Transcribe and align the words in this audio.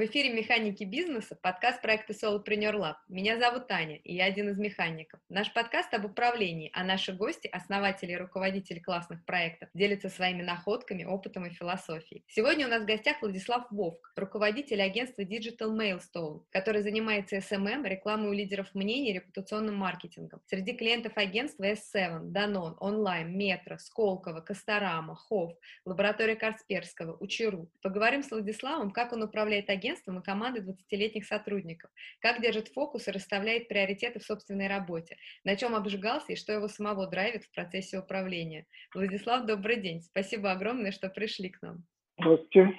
В 0.00 0.04
эфире 0.06 0.30
«Механики 0.30 0.82
бизнеса» 0.82 1.36
подкаст 1.42 1.82
проекта 1.82 2.14
Solopreneur 2.14 2.74
Lab. 2.74 2.94
Меня 3.10 3.38
зовут 3.38 3.66
Таня, 3.66 3.96
и 3.96 4.14
я 4.14 4.24
один 4.24 4.48
из 4.48 4.58
механиков. 4.58 5.20
Наш 5.28 5.52
подкаст 5.52 5.92
об 5.92 6.06
управлении, 6.06 6.70
а 6.72 6.84
наши 6.84 7.12
гости, 7.12 7.46
основатели 7.48 8.12
и 8.12 8.16
руководители 8.16 8.78
классных 8.78 9.22
проектов, 9.26 9.68
делятся 9.74 10.08
своими 10.08 10.40
находками, 10.40 11.04
опытом 11.04 11.44
и 11.44 11.50
философией. 11.50 12.24
Сегодня 12.28 12.66
у 12.66 12.70
нас 12.70 12.84
в 12.84 12.86
гостях 12.86 13.20
Владислав 13.20 13.66
Вовк, 13.70 14.10
руководитель 14.16 14.80
агентства 14.80 15.20
Digital 15.20 15.76
Mailstone, 15.76 16.44
который 16.48 16.80
занимается 16.80 17.36
SMM, 17.36 17.86
рекламой 17.86 18.30
у 18.30 18.32
лидеров 18.32 18.74
мнений 18.74 19.10
и 19.10 19.12
репутационным 19.12 19.76
маркетингом. 19.76 20.40
Среди 20.46 20.72
клиентов 20.72 21.12
агентства 21.16 21.64
S7, 21.64 22.32
Danone, 22.32 22.78
Online, 22.78 23.28
Метро, 23.28 23.76
Сколково, 23.76 24.40
Косторама, 24.40 25.14
Хофф, 25.14 25.52
лаборатория 25.84 26.36
Касперского, 26.36 27.18
Учеру. 27.20 27.68
Поговорим 27.82 28.22
с 28.22 28.30
Владиславом, 28.30 28.92
как 28.92 29.12
он 29.12 29.24
управляет 29.24 29.68
агентством 29.68 29.89
агентством 29.90 30.18
и 30.18 30.22
командой 30.22 30.62
20-летних 30.62 31.24
сотрудников, 31.24 31.90
как 32.20 32.40
держит 32.40 32.68
фокус 32.68 33.08
и 33.08 33.10
расставляет 33.10 33.68
приоритеты 33.68 34.20
в 34.20 34.24
собственной 34.24 34.68
работе, 34.68 35.16
на 35.44 35.56
чем 35.56 35.74
обжигался 35.74 36.32
и 36.32 36.36
что 36.36 36.52
его 36.52 36.68
самого 36.68 37.06
драйвит 37.08 37.44
в 37.44 37.52
процессе 37.52 37.98
управления. 37.98 38.66
Владислав, 38.94 39.46
добрый 39.46 39.80
день. 39.80 40.00
Спасибо 40.00 40.52
огромное, 40.52 40.92
что 40.92 41.08
пришли 41.08 41.50
к 41.50 41.60
нам. 41.62 41.84
Здравствуйте. 42.18 42.78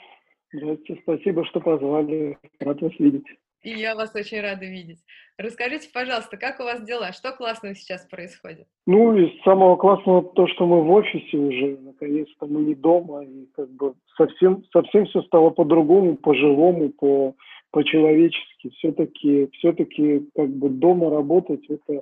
Здравствуйте. 0.53 1.01
Спасибо, 1.03 1.45
что 1.45 1.59
позвали. 1.59 2.37
Рад 2.59 2.81
вас 2.81 2.93
видеть. 2.99 3.25
И 3.63 3.71
я 3.71 3.95
вас 3.95 4.13
очень 4.15 4.41
рада 4.41 4.65
видеть. 4.65 4.99
Расскажите, 5.37 5.89
пожалуйста, 5.93 6.37
как 6.37 6.59
у 6.59 6.63
вас 6.63 6.83
дела? 6.83 7.11
Что 7.13 7.31
классного 7.31 7.75
сейчас 7.75 8.05
происходит? 8.07 8.67
Ну, 8.85 9.15
из 9.15 9.41
самого 9.43 9.75
классного 9.75 10.23
то, 10.23 10.47
что 10.47 10.65
мы 10.65 10.83
в 10.83 10.91
офисе 10.91 11.37
уже, 11.37 11.77
наконец-то 11.81 12.45
мы 12.47 12.61
не 12.61 12.75
дома, 12.75 13.23
и 13.23 13.47
как 13.55 13.69
бы 13.71 13.93
совсем, 14.17 14.63
совсем 14.71 15.05
все 15.05 15.21
стало 15.23 15.51
по-другому, 15.51 16.15
по-живому, 16.15 16.89
по, 16.89 17.35
по-человечески. 17.71 18.69
Все-таки, 18.77 19.49
все-таки 19.53 20.27
как 20.35 20.49
бы 20.49 20.69
дома 20.69 21.09
работать, 21.09 21.63
это 21.69 21.99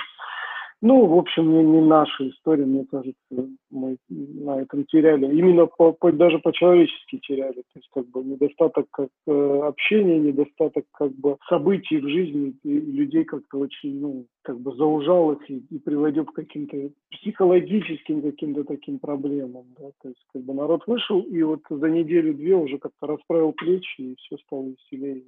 ну, 0.82 1.06
в 1.08 1.18
общем, 1.18 1.52
не, 1.52 1.64
не 1.64 1.82
наша 1.82 2.30
история, 2.30 2.66
мне 2.66 2.86
кажется, 2.90 3.50
мы 3.70 3.98
на 4.08 4.62
этом 4.62 4.86
теряли. 4.86 5.26
Именно 5.26 5.66
по, 5.66 5.92
по, 5.92 6.12
даже 6.12 6.40
по-человечески 6.40 7.18
теряли. 7.18 7.64
То 7.74 7.76
есть, 7.76 7.90
как 7.94 8.08
бы, 8.08 8.24
недостаток 8.24 8.88
как, 8.92 9.10
э, 9.28 9.62
общения, 9.64 10.20
недостаток, 10.20 10.86
как 10.94 11.12
бы, 11.16 11.38
событий 11.50 11.98
в 11.98 12.08
жизни 12.08 12.56
и 12.64 12.80
людей 12.80 13.26
как-то 13.26 13.60
очень, 13.60 14.00
ну, 14.00 14.26
как 14.42 14.62
бы 14.62 14.74
заужал 14.76 15.34
их 15.34 15.50
и, 15.50 15.58
и 15.70 15.80
приводил 15.80 16.24
к 16.26 16.34
каким-то 16.34 16.78
психологическим 17.12 18.22
каким-то 18.22 18.64
таким 18.64 19.00
проблемам. 19.00 19.66
Да? 19.78 19.90
То 20.02 20.10
есть, 20.10 20.26
как 20.32 20.44
бы, 20.44 20.54
народ 20.54 20.84
вышел, 20.88 21.20
и 21.20 21.44
вот 21.44 21.60
за 21.70 21.90
неделю-две 21.90 22.56
уже 22.56 22.78
как-то 22.78 23.08
расправил 23.08 23.52
плечи, 23.52 24.02
и 24.02 24.16
все 24.16 24.38
стало 24.38 24.68
веселее. 24.68 25.24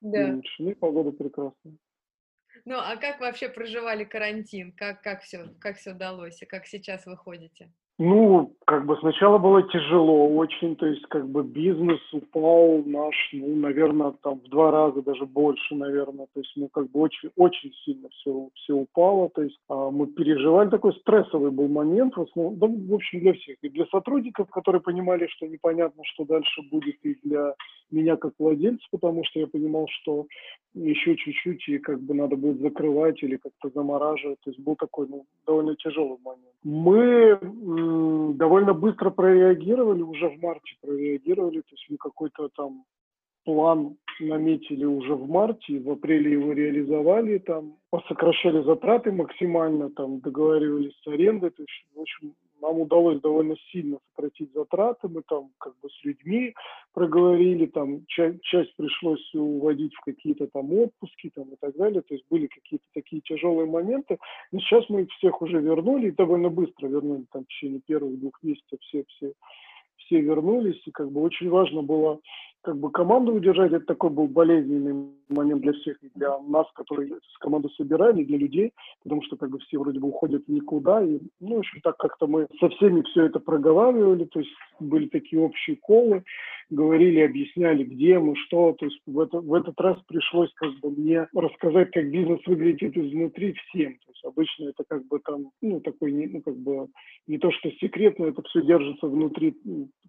Да. 0.00 0.40
Ну 0.58 0.70
и 0.70 0.74
погода 0.74 1.10
прекрасная. 1.10 1.74
Ну, 2.68 2.76
а 2.78 2.98
как 2.98 3.18
вообще 3.20 3.48
проживали 3.48 4.04
карантин? 4.04 4.72
Как, 4.72 5.00
как 5.02 5.22
все, 5.22 5.54
как 5.58 5.78
все 5.78 5.92
удалось? 5.92 6.42
И 6.42 6.44
как 6.44 6.66
сейчас 6.66 7.06
выходите? 7.06 7.72
Ну, 8.00 8.54
как 8.64 8.86
бы 8.86 8.96
сначала 9.00 9.38
было 9.38 9.60
тяжело 9.64 10.28
очень, 10.36 10.76
то 10.76 10.86
есть 10.86 11.02
как 11.06 11.28
бы 11.28 11.42
бизнес 11.42 11.98
упал 12.12 12.84
наш, 12.86 13.14
ну, 13.32 13.56
наверное, 13.56 14.12
там 14.22 14.38
в 14.38 14.48
два 14.50 14.70
раза 14.70 15.02
даже 15.02 15.26
больше, 15.26 15.74
наверное, 15.74 16.26
то 16.32 16.40
есть 16.40 16.52
мы 16.54 16.68
как 16.68 16.88
бы 16.92 17.00
очень, 17.00 17.30
очень 17.34 17.72
сильно 17.84 18.08
все, 18.10 18.50
все 18.54 18.74
упало, 18.74 19.30
то 19.30 19.42
есть 19.42 19.58
а, 19.68 19.90
мы 19.90 20.06
переживали, 20.06 20.68
такой 20.68 20.92
стрессовый 20.94 21.50
был 21.50 21.66
момент, 21.66 22.16
в 22.16 22.22
основном, 22.22 22.58
да, 22.58 22.68
в 22.68 22.94
общем, 22.94 23.18
для 23.18 23.32
всех, 23.32 23.56
и 23.62 23.68
для 23.68 23.86
сотрудников, 23.86 24.48
которые 24.50 24.80
понимали, 24.80 25.26
что 25.26 25.48
непонятно, 25.48 26.04
что 26.04 26.24
дальше 26.24 26.62
будет, 26.70 26.98
и 27.02 27.16
для 27.24 27.54
меня 27.90 28.16
как 28.16 28.34
владельца, 28.38 28.86
потому 28.92 29.24
что 29.24 29.40
я 29.40 29.46
понимал, 29.48 29.86
что 29.88 30.26
еще 30.74 31.16
чуть-чуть 31.16 31.68
и 31.68 31.78
как 31.78 32.00
бы 32.00 32.14
надо 32.14 32.36
будет 32.36 32.60
закрывать 32.60 33.22
или 33.22 33.36
как-то 33.36 33.70
замораживать, 33.74 34.38
то 34.44 34.50
есть 34.50 34.60
был 34.60 34.76
такой, 34.76 35.08
ну, 35.08 35.24
довольно 35.46 35.74
тяжелый 35.76 36.18
момент. 36.22 36.44
Мы 36.62 37.38
довольно 38.34 38.74
быстро 38.74 39.10
прореагировали, 39.10 40.02
уже 40.02 40.28
в 40.28 40.42
марте 40.42 40.76
прореагировали, 40.80 41.60
то 41.60 41.72
есть 41.72 41.86
мы 41.90 41.96
какой-то 41.96 42.48
там 42.48 42.84
план 43.44 43.96
наметили 44.20 44.84
уже 44.84 45.14
в 45.14 45.28
марте, 45.28 45.80
в 45.80 45.90
апреле 45.90 46.32
его 46.32 46.52
реализовали, 46.52 47.38
там 47.38 47.76
посокращали 47.90 48.62
затраты 48.62 49.12
максимально, 49.12 49.90
там 49.90 50.20
договаривались 50.20 50.94
с 51.02 51.06
арендой, 51.06 51.50
то 51.50 51.62
есть, 51.62 51.86
в 51.94 52.00
общем, 52.00 52.34
нам 52.60 52.80
удалось 52.80 53.20
довольно 53.20 53.56
сильно 53.70 53.98
сократить 54.10 54.52
затраты, 54.52 55.08
мы 55.08 55.22
там 55.22 55.50
как 55.58 55.74
бы 55.80 55.88
с 55.88 56.04
людьми 56.04 56.54
проговорили, 56.92 57.66
там 57.66 58.04
часть, 58.06 58.42
часть 58.42 58.74
пришлось 58.76 59.34
уводить 59.34 59.94
в 59.94 60.00
какие-то 60.00 60.46
там 60.48 60.72
отпуски 60.72 61.30
там 61.34 61.44
и 61.52 61.56
так 61.56 61.76
далее, 61.76 62.02
то 62.02 62.14
есть 62.14 62.26
были 62.30 62.46
какие-то 62.46 62.84
такие 62.94 63.22
тяжелые 63.22 63.66
моменты, 63.66 64.18
но 64.52 64.60
сейчас 64.60 64.88
мы 64.88 65.02
их 65.02 65.10
всех 65.12 65.40
уже 65.42 65.60
вернули, 65.60 66.08
и 66.08 66.12
довольно 66.12 66.50
быстро 66.50 66.88
вернули, 66.88 67.24
там 67.32 67.44
в 67.44 67.48
течение 67.48 67.80
первых 67.80 68.18
двух 68.18 68.42
месяцев 68.42 68.78
все, 68.80 69.04
все, 69.08 69.32
все 69.96 70.20
вернулись, 70.20 70.80
и 70.86 70.90
как 70.90 71.10
бы 71.10 71.22
очень 71.22 71.48
важно 71.48 71.82
было 71.82 72.20
как 72.62 72.76
бы 72.76 72.90
команду 72.90 73.32
удержать, 73.32 73.72
это 73.72 73.86
такой 73.86 74.10
был 74.10 74.26
болезненный 74.26 75.08
момент 75.28 75.62
для 75.62 75.72
всех, 75.74 75.96
для 76.14 76.38
нас, 76.40 76.66
которые 76.74 77.14
с 77.34 77.38
команду 77.38 77.68
собирали, 77.70 78.24
для 78.24 78.38
людей, 78.38 78.72
потому 79.02 79.22
что 79.22 79.36
как 79.36 79.50
бы 79.50 79.58
все 79.60 79.78
вроде 79.78 80.00
бы 80.00 80.08
уходят 80.08 80.48
никуда, 80.48 81.02
и, 81.02 81.18
ну, 81.40 81.56
в 81.56 81.58
общем, 81.58 81.80
так 81.82 81.96
как-то 81.96 82.26
мы 82.26 82.46
со 82.58 82.68
всеми 82.70 83.02
все 83.02 83.26
это 83.26 83.38
проговаривали, 83.38 84.24
то 84.24 84.40
есть 84.40 84.50
были 84.80 85.08
такие 85.08 85.40
общие 85.40 85.76
колы, 85.76 86.24
говорили, 86.70 87.20
объясняли, 87.20 87.84
где 87.84 88.18
мы, 88.18 88.36
что, 88.36 88.72
то 88.72 88.86
есть 88.86 89.00
в, 89.06 89.20
это, 89.20 89.40
в 89.40 89.54
этот 89.54 89.80
раз 89.80 89.96
пришлось 90.06 90.52
как 90.54 90.70
бы 90.80 90.90
мне 90.90 91.26
рассказать, 91.34 91.90
как 91.92 92.10
бизнес 92.10 92.40
выглядит 92.46 92.96
изнутри 92.96 93.52
всем, 93.54 93.94
то 93.94 94.10
есть 94.10 94.24
обычно 94.24 94.68
это 94.70 94.84
как 94.86 95.06
бы 95.06 95.18
там, 95.20 95.50
ну, 95.62 95.80
такой, 95.80 96.12
ну, 96.26 96.42
как 96.42 96.56
бы 96.56 96.88
не 97.26 97.38
то, 97.38 97.50
что 97.52 97.70
секретно, 97.72 98.26
это 98.26 98.42
все 98.42 98.62
держится 98.62 99.06
внутри 99.06 99.54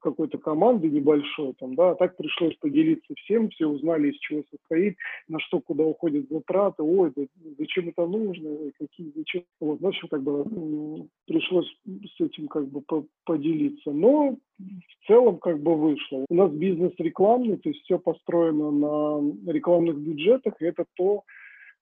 какой-то 0.01 0.37
команды 0.37 0.89
небольшой, 0.89 1.53
там, 1.59 1.75
да, 1.75 1.91
а 1.91 1.95
так 1.95 2.17
пришлось 2.17 2.38
поделиться 2.59 3.13
всем, 3.15 3.49
все 3.49 3.67
узнали, 3.67 4.11
из 4.11 4.17
чего 4.19 4.43
состоит, 4.49 4.97
на 5.27 5.39
что 5.39 5.59
куда 5.59 5.83
уходят 5.83 6.29
затраты, 6.29 6.83
ой, 6.83 7.11
да, 7.15 7.23
зачем 7.57 7.89
это 7.89 8.05
нужно, 8.07 8.71
какие, 8.77 9.11
зачем, 9.15 9.43
вот, 9.59 9.81
в 9.81 9.87
общем, 9.87 10.07
как 10.07 10.23
бы 10.23 11.07
пришлось 11.25 11.67
с 11.85 12.21
этим 12.21 12.47
как 12.47 12.67
бы 12.69 12.81
поделиться, 13.25 13.91
но 13.91 14.37
в 14.57 15.07
целом 15.07 15.37
как 15.37 15.61
бы 15.61 15.75
вышло. 15.75 16.25
У 16.29 16.35
нас 16.35 16.51
бизнес 16.51 16.93
рекламный, 16.97 17.57
то 17.57 17.69
есть 17.69 17.81
все 17.83 17.99
построено 17.99 18.71
на 18.71 19.51
рекламных 19.51 19.97
бюджетах, 19.97 20.61
и 20.61 20.65
это 20.65 20.85
то, 20.95 21.23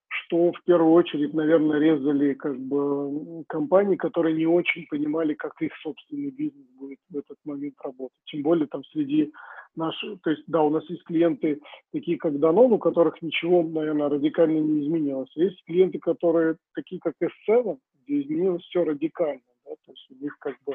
что 0.08 0.52
в 0.52 0.62
первую 0.64 0.92
очередь, 0.92 1.34
наверное, 1.34 1.78
резали 1.78 2.34
как 2.34 2.58
бы 2.58 3.44
компании, 3.46 3.96
которые 3.96 4.34
не 4.36 4.46
очень 4.46 4.86
понимали, 4.86 5.34
как 5.34 5.60
их 5.60 5.72
собственный 5.82 6.30
бизнес 6.30 6.66
будет 6.78 6.98
в 7.10 7.16
этот 7.16 7.36
момент 7.44 7.74
работать. 7.82 8.16
Тем 8.26 8.42
более 8.42 8.66
там 8.66 8.82
среди 8.84 9.32
наших, 9.76 10.20
то 10.22 10.30
есть 10.30 10.44
да, 10.46 10.62
у 10.62 10.70
нас 10.70 10.88
есть 10.88 11.04
клиенты 11.04 11.60
такие 11.92 12.18
как 12.18 12.32
Danone, 12.34 12.74
у 12.74 12.78
которых 12.78 13.20
ничего, 13.22 13.62
наверное, 13.62 14.08
радикально 14.08 14.58
не 14.58 14.82
изменилось. 14.84 15.30
Есть 15.34 15.62
клиенты, 15.64 15.98
которые 15.98 16.56
такие 16.74 17.00
как 17.00 17.14
S7, 17.22 17.78
где 18.04 18.20
изменилось 18.20 18.62
все 18.64 18.84
радикально. 18.84 19.40
Да? 19.66 19.72
То 19.84 19.92
есть 19.92 20.06
у 20.10 20.22
них 20.22 20.36
как 20.38 20.56
бы 20.66 20.74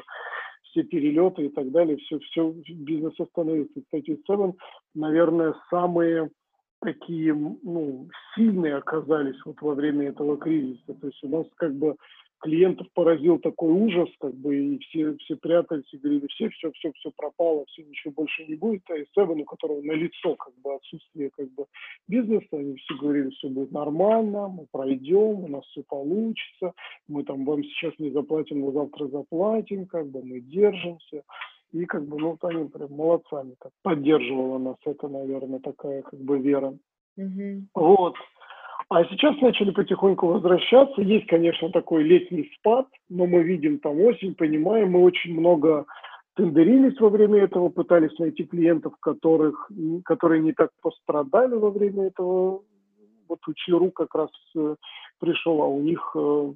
все 0.62 0.82
перелеты 0.82 1.46
и 1.46 1.48
так 1.48 1.70
далее, 1.70 1.96
все, 1.98 2.18
все 2.18 2.52
бизнес 2.68 3.18
остановился. 3.18 3.80
Кстати, 3.82 4.18
S7, 4.28 4.54
наверное, 4.94 5.54
самые 5.70 6.30
такие 6.84 7.34
ну, 7.34 8.08
сильные 8.34 8.76
оказались 8.76 9.40
вот 9.44 9.60
во 9.60 9.74
время 9.74 10.08
этого 10.08 10.36
кризиса. 10.36 10.94
То 11.00 11.06
есть 11.06 11.24
у 11.24 11.28
нас 11.28 11.46
как 11.56 11.74
бы 11.74 11.96
клиентов 12.44 12.86
поразил 12.92 13.38
такой 13.38 13.72
ужас, 13.72 14.08
как 14.20 14.34
бы, 14.34 14.54
и 14.54 14.78
все, 14.80 15.16
все 15.16 15.34
прятались 15.36 15.90
и 15.92 15.96
говорили, 15.96 16.26
все, 16.26 16.50
все, 16.50 16.70
все, 16.72 16.92
все 16.92 17.10
пропало, 17.16 17.64
все, 17.68 17.82
ничего 17.82 18.12
больше 18.12 18.44
не 18.44 18.54
будет. 18.54 18.82
А 18.90 18.94
Seven, 19.18 19.40
у 19.40 19.44
которого 19.44 19.80
на 19.80 19.92
лицо 19.92 20.34
как 20.36 20.52
бы 20.62 20.74
отсутствие 20.74 21.30
как 21.34 21.50
бы 21.54 21.64
бизнеса, 22.06 22.46
они 22.52 22.76
все 22.76 22.94
говорили, 22.96 23.30
все 23.30 23.48
будет 23.48 23.72
нормально, 23.72 24.48
мы 24.48 24.66
пройдем, 24.70 25.44
у 25.44 25.48
нас 25.48 25.64
все 25.66 25.82
получится, 25.84 26.74
мы 27.08 27.24
там 27.24 27.46
вам 27.46 27.64
сейчас 27.64 27.94
не 27.98 28.10
заплатим, 28.10 28.60
но 28.60 28.72
завтра 28.72 29.08
заплатим, 29.08 29.86
как 29.86 30.06
бы 30.08 30.22
мы 30.22 30.40
держимся. 30.40 31.22
И 31.74 31.86
как 31.86 32.06
бы, 32.06 32.16
ну, 32.18 32.38
они 32.42 32.68
прям 32.68 32.92
молодцами 32.92 33.56
так 33.60 33.72
поддерживала 33.82 34.58
нас. 34.58 34.76
Это, 34.84 35.08
наверное, 35.08 35.58
такая 35.58 36.02
как 36.02 36.20
бы 36.20 36.38
вера. 36.38 36.72
Mm-hmm. 37.18 37.62
Вот. 37.74 38.14
А 38.88 39.04
сейчас 39.06 39.40
начали 39.40 39.72
потихоньку 39.72 40.28
возвращаться. 40.28 41.02
Есть, 41.02 41.26
конечно, 41.26 41.70
такой 41.70 42.04
летний 42.04 42.48
спад, 42.56 42.86
но 43.08 43.26
мы 43.26 43.42
видим 43.42 43.80
там 43.80 44.00
осень, 44.00 44.36
понимаем, 44.36 44.92
мы 44.92 45.02
очень 45.02 45.36
много 45.38 45.84
тендерились 46.36 47.00
во 47.00 47.08
время 47.08 47.42
этого, 47.42 47.70
пытались 47.70 48.16
найти 48.20 48.44
клиентов, 48.44 48.94
которых, 49.00 49.68
которые 50.04 50.42
не 50.42 50.52
так 50.52 50.70
пострадали 50.80 51.54
во 51.54 51.70
время 51.70 52.06
этого. 52.06 52.62
Вот 53.28 53.38
у 53.48 53.54
Чиру 53.54 53.90
как 53.90 54.14
раз 54.14 54.30
э, 54.56 54.76
пришел, 55.18 55.60
а 55.62 55.66
у 55.66 55.80
них 55.80 56.12
э, 56.14 56.52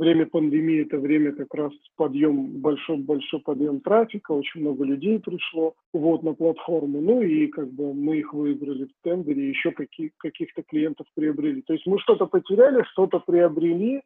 время 0.00 0.26
пандемии– 0.26 0.82
это 0.86 0.98
время 0.98 1.32
как 1.32 1.54
раз 1.54 1.72
подъем, 1.96 2.60
большой-большой 2.60 3.40
подъем 3.40 3.80
трафика, 3.80 4.32
очень 4.32 4.62
много 4.62 4.84
людей 4.84 5.20
пришло 5.20 5.74
вот 5.92 6.22
на 6.22 6.32
платформу, 6.32 7.00
ну 7.00 7.22
и 7.22 7.46
как 7.46 7.70
бы 7.72 7.94
мы 7.94 8.18
их 8.18 8.32
выиграли 8.32 8.86
в 8.86 9.02
тендере, 9.02 9.48
еще 9.48 9.70
каких, 9.70 10.16
каких-то 10.16 10.62
клиентов 10.62 11.06
приобрели. 11.14 11.62
То 11.62 11.74
есть 11.74 11.86
мы 11.86 11.98
что-то 12.00 12.26
потеряли, 12.26 12.82
что-то 12.92 13.20
приобрели, 13.20 14.02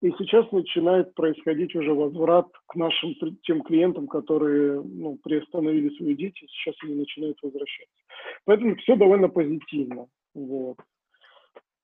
и 0.00 0.12
сейчас 0.18 0.50
начинает 0.52 1.14
происходить 1.14 1.74
уже 1.74 1.92
возврат 1.92 2.46
к 2.66 2.76
нашим 2.76 3.16
тем 3.42 3.62
клиентам, 3.62 4.06
которые 4.06 4.80
ну, 4.80 5.18
приостановили 5.24 5.88
свою 5.96 6.14
деятельность, 6.14 6.54
сейчас 6.54 6.76
они 6.84 6.94
начинают 6.94 7.38
возвращаться. 7.42 7.94
Поэтому 8.44 8.76
все 8.76 8.94
довольно 8.94 9.28
позитивно. 9.28 10.06
Вот. 10.34 10.76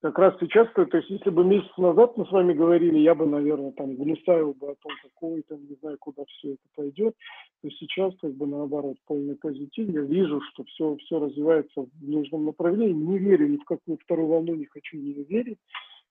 Как 0.04 0.18
раз 0.18 0.34
сейчас, 0.38 0.68
то, 0.74 0.82
есть 0.82 1.08
если 1.08 1.30
бы 1.30 1.46
месяц 1.46 1.74
назад 1.78 2.14
мы 2.18 2.26
с 2.26 2.30
вами 2.30 2.52
говорили, 2.52 2.98
я 2.98 3.14
бы, 3.14 3.24
наверное, 3.24 3.72
там 3.72 3.96
гнусавил 3.96 4.52
бы 4.52 4.72
о 4.72 4.74
том, 4.74 4.92
какой 5.02 5.40
там, 5.48 5.66
не 5.66 5.76
знаю, 5.76 5.96
куда 5.98 6.24
все 6.26 6.52
это 6.52 6.62
пойдет, 6.76 7.16
то 7.62 7.70
сейчас 7.70 8.12
как 8.20 8.34
бы 8.34 8.46
наоборот 8.46 8.98
полный 9.06 9.34
позитив. 9.34 9.88
Я 9.88 10.02
вижу, 10.02 10.42
что 10.52 10.64
все, 10.64 10.94
все 10.96 11.18
развивается 11.18 11.84
в 11.84 11.88
нужном 12.02 12.44
направлении. 12.44 12.92
Не 12.92 13.16
верю 13.16 13.48
ни 13.48 13.56
в 13.56 13.64
какую 13.64 13.96
вторую 13.96 14.28
волну, 14.28 14.54
не 14.54 14.66
хочу 14.66 14.98
не 14.98 15.14
верить. 15.24 15.58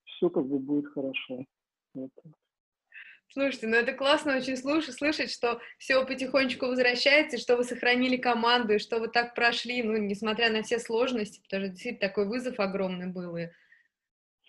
Все 0.05 0.27
как 0.31 0.47
бы 0.47 0.57
будет 0.57 0.87
хорошо. 0.87 1.45
Вот. 1.93 2.09
Слушайте, 3.31 3.67
ну 3.67 3.75
это 3.75 3.93
классно 3.93 4.37
очень 4.37 4.57
слушать, 4.57 4.95
слышать, 4.95 5.31
что 5.31 5.59
все 5.77 6.03
потихонечку 6.03 6.65
возвращается, 6.65 7.37
что 7.37 7.57
вы 7.57 7.63
сохранили 7.63 8.17
команду, 8.17 8.73
и 8.73 8.79
что 8.79 8.99
вы 8.99 9.07
так 9.07 9.35
прошли, 9.35 9.83
ну, 9.83 9.97
несмотря 9.97 10.51
на 10.51 10.63
все 10.63 10.79
сложности, 10.79 11.41
потому 11.43 11.65
что 11.65 11.73
действительно 11.73 12.09
такой 12.09 12.27
вызов 12.27 12.59
огромный 12.59 13.11
был, 13.11 13.37
и 13.37 13.49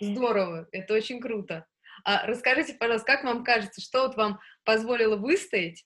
здорово, 0.00 0.68
это 0.72 0.94
очень 0.94 1.20
круто. 1.20 1.66
А 2.04 2.26
расскажите, 2.26 2.74
пожалуйста, 2.74 3.06
как 3.06 3.24
вам 3.24 3.44
кажется, 3.44 3.80
что 3.80 4.06
вот 4.06 4.16
вам 4.16 4.40
позволило 4.64 5.16
выстоять 5.16 5.84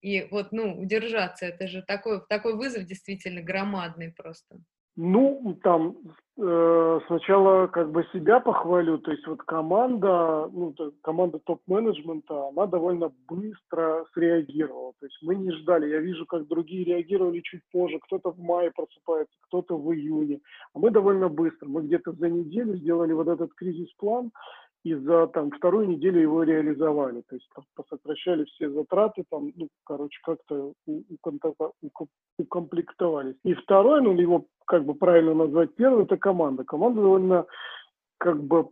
и 0.00 0.28
вот, 0.30 0.52
ну, 0.52 0.78
удержаться? 0.78 1.46
Это 1.46 1.66
же 1.66 1.82
такой, 1.82 2.20
такой 2.28 2.54
вызов 2.54 2.84
действительно 2.84 3.42
громадный 3.42 4.12
просто. 4.12 4.58
Ну, 4.94 5.58
там 5.62 5.96
э, 6.38 7.00
сначала 7.06 7.66
как 7.66 7.90
бы 7.90 8.06
себя 8.12 8.40
похвалю, 8.40 8.98
то 8.98 9.10
есть 9.10 9.26
вот 9.26 9.42
команда, 9.42 10.48
ну, 10.52 10.74
команда 11.02 11.38
топ-менеджмента, 11.38 12.48
она 12.48 12.66
довольно 12.66 13.12
быстро 13.28 14.04
среагировала, 14.14 14.92
то 15.00 15.06
есть 15.06 15.18
мы 15.22 15.34
не 15.36 15.50
ждали, 15.52 15.88
я 15.88 16.00
вижу, 16.00 16.26
как 16.26 16.46
другие 16.46 16.84
реагировали 16.84 17.40
чуть 17.40 17.62
позже, 17.72 17.98
кто-то 18.00 18.32
в 18.32 18.38
мае 18.38 18.70
просыпается, 18.70 19.34
кто-то 19.48 19.76
в 19.76 19.92
июне, 19.92 20.40
а 20.74 20.78
мы 20.78 20.90
довольно 20.90 21.28
быстро, 21.28 21.68
мы 21.68 21.82
где-то 21.82 22.12
за 22.12 22.28
неделю 22.28 22.76
сделали 22.76 23.12
вот 23.12 23.28
этот 23.28 23.54
кризис-план, 23.54 24.30
и 24.86 24.94
за 24.94 25.26
там, 25.26 25.50
вторую 25.50 25.88
неделю 25.88 26.20
его 26.20 26.44
реализовали. 26.44 27.22
То 27.28 27.34
есть 27.34 27.48
посокращали 27.74 28.44
все 28.44 28.70
затраты, 28.70 29.24
там, 29.28 29.50
ну, 29.56 29.66
короче, 29.84 30.16
как-то 30.22 30.74
укомплектовались. 32.38 33.34
И 33.42 33.54
второй, 33.54 34.00
ну, 34.00 34.12
его 34.12 34.46
как 34.64 34.84
бы 34.84 34.94
правильно 34.94 35.34
назвать 35.34 35.74
первый, 35.74 36.04
это 36.04 36.16
команда. 36.16 36.62
Команда 36.62 37.02
довольно 37.02 37.46
как 38.18 38.40
бы 38.40 38.68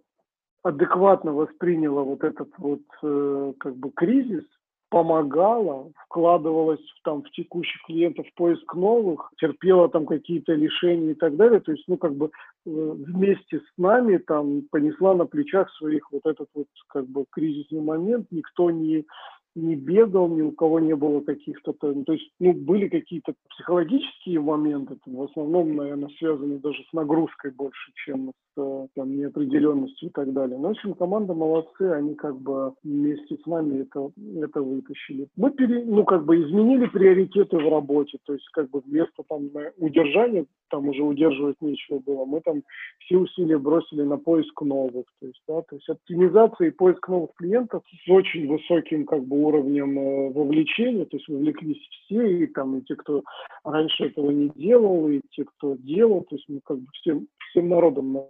адекватно 0.62 1.32
восприняла 1.32 2.02
вот 2.02 2.22
этот 2.22 2.49
вот 2.58 2.82
э, 3.02 3.52
как 3.58 3.75
бы 3.75 3.90
кризис, 3.90 4.44
помогала, 4.90 5.90
вкладывалась 6.05 6.78
в, 6.78 7.02
там, 7.02 7.25
в 7.25 7.31
текущих 7.32 7.82
клиентов 7.82 8.25
в 8.28 8.34
поиск 8.34 8.72
новых, 8.75 9.32
терпела 9.38 9.88
там 9.88 10.06
какие-то 10.06 10.52
лишения 10.52 11.10
и 11.10 11.14
так 11.14 11.34
далее. 11.34 11.58
То 11.58 11.72
есть, 11.72 11.82
ну, 11.88 11.96
как 11.96 12.14
бы 12.14 12.31
вместе 12.64 13.58
с 13.58 13.64
нами 13.76 14.19
там 14.19 14.62
понесла 14.70 15.14
на 15.14 15.26
плечах 15.26 15.70
своих 15.75 16.11
вот 16.12 16.22
этот 16.25 16.49
вот 16.55 16.66
как 16.88 17.06
бы 17.06 17.25
кризисный 17.31 17.81
момент. 17.81 18.28
Никто 18.31 18.70
не 18.70 19.06
не 19.54 19.76
бегал, 19.76 20.28
ни 20.28 20.42
у 20.42 20.52
кого 20.52 20.80
не 20.80 20.94
было 20.96 21.20
каких-то, 21.20 21.72
то 21.72 22.12
есть, 22.12 22.30
ну, 22.40 22.52
были 22.52 22.88
какие-то 22.88 23.34
психологические 23.50 24.40
моменты, 24.40 24.96
в 25.06 25.22
основном, 25.22 25.76
наверное, 25.76 26.10
связаны 26.18 26.58
даже 26.58 26.82
с 26.90 26.92
нагрузкой 26.92 27.52
больше, 27.52 27.92
чем 28.04 28.32
с 28.54 28.60
э, 28.60 28.86
там, 28.94 29.16
неопределенностью 29.16 30.08
и 30.08 30.12
так 30.12 30.32
далее. 30.32 30.58
Но, 30.58 30.68
в 30.68 30.70
общем, 30.72 30.94
команда 30.94 31.34
молодцы, 31.34 31.82
они 31.82 32.14
как 32.14 32.40
бы 32.40 32.74
вместе 32.82 33.36
с 33.36 33.46
нами 33.46 33.82
это, 33.82 34.10
это 34.42 34.60
вытащили. 34.60 35.28
Мы, 35.36 35.50
пере, 35.50 35.84
ну, 35.84 36.04
как 36.04 36.24
бы 36.24 36.40
изменили 36.42 36.86
приоритеты 36.86 37.56
в 37.56 37.68
работе, 37.68 38.18
то 38.24 38.32
есть, 38.32 38.48
как 38.52 38.70
бы 38.70 38.80
вместо 38.80 39.22
там 39.28 39.50
удержания, 39.78 40.46
там 40.70 40.88
уже 40.88 41.02
удерживать 41.02 41.60
нечего 41.60 42.00
было, 42.00 42.24
мы 42.24 42.40
там 42.40 42.62
все 42.98 43.18
усилия 43.18 43.58
бросили 43.58 44.02
на 44.02 44.16
поиск 44.16 44.60
новых, 44.62 45.06
то 45.20 45.26
есть, 45.26 45.40
да, 45.46 45.62
то 45.62 45.76
есть 45.76 45.88
оптимизация 45.88 46.68
и 46.68 46.72
поиск 46.72 47.08
новых 47.08 47.30
клиентов 47.36 47.82
с 47.86 48.10
очень 48.10 48.48
высоким, 48.48 49.06
как 49.06 49.24
бы, 49.24 49.44
уровнем 49.44 49.99
э, 49.99 50.31
вовлечения, 50.31 51.05
то 51.05 51.17
есть 51.17 51.29
вовлеклись 51.29 51.81
все, 51.91 52.26
и 52.26 52.46
там 52.46 52.79
и 52.79 52.82
те, 52.82 52.96
кто 52.96 53.23
раньше 53.64 54.06
этого 54.06 54.31
не 54.31 54.49
делал, 54.50 55.08
и 55.08 55.20
те, 55.31 55.44
кто 55.44 55.76
делал, 55.76 56.23
то 56.23 56.37
есть 56.37 56.49
мы 56.49 56.61
как 56.64 56.79
бы 56.79 56.87
всем, 56.94 57.29
всем 57.50 57.69
народом 57.69 58.26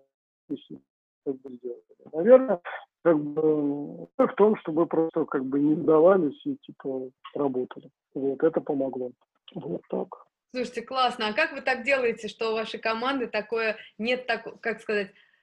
как 0.48 1.40
бы 1.40 1.52
сделали. 1.54 1.82
Наверное, 2.12 2.60
как 3.02 3.18
бы 3.18 4.06
в 4.18 4.34
том, 4.36 4.56
чтобы 4.56 4.86
просто 4.86 5.24
как 5.24 5.44
бы 5.44 5.58
не 5.58 5.74
сдавались 5.76 6.40
и 6.44 6.56
типа 6.56 7.10
работали. 7.34 7.90
Вот 8.14 8.42
это 8.42 8.60
помогло. 8.60 9.12
Вот 9.54 9.82
так. 9.88 10.08
Слушайте, 10.54 10.82
классно. 10.82 11.28
А 11.28 11.32
как 11.32 11.52
вы 11.52 11.62
так 11.62 11.84
делаете, 11.84 12.28
что 12.28 12.50
у 12.50 12.54
вашей 12.54 12.78
команды 12.78 13.26
такое 13.26 13.76
нет 13.98 14.26
так, 14.26 14.60
как 14.60 14.80
сказать, 14.80 15.08
Э, 15.08 15.33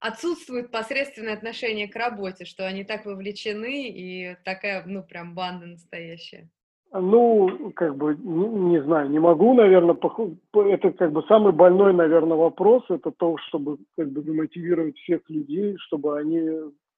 отсутствует 0.00 0.70
посредственное 0.70 1.34
отношение 1.34 1.88
к 1.88 1.96
работе, 1.96 2.44
что 2.44 2.66
они 2.66 2.84
так 2.84 3.06
вовлечены 3.06 3.88
и 3.88 4.36
такая, 4.44 4.84
ну, 4.86 5.02
прям 5.02 5.34
банда 5.34 5.66
настоящая? 5.66 6.48
Ну, 6.92 7.70
как 7.76 7.96
бы, 7.96 8.16
не, 8.16 8.48
не 8.48 8.82
знаю, 8.82 9.10
не 9.10 9.18
могу, 9.18 9.52
наверное, 9.52 9.94
это 9.94 10.90
как 10.92 11.12
бы 11.12 11.22
самый 11.28 11.52
больной, 11.52 11.92
наверное, 11.92 12.36
вопрос, 12.36 12.82
это 12.88 13.10
то, 13.10 13.36
чтобы 13.48 13.78
как 13.96 14.10
бы 14.10 14.22
замотивировать 14.22 14.96
всех 14.96 15.20
людей, 15.28 15.76
чтобы 15.78 16.18
они 16.18 16.40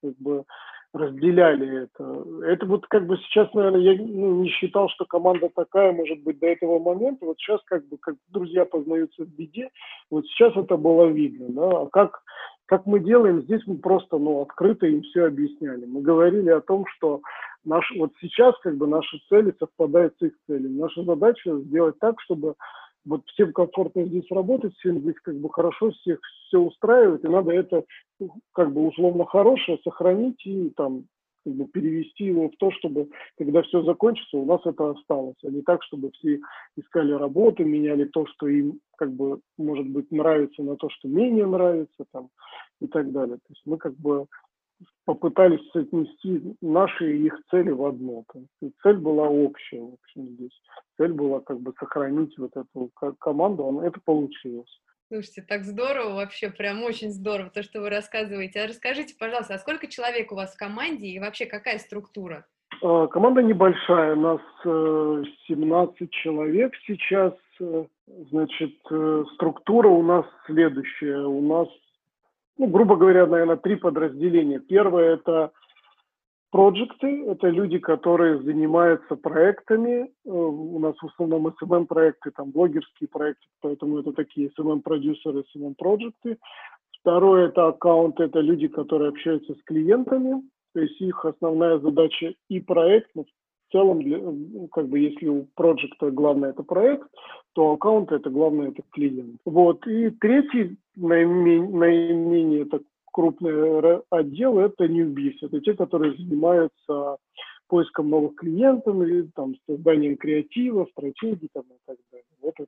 как 0.00 0.16
бы 0.18 0.44
разделяли 0.92 1.84
это. 1.84 2.24
Это 2.44 2.66
вот 2.66 2.86
как 2.88 3.06
бы 3.06 3.16
сейчас, 3.18 3.52
наверное, 3.54 3.80
я 3.80 3.94
ну, 3.96 4.42
не 4.42 4.48
считал, 4.48 4.88
что 4.88 5.04
команда 5.04 5.48
такая 5.54 5.92
может 5.92 6.22
быть 6.22 6.38
до 6.40 6.46
этого 6.46 6.78
момента. 6.78 7.24
Вот 7.26 7.38
сейчас 7.38 7.60
как 7.64 7.86
бы 7.88 7.96
как 7.98 8.16
друзья 8.28 8.64
познаются 8.64 9.24
в 9.24 9.28
беде, 9.28 9.70
вот 10.10 10.26
сейчас 10.26 10.56
это 10.56 10.76
было 10.76 11.06
видно. 11.06 11.46
Да? 11.50 11.82
А 11.82 11.86
как, 11.86 12.22
как 12.66 12.86
мы 12.86 13.00
делаем, 13.00 13.42
здесь 13.42 13.62
мы 13.66 13.78
просто 13.78 14.18
ну, 14.18 14.42
открыто 14.42 14.86
им 14.86 15.02
все 15.02 15.26
объясняли. 15.26 15.84
Мы 15.86 16.02
говорили 16.02 16.50
о 16.50 16.60
том, 16.60 16.84
что 16.96 17.20
наш, 17.64 17.88
вот 17.96 18.12
сейчас 18.20 18.58
как 18.60 18.76
бы 18.76 18.86
наши 18.88 19.18
цели 19.28 19.54
совпадают 19.58 20.14
с 20.18 20.22
их 20.22 20.32
целями. 20.46 20.80
Наша 20.80 21.04
задача 21.04 21.56
сделать 21.60 21.98
так, 22.00 22.20
чтобы 22.20 22.54
вот 23.04 23.22
всем 23.28 23.52
комфортно 23.52 24.04
здесь 24.04 24.30
работать, 24.30 24.74
всем 24.76 25.00
здесь 25.00 25.16
как 25.22 25.36
бы 25.36 25.50
хорошо, 25.50 25.90
всех 25.90 26.20
все 26.46 26.58
устраивает, 26.58 27.24
и 27.24 27.28
надо 27.28 27.52
это 27.52 27.84
как 28.52 28.72
бы 28.72 28.86
условно 28.86 29.24
хорошее 29.26 29.78
сохранить 29.82 30.44
и 30.44 30.70
там 30.70 31.04
как 31.44 31.54
бы 31.54 31.66
перевести 31.66 32.24
его 32.24 32.48
в 32.48 32.56
то, 32.58 32.70
чтобы 32.72 33.08
когда 33.38 33.62
все 33.62 33.82
закончится, 33.82 34.36
у 34.36 34.44
нас 34.44 34.60
это 34.64 34.90
осталось, 34.90 35.36
а 35.42 35.48
не 35.48 35.62
так, 35.62 35.82
чтобы 35.84 36.10
все 36.12 36.40
искали 36.76 37.12
работу, 37.12 37.64
меняли 37.64 38.04
то, 38.04 38.26
что 38.26 38.46
им 38.48 38.80
как 38.96 39.12
бы 39.12 39.40
может 39.56 39.86
быть 39.88 40.10
нравится, 40.10 40.62
на 40.62 40.76
то, 40.76 40.90
что 40.90 41.08
менее 41.08 41.46
нравится 41.46 42.04
там 42.12 42.28
и 42.80 42.86
так 42.86 43.10
далее. 43.12 43.36
То 43.36 43.48
есть 43.48 43.62
мы 43.64 43.78
как 43.78 43.96
бы 43.96 44.26
попытались 45.04 45.60
соотнести 45.72 46.56
наши 46.60 47.16
и 47.16 47.26
их 47.26 47.38
цели 47.50 47.70
в 47.70 47.84
одно. 47.84 48.24
Цель 48.82 48.96
была 48.96 49.28
общая, 49.28 49.80
в 49.80 49.94
общем, 49.94 50.28
здесь. 50.28 50.62
Цель 50.96 51.12
была 51.12 51.40
как 51.40 51.60
бы 51.60 51.72
сохранить 51.78 52.36
вот 52.38 52.52
эту 52.56 52.90
команду, 53.18 53.80
это 53.80 54.00
получилось. 54.04 54.70
Слушайте, 55.12 55.42
так 55.42 55.64
здорово 55.64 56.14
вообще, 56.14 56.50
прям 56.50 56.84
очень 56.84 57.10
здорово, 57.10 57.50
то, 57.50 57.64
что 57.64 57.80
вы 57.80 57.90
рассказываете. 57.90 58.60
А 58.60 58.68
расскажите, 58.68 59.16
пожалуйста, 59.18 59.54
а 59.54 59.58
сколько 59.58 59.88
человек 59.88 60.30
у 60.30 60.36
вас 60.36 60.54
в 60.54 60.58
команде 60.58 61.08
и 61.08 61.18
вообще 61.18 61.46
какая 61.46 61.78
структура? 61.78 62.46
А, 62.80 63.08
команда 63.08 63.42
небольшая, 63.42 64.14
у 64.14 64.20
нас 64.20 64.40
17 64.62 65.96
э, 66.00 66.06
человек 66.22 66.72
сейчас. 66.86 67.34
Э, 67.58 67.84
значит, 68.30 68.76
э, 68.90 69.24
структура 69.34 69.88
у 69.88 70.02
нас 70.04 70.24
следующая. 70.46 71.26
У 71.26 71.40
нас 71.40 71.68
ну, 72.60 72.66
грубо 72.66 72.96
говоря, 72.96 73.26
наверное, 73.26 73.56
три 73.56 73.76
подразделения. 73.76 74.60
Первое– 74.60 75.14
это 75.14 75.50
проекты, 76.50 77.24
это 77.24 77.48
люди, 77.48 77.78
которые 77.78 78.42
занимаются 78.42 79.16
проектами. 79.16 80.02
Э, 80.02 80.30
у 80.30 80.78
нас 80.78 80.94
в 81.00 81.06
основном 81.06 81.46
SMM-проекты, 81.46 82.30
там 82.32 82.50
блогерские 82.50 83.08
проекты, 83.08 83.46
поэтому 83.62 84.00
это 84.00 84.12
такие 84.12 84.50
SMM-продюсеры, 84.58 85.42
SMM-проекты. 85.56 86.36
Второе– 87.00 87.48
это 87.48 87.68
аккаунты, 87.68 88.24
это 88.24 88.40
люди, 88.40 88.68
которые 88.68 89.08
общаются 89.08 89.54
с 89.54 89.62
клиентами, 89.62 90.42
то 90.74 90.80
есть 90.80 91.00
их 91.00 91.24
основная 91.24 91.78
задача 91.78 92.34
и 92.50 92.60
проект, 92.60 93.08
но 93.14 93.24
в 93.24 93.28
целом, 93.70 94.02
для, 94.02 94.18
как 94.72 94.88
бы 94.88 94.98
если 94.98 95.26
у 95.28 95.46
проекта 95.54 96.10
главное 96.10 96.50
это 96.50 96.62
проект, 96.62 97.08
то 97.54 97.72
аккаунт 97.72 98.12
это 98.12 98.30
главное 98.30 98.68
это 98.68 98.82
клиент. 98.90 99.40
Вот. 99.44 99.86
И 99.86 100.10
третий 100.10 100.76
наименее, 100.96 102.64
так, 102.66 102.82
крупный 103.12 104.00
отдел– 104.10 104.58
это 104.60 104.86
newbies. 104.86 105.36
Это 105.42 105.60
те, 105.60 105.74
которые 105.74 106.16
занимаются 106.16 107.16
поиском 107.68 108.10
новых 108.10 108.34
клиентов 108.34 108.96
или 109.02 109.30
там, 109.34 109.54
созданием 109.66 110.16
креатива, 110.16 110.86
стратегий 110.90 111.48
там, 111.52 111.62
и 111.62 111.78
так 111.86 111.96
далее. 112.10 112.26
Вот 112.42 112.54
это 112.58 112.66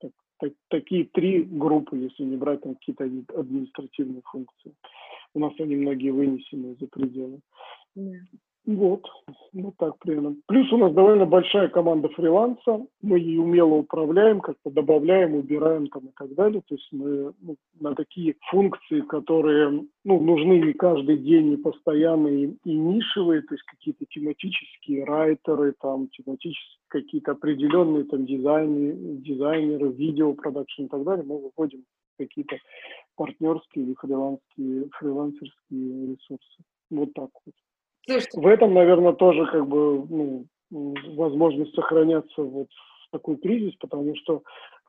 так, 0.00 0.10
так, 0.38 0.52
такие 0.68 1.04
три 1.04 1.42
группы, 1.42 1.96
если 1.96 2.24
не 2.24 2.36
брать 2.36 2.62
там 2.62 2.74
какие-то 2.74 3.04
административные 3.04 4.22
функции. 4.24 4.72
У 5.34 5.40
нас 5.40 5.52
они 5.58 5.76
многие 5.76 6.10
вынесены 6.10 6.76
за 6.80 6.86
пределы. 6.86 7.40
Yeah. 7.96 8.20
Вот, 8.66 9.02
вот 9.54 9.74
так 9.78 9.98
примерно. 9.98 10.36
Плюс 10.46 10.70
у 10.72 10.76
нас 10.76 10.92
довольно 10.92 11.24
большая 11.24 11.68
команда 11.68 12.08
фриланса, 12.10 12.84
мы 13.00 13.18
ее 13.18 13.40
умело 13.40 13.76
управляем, 13.76 14.40
как-то 14.40 14.70
добавляем, 14.70 15.34
убираем 15.36 15.86
там 15.86 16.08
и 16.08 16.12
так 16.14 16.34
далее. 16.34 16.60
То 16.68 16.74
есть 16.74 16.86
мы 16.92 17.32
ну, 17.40 17.56
на 17.80 17.94
такие 17.94 18.36
функции, 18.50 19.00
которые 19.00 19.86
ну, 20.04 20.20
нужны 20.20 20.60
не 20.60 20.74
каждый 20.74 21.16
день, 21.16 21.50
не 21.50 21.56
постоянные 21.56 22.56
и 22.64 22.74
нишевые, 22.74 23.40
то 23.42 23.54
есть 23.54 23.64
какие-то 23.64 24.04
тематические 24.04 25.04
райтеры, 25.04 25.74
там 25.80 26.08
тематические 26.08 26.78
какие-то 26.88 27.32
определенные 27.32 28.04
там 28.04 28.26
дизайны, 28.26 29.16
дизайнеры, 29.18 29.92
видео 29.92 30.34
продакшн 30.34 30.84
и 30.84 30.88
так 30.88 31.04
далее, 31.04 31.24
мы 31.24 31.38
выводим 31.38 31.84
какие-то 32.18 32.56
партнерские 33.16 33.86
или 33.86 34.88
фрилансерские 34.98 36.16
ресурсы. 36.16 36.62
Вот 36.90 37.12
так 37.14 37.30
вот. 37.46 37.54
Слушайте. 38.08 38.40
В 38.40 38.46
этом, 38.46 38.72
наверное, 38.72 39.12
тоже 39.12 39.46
как 39.46 39.66
бы 39.66 40.06
ну, 40.08 40.46
возможность 40.70 41.74
сохраняться 41.74 42.42
вот 42.42 42.68
в 42.70 43.10
такой 43.10 43.36
кризис, 43.36 43.74
потому 43.76 44.14
что 44.16 44.42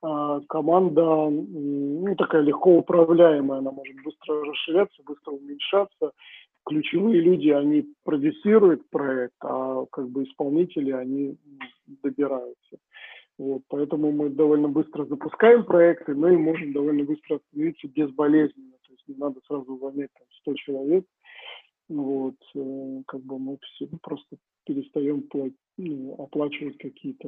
э, 0.04 0.42
команда 0.48 1.30
ну, 1.30 2.16
такая 2.16 2.42
легко 2.44 2.78
управляемая, 2.78 3.60
она 3.60 3.72
может 3.72 3.96
быстро 4.06 4.46
расширяться, 4.46 5.04
быстро 5.06 5.32
уменьшаться. 5.32 6.12
Ключевые 6.66 7.20
люди, 7.20 7.50
они 7.50 7.86
продюсируют 8.06 8.90
проект, 8.90 9.36
а 9.44 9.86
как 9.92 10.10
бы 10.10 10.24
исполнители, 10.24 10.92
они 10.92 11.38
добираются. 12.04 12.78
Вот, 13.38 13.62
поэтому 13.70 14.12
мы 14.12 14.30
довольно 14.30 14.68
быстро 14.68 15.06
запускаем 15.06 15.64
проекты, 15.64 16.14
но 16.14 16.30
и 16.30 16.38
можем 16.38 16.72
довольно 16.74 17.04
быстро 17.04 17.38
остановиться 17.38 17.88
безболезненно. 17.88 18.74
То 18.86 18.92
есть 18.92 19.08
не 19.08 19.16
надо 19.16 19.40
сразу 19.48 19.74
увольнять 19.74 20.10
там, 20.14 20.28
100 20.42 20.54
человек, 20.56 21.06
вот, 21.90 22.36
э, 22.56 23.04
как 23.08 23.22
бы 23.22 23.40
мы 23.40 23.58
все 23.62 23.88
просто 24.02 24.38
перестаем 24.66 25.24
платить, 25.24 25.58
ну, 25.78 26.14
оплачивать 26.14 26.78
какие-то 26.78 27.28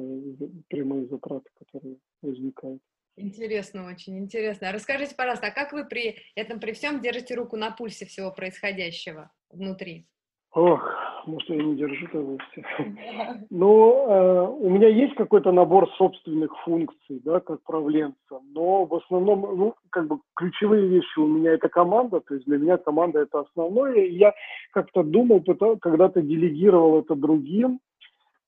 прямые 0.68 1.06
затраты, 1.08 1.50
которые 1.58 1.96
возникают. 2.22 2.80
Интересно, 3.16 3.86
очень 3.86 4.18
интересно. 4.18 4.70
А 4.70 4.72
расскажите, 4.72 5.14
пожалуйста, 5.14 5.48
а 5.48 5.50
как 5.50 5.72
вы 5.72 5.84
при 5.84 6.16
этом, 6.34 6.60
при 6.60 6.72
всем 6.72 7.00
держите 7.00 7.34
руку 7.34 7.56
на 7.56 7.70
пульсе 7.70 8.06
всего 8.06 8.32
происходящего 8.32 9.30
внутри? 9.50 10.06
Ох, 10.54 10.82
может, 11.26 11.48
я 11.48 11.62
не 11.62 11.76
держу 11.76 12.06
того 12.08 12.38
все. 12.50 12.62
Но 13.50 14.06
э, 14.06 14.46
у 14.66 14.68
меня 14.68 14.88
есть 14.88 15.14
какой-то 15.14 15.50
набор 15.50 15.90
собственных 15.96 16.54
функций, 16.64 17.22
да, 17.24 17.40
как 17.40 17.62
правленца, 17.62 18.40
но 18.52 18.84
в 18.84 18.94
основном, 18.94 19.40
ну, 19.56 19.74
как 19.90 20.08
бы 20.08 20.18
ключевые 20.36 20.88
вещи 20.88 21.18
у 21.18 21.26
меня 21.26 21.52
это 21.52 21.68
команда, 21.68 22.20
то 22.20 22.34
есть 22.34 22.46
для 22.46 22.58
меня 22.58 22.76
команда 22.76 23.20
это 23.20 23.40
основное. 23.40 23.94
И 23.94 24.14
я 24.14 24.34
как-то 24.72 25.02
думал, 25.02 25.42
когда-то 25.80 26.20
делегировал 26.20 27.00
это 27.00 27.14
другим, 27.14 27.80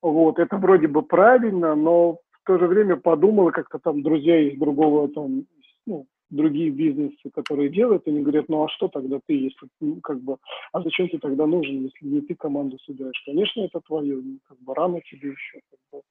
вот, 0.02 0.38
это 0.38 0.58
вроде 0.58 0.88
бы 0.88 1.00
правильно, 1.00 1.74
но 1.74 2.18
в 2.32 2.46
то 2.46 2.58
же 2.58 2.66
время 2.66 2.96
подумал, 2.96 3.50
как-то 3.50 3.78
там 3.78 4.02
друзья 4.02 4.38
из 4.38 4.58
другого 4.58 5.08
там, 5.08 5.44
ну, 5.86 6.04
другие 6.30 6.70
бизнесы, 6.70 7.30
которые 7.32 7.68
делают, 7.70 8.06
они 8.08 8.22
говорят, 8.22 8.48
ну 8.48 8.64
а 8.64 8.68
что 8.68 8.88
тогда 8.88 9.20
ты, 9.26 9.34
если 9.34 9.68
ну, 9.80 10.00
как 10.02 10.20
бы, 10.20 10.36
а 10.72 10.82
зачем 10.82 11.08
ты 11.08 11.18
тогда 11.18 11.46
нужен, 11.46 11.82
если 11.84 12.06
не 12.06 12.20
ты 12.20 12.34
команду 12.34 12.78
собираешь? 12.86 13.22
Конечно, 13.26 13.62
это 13.62 13.80
твое, 13.86 14.16
ну, 14.16 14.38
как 14.48 14.58
бы 14.60 14.74
рано 14.74 15.00
тебе 15.02 15.30
еще 15.30 15.60
как 15.70 15.78
бы, 15.92 16.02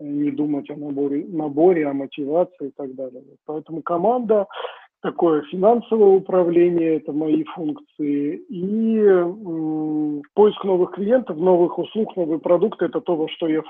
не 0.00 0.30
думать 0.30 0.70
о 0.70 0.76
наборе, 0.76 1.24
наборе, 1.26 1.86
о 1.86 1.92
мотивации 1.94 2.68
и 2.68 2.72
так 2.76 2.94
далее. 2.94 3.22
Поэтому 3.46 3.82
команда, 3.82 4.46
такое 5.02 5.42
финансовое 5.42 6.16
управление, 6.16 6.96
это 6.96 7.12
мои 7.12 7.44
функции, 7.44 8.36
и 8.48 8.98
м, 8.98 10.22
поиск 10.34 10.64
новых 10.64 10.92
клиентов, 10.92 11.36
новых 11.38 11.78
услуг, 11.78 12.16
новые 12.16 12.40
продукты, 12.40 12.86
это 12.86 13.00
то, 13.00 13.16
во 13.16 13.28
что 13.28 13.48
я 13.48 13.62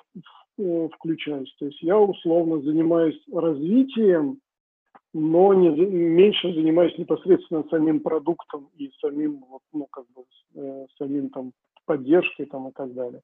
в, 0.59 0.89
включаюсь. 0.91 1.55
То 1.59 1.67
есть 1.67 1.83
я 1.83 1.99
условно 1.99 2.61
занимаюсь 2.61 3.21
развитием 3.33 4.39
но 5.19 5.55
не, 5.55 5.71
меньше 5.71 6.53
занимаюсь 6.53 6.97
непосредственно 6.99 7.65
самим 7.71 8.01
продуктом 8.01 8.69
и 8.77 8.91
самим, 9.01 9.45
вот, 9.49 9.63
ну, 9.73 9.87
как 9.91 10.05
бы, 10.15 10.25
э, 10.55 10.87
самим 10.99 11.31
там 11.31 11.53
поддержкой 11.87 12.45
там 12.47 12.69
и 12.69 12.73
так 12.73 12.93
далее. 12.93 13.23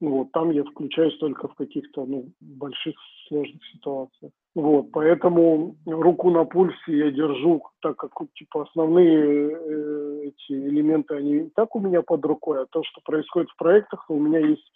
Вот, 0.00 0.32
там 0.32 0.50
я 0.50 0.64
включаюсь 0.64 1.16
только 1.18 1.48
в 1.48 1.54
каких-то 1.54 2.04
ну, 2.04 2.26
больших 2.40 2.96
сложных 3.28 3.62
ситуациях. 3.72 4.32
Вот, 4.54 4.90
поэтому 4.92 5.76
руку 5.86 6.30
на 6.30 6.44
пульсе 6.44 6.98
я 6.98 7.10
держу, 7.10 7.62
так 7.80 7.96
как 7.96 8.10
типа 8.34 8.64
основные 8.64 9.52
э, 9.52 10.22
эти 10.24 10.52
элементы, 10.52 11.14
они 11.14 11.50
так 11.54 11.74
у 11.74 11.80
меня 11.80 12.02
под 12.02 12.24
рукой, 12.26 12.62
а 12.62 12.66
то, 12.66 12.82
что 12.82 13.00
происходит 13.02 13.48
в 13.50 13.56
проектах, 13.56 14.04
у 14.10 14.18
меня 14.18 14.40
есть 14.40 14.70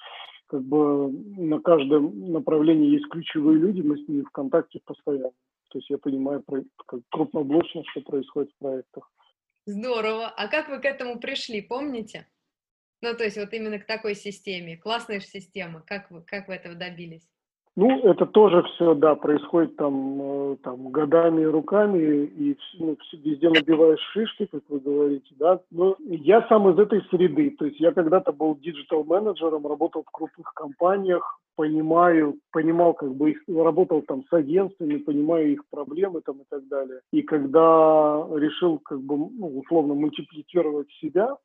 как 0.46 0.62
бы 0.62 1.10
на 1.36 1.60
каждом 1.60 2.32
направлении 2.32 2.94
есть 2.94 3.08
ключевые 3.08 3.58
люди, 3.58 3.82
мы 3.82 3.98
с 3.98 4.08
ними 4.08 4.22
в 4.22 4.30
контакте 4.30 4.80
постоянно. 4.86 5.32
То 5.68 5.78
есть 5.78 5.90
я 5.90 5.98
понимаю 5.98 6.44
как 6.86 7.00
крупноблочно, 7.10 7.82
что 7.90 8.00
происходит 8.02 8.52
в 8.52 8.58
проектах. 8.58 9.10
Здорово. 9.66 10.28
А 10.28 10.48
как 10.48 10.68
вы 10.68 10.80
к 10.80 10.84
этому 10.84 11.18
пришли, 11.18 11.60
помните? 11.60 12.28
Ну, 13.02 13.14
то 13.14 13.24
есть 13.24 13.36
вот 13.36 13.52
именно 13.52 13.78
к 13.78 13.86
такой 13.86 14.14
системе. 14.14 14.76
Классная 14.76 15.20
же 15.20 15.26
система. 15.26 15.82
Как 15.82 16.10
вы, 16.10 16.22
как 16.22 16.48
вы 16.48 16.54
этого 16.54 16.74
добились? 16.74 17.28
Ну, 17.78 17.90
это 18.04 18.24
тоже 18.24 18.62
все, 18.62 18.94
да, 18.94 19.14
происходит 19.16 19.76
там, 19.76 20.18
э, 20.22 20.56
там 20.62 20.88
годами 20.90 21.44
руками, 21.44 22.24
и 22.24 22.56
ну, 22.78 22.96
везде 23.22 23.50
набиваешь 23.50 24.00
шишки, 24.14 24.46
как 24.46 24.62
вы 24.70 24.80
говорите, 24.80 25.34
да. 25.38 25.60
Но 25.70 25.94
я 26.00 26.46
сам 26.48 26.70
из 26.70 26.78
этой 26.78 27.02
среды, 27.10 27.50
то 27.50 27.66
есть 27.66 27.78
я 27.78 27.92
когда-то 27.92 28.32
был 28.32 28.56
digital-менеджером, 28.56 29.66
работал 29.66 30.04
в 30.04 30.10
крупных 30.10 30.54
компаниях, 30.54 31.38
понимаю, 31.54 32.36
понимал, 32.50 32.94
как 32.94 33.14
бы 33.14 33.32
их, 33.32 33.42
работал 33.46 34.00
там 34.00 34.24
с 34.30 34.32
агентствами, 34.32 34.96
понимаю 34.96 35.52
их 35.52 35.60
проблемы 35.68 36.22
там 36.22 36.36
и 36.36 36.44
так 36.48 36.66
далее. 36.68 37.00
И 37.12 37.20
когда 37.20 38.26
решил, 38.36 38.78
как 38.78 39.02
бы, 39.02 39.18
ну, 39.18 39.58
условно, 39.58 39.92
мультиплицировать 39.92 40.90
себя, 41.02 41.36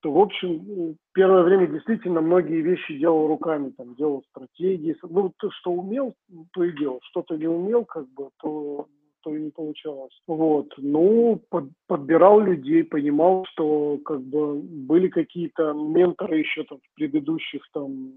то, 0.00 0.12
в 0.12 0.18
общем, 0.18 0.96
первое 1.12 1.42
время 1.42 1.66
действительно 1.66 2.20
многие 2.20 2.60
вещи 2.60 2.98
делал 2.98 3.26
руками, 3.26 3.70
там, 3.70 3.94
делал 3.96 4.22
стратегии. 4.30 4.96
Ну, 5.02 5.32
то, 5.38 5.50
что 5.50 5.72
умел, 5.72 6.14
то 6.52 6.64
и 6.64 6.76
делал. 6.76 7.00
Что-то 7.10 7.36
не 7.36 7.48
умел, 7.48 7.84
как 7.84 8.08
бы, 8.10 8.30
то, 8.40 8.86
то 9.22 9.34
и 9.34 9.40
не 9.40 9.50
получалось. 9.50 10.16
Вот. 10.26 10.72
Ну, 10.76 11.42
под, 11.50 11.70
подбирал 11.88 12.40
людей, 12.40 12.84
понимал, 12.84 13.44
что, 13.52 13.98
как 14.04 14.20
бы, 14.22 14.60
были 14.60 15.08
какие-то 15.08 15.72
менторы 15.72 16.38
еще 16.38 16.62
там 16.64 16.78
в 16.78 16.94
предыдущих 16.94 17.62
там 17.72 18.12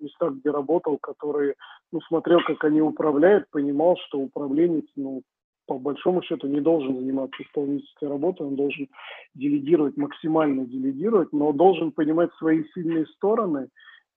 местах, 0.00 0.34
где 0.34 0.50
работал, 0.50 0.98
которые, 0.98 1.54
ну, 1.92 2.00
смотрел, 2.02 2.40
как 2.44 2.64
они 2.64 2.80
управляют, 2.80 3.48
понимал, 3.50 3.96
что 4.06 4.18
управленец, 4.18 4.84
ну, 4.96 5.22
по 5.66 5.78
большому 5.78 6.22
счету 6.22 6.46
не 6.46 6.60
должен 6.60 6.96
заниматься 6.96 7.42
исполнительской 7.42 8.08
работой, 8.08 8.46
он 8.46 8.56
должен 8.56 8.88
делегировать, 9.34 9.96
максимально 9.96 10.64
делегировать, 10.66 11.32
но 11.32 11.52
должен 11.52 11.92
понимать 11.92 12.30
свои 12.34 12.64
сильные 12.74 13.06
стороны 13.06 13.68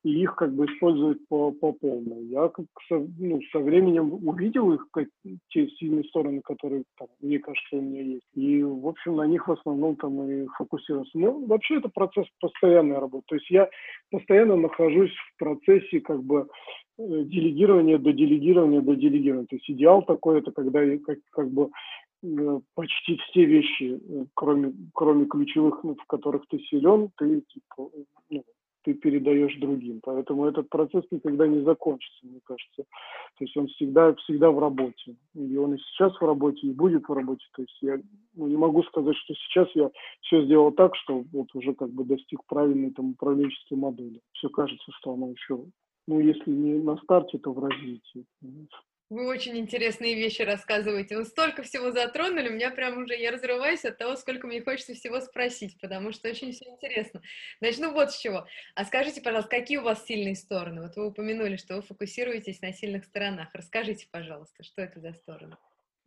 и 0.08 0.22
их 0.22 0.36
как 0.36 0.54
бы 0.54 0.66
использовать 0.66 1.20
по, 1.28 1.52
по 1.52 1.74
полной. 1.74 2.26
Я 2.26 2.48
как 2.50 2.66
со, 2.88 3.06
ну, 3.20 3.40
со 3.52 3.60
временем 3.60 4.14
увидел 4.28 4.72
их, 4.74 4.88
как, 4.92 5.08
те 5.50 5.68
сильные 5.70 6.04
стороны, 6.06 6.42
которые, 6.42 6.84
там, 6.98 7.08
мне 7.22 7.40
кажется, 7.40 7.78
у 7.78 7.82
меня 7.82 8.02
есть. 8.02 8.28
И, 8.34 8.64
в 8.64 8.88
общем, 8.88 9.16
на 9.16 9.28
них 9.28 9.48
в 9.48 9.52
основном 9.52 9.96
там 9.96 10.22
и 10.30 10.48
фокусировался. 10.58 11.18
Ну, 11.18 11.46
вообще 11.46 11.78
это 11.78 11.90
процесс 11.90 12.26
постоянной 12.40 13.00
работы. 13.00 13.24
То 13.28 13.36
есть 13.36 13.50
я 13.50 13.70
постоянно 14.12 14.56
нахожусь 14.56 15.12
в 15.12 15.38
процессе 15.40 16.00
как 16.02 16.24
бы 16.24 16.48
Э, 17.00 17.24
делегирование 17.24 18.00
до 18.00 18.12
делегирования 18.12 18.82
до 18.82 18.96
делегирования. 18.96 19.48
То 19.48 19.56
есть 19.56 19.70
идеал 19.70 20.04
такой, 20.04 20.40
это 20.40 20.52
когда 20.52 20.82
как, 21.06 21.20
как 21.32 21.52
бы 21.52 21.70
э, 22.24 22.60
почти 22.74 23.18
все 23.18 23.46
вещи, 23.46 24.00
э, 24.02 24.26
кроме, 24.34 24.74
кроме 24.94 25.26
ключевых, 25.26 25.84
ну, 25.84 25.96
в 25.96 26.06
которых 26.08 26.48
ты 26.48 26.58
силен, 26.60 27.12
ты, 27.18 27.42
типа, 27.42 27.90
ну, 28.32 28.44
ты 28.88 28.94
передаешь 28.94 29.53
другим. 29.58 30.00
Поэтому 30.01 30.46
этот 30.46 30.70
процесс 30.70 31.03
никогда 31.12 31.46
не 31.46 31.62
закончится, 31.62 32.25
мне 32.25 32.39
кажется. 32.46 32.84
То 33.38 33.44
есть 33.44 33.58
он 33.58 33.67
всегда, 33.67 34.13
всегда 34.13 34.50
в 34.50 34.60
работе. 34.60 35.17
И 35.36 35.58
он 35.58 35.74
и 35.74 35.77
сейчас 35.77 36.15
в 36.15 36.25
работе, 36.25 36.67
и 36.67 36.72
будет 36.72 37.03
в 37.06 37.12
работе. 37.12 37.46
То 37.53 37.63
есть 37.63 37.77
я 37.82 38.00
ну, 38.36 38.48
не 38.48 38.56
могу 38.56 38.84
сказать, 38.84 39.17
что 39.17 39.34
сейчас 39.34 39.67
я 39.75 39.91
все 40.22 40.46
сделал 40.46 40.72
так, 40.72 40.96
что 40.96 41.25
вот 41.34 41.53
уже 41.53 41.74
как 41.74 41.89
бы 41.89 42.06
достиг 42.06 42.39
правильной 42.48 42.91
там 42.91 43.10
управленческой 43.10 43.77
модели. 43.77 44.22
Все 44.32 44.48
кажется, 44.48 44.89
что 45.00 45.12
оно 45.12 45.32
еще 45.32 45.65
ну, 46.10 46.22
если 46.22 46.50
не 46.50 46.82
на 46.82 46.96
старте, 47.00 47.38
то 47.38 47.51
в 47.51 47.60
развитии. 47.60 48.24
Вы 49.10 49.26
очень 49.26 49.58
интересные 49.58 50.16
вещи 50.16 50.42
рассказываете. 50.42 51.16
Вы 51.16 51.24
столько 51.24 51.64
всего 51.64 51.92
затронули, 51.92 52.50
у 52.50 52.54
меня 52.54 52.72
прям 52.72 52.98
уже, 52.98 53.16
я 53.16 53.32
разрываюсь 53.32 53.86
от 53.86 53.98
того, 53.98 54.18
сколько 54.18 54.48
мне 54.48 54.62
хочется 54.62 54.96
всего 54.96 55.22
спросить, 55.22 55.80
потому 55.80 56.12
что 56.12 56.28
очень 56.28 56.52
все 56.52 56.66
интересно. 56.66 57.22
Начну 57.62 57.94
вот 57.94 58.12
с 58.12 58.18
чего. 58.20 58.48
А 58.76 58.84
скажите, 58.84 59.22
пожалуйста, 59.22 59.50
какие 59.50 59.78
у 59.78 59.84
вас 59.84 60.06
сильные 60.06 60.36
стороны? 60.36 60.82
Вот 60.82 60.98
вы 60.98 61.08
упомянули, 61.08 61.56
что 61.56 61.78
вы 61.78 61.84
фокусируетесь 61.84 62.62
на 62.62 62.74
сильных 62.74 63.06
сторонах. 63.06 63.48
Расскажите, 63.54 64.08
пожалуйста, 64.12 64.64
что 64.64 64.82
это 64.82 65.00
за 65.00 65.14
стороны? 65.14 65.56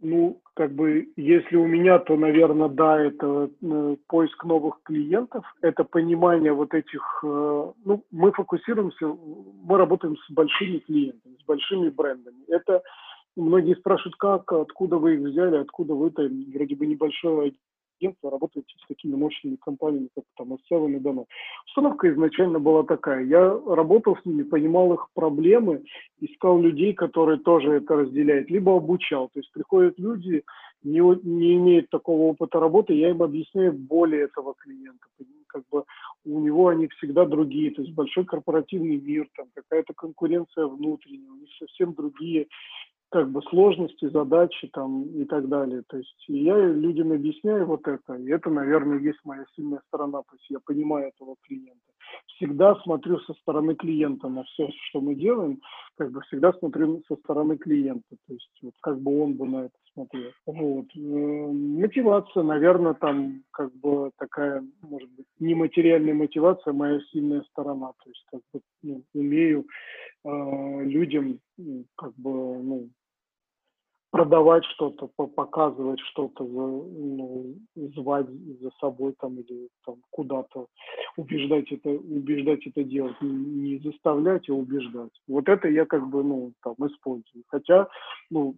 Ну, 0.02 0.40
как 0.54 0.72
бы, 0.72 1.08
если 1.16 1.56
у 1.56 1.66
меня, 1.66 1.98
то, 1.98 2.16
наверное, 2.16 2.68
да, 2.68 2.98
это 2.98 3.50
э, 3.60 3.96
поиск 4.08 4.44
новых 4.44 4.80
клиентов, 4.82 5.44
это 5.60 5.84
понимание 5.84 6.52
вот 6.52 6.72
этих, 6.72 7.02
э, 7.22 7.72
ну, 7.84 8.04
мы 8.10 8.32
фокусируемся, 8.32 9.06
мы 9.06 9.76
работаем 9.76 10.16
с 10.16 10.30
большими 10.30 10.78
клиентами, 10.78 11.36
с 11.42 11.44
большими 11.44 11.90
брендами. 11.90 12.44
Это 12.48 12.82
многие 13.36 13.74
спрашивают, 13.74 14.16
как, 14.16 14.50
откуда 14.52 14.96
вы 14.96 15.16
их 15.16 15.20
взяли, 15.20 15.56
откуда 15.56 15.94
вы 15.94 16.10
там 16.10 16.28
вроде 16.54 16.76
бы 16.76 16.86
небольшое 16.86 17.52
агентство, 18.00 18.30
работаете 18.30 18.74
с 18.82 18.86
такими 18.88 19.14
мощными 19.14 19.56
компаниями, 19.56 20.08
как 20.14 20.24
там 20.36 20.54
S7 20.54 20.96
и 20.96 20.98
Dano. 20.98 21.26
Установка 21.66 22.10
изначально 22.12 22.58
была 22.58 22.82
такая. 22.84 23.24
Я 23.24 23.60
работал 23.66 24.16
с 24.16 24.24
ними, 24.24 24.42
понимал 24.42 24.92
их 24.94 25.08
проблемы, 25.14 25.84
искал 26.20 26.60
людей, 26.60 26.94
которые 26.94 27.38
тоже 27.38 27.74
это 27.74 27.96
разделяют, 27.96 28.50
либо 28.50 28.76
обучал. 28.76 29.28
То 29.28 29.40
есть 29.40 29.52
приходят 29.52 29.98
люди, 29.98 30.42
не, 30.82 31.00
не 31.00 31.56
имеют 31.56 31.90
такого 31.90 32.22
опыта 32.22 32.58
работы, 32.60 32.94
я 32.94 33.10
им 33.10 33.22
объясняю 33.22 33.72
более 33.72 34.24
этого 34.24 34.54
клиента. 34.58 35.06
Как 35.46 35.62
бы 35.70 35.84
у 36.24 36.40
него 36.40 36.68
они 36.68 36.86
всегда 36.88 37.24
другие, 37.24 37.72
то 37.72 37.82
есть 37.82 37.92
большой 37.94 38.24
корпоративный 38.24 39.00
мир, 39.00 39.28
там 39.36 39.46
какая-то 39.52 39.94
конкуренция 39.94 40.66
внутренняя, 40.66 41.30
у 41.30 41.34
них 41.34 41.48
совсем 41.58 41.92
другие 41.92 42.46
как 43.10 43.30
бы 43.30 43.42
сложности, 43.42 44.08
задачи 44.08 44.68
там 44.72 45.04
и 45.04 45.24
так 45.24 45.48
далее. 45.48 45.82
То 45.88 45.96
есть 45.98 46.24
я 46.28 46.56
людям 46.56 47.12
объясняю 47.12 47.66
вот 47.66 47.86
это, 47.86 48.14
и 48.14 48.30
это, 48.30 48.50
наверное, 48.50 49.00
есть 49.00 49.18
моя 49.24 49.44
сильная 49.56 49.80
сторона, 49.88 50.18
то 50.20 50.36
есть 50.36 50.48
я 50.48 50.58
понимаю 50.64 51.08
этого 51.08 51.34
клиента. 51.42 51.80
Всегда 52.26 52.76
смотрю 52.76 53.18
со 53.20 53.34
стороны 53.34 53.74
клиента 53.74 54.28
на 54.28 54.44
все, 54.44 54.68
что 54.88 55.00
мы 55.00 55.14
делаем, 55.14 55.60
как 55.96 56.12
бы 56.12 56.20
всегда 56.22 56.52
смотрю 56.54 57.02
со 57.08 57.16
стороны 57.16 57.56
клиента, 57.58 58.16
то 58.26 58.32
есть 58.32 58.50
вот 58.62 58.74
как 58.80 59.00
бы 59.00 59.22
он 59.22 59.34
бы 59.34 59.46
на 59.46 59.56
это 59.64 59.74
смотрел. 59.92 60.30
Вот. 60.46 60.86
Э, 60.96 61.00
мотивация, 61.00 62.42
наверное, 62.44 62.94
там 62.94 63.42
как 63.50 63.72
бы 63.74 64.10
такая, 64.18 64.64
может 64.82 65.10
быть, 65.10 65.26
нематериальная 65.40 66.14
мотивация, 66.14 66.72
моя 66.72 67.00
сильная 67.12 67.42
сторона, 67.50 67.88
то 67.88 68.08
есть 68.08 68.24
как 68.30 68.40
бы 68.52 68.60
ну, 68.82 69.02
умею 69.14 69.66
э, 70.24 70.84
людям 70.84 71.40
как 71.96 72.14
бы 72.14 72.30
ну, 72.62 72.88
продавать 74.10 74.64
что-то, 74.74 75.06
показывать 75.06 76.00
что-то, 76.00 76.44
ну, 76.44 77.54
звать 77.94 78.26
за 78.60 78.70
собой 78.80 79.14
там 79.20 79.38
или 79.38 79.68
там 79.84 79.96
куда-то, 80.10 80.66
убеждать 81.16 81.70
это, 81.70 81.90
убеждать 81.90 82.66
это 82.66 82.82
делать, 82.82 83.16
не, 83.20 83.72
не 83.72 83.78
заставлять, 83.78 84.48
а 84.48 84.54
убеждать. 84.54 85.12
Вот 85.28 85.48
это 85.48 85.68
я 85.68 85.86
как 85.86 86.08
бы, 86.08 86.24
ну, 86.24 86.52
там, 86.62 86.74
использую. 86.86 87.44
Хотя, 87.48 87.88
ну, 88.30 88.56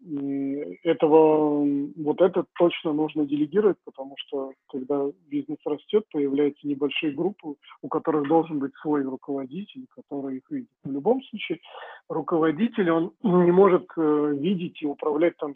этого, 0.84 1.66
вот 1.96 2.20
это 2.20 2.44
точно 2.58 2.94
нужно 2.94 3.26
делегировать, 3.26 3.76
потому 3.84 4.14
что, 4.16 4.52
когда 4.68 5.04
бизнес 5.28 5.58
растет, 5.66 6.04
появляются 6.12 6.66
небольшие 6.66 7.12
группы, 7.12 7.56
у 7.82 7.88
которых 7.88 8.26
должен 8.26 8.58
быть 8.58 8.72
свой 8.80 9.02
руководитель, 9.02 9.86
который 9.94 10.38
их 10.38 10.50
видит. 10.50 10.68
В 10.84 10.90
любом 10.90 11.22
случае, 11.24 11.60
руководитель, 12.08 12.90
он 12.90 13.12
не 13.22 13.50
может 13.50 13.86
э, 13.96 14.34
видеть 14.38 14.82
и 14.82 14.86
управлять 14.86 15.36
там 15.42 15.54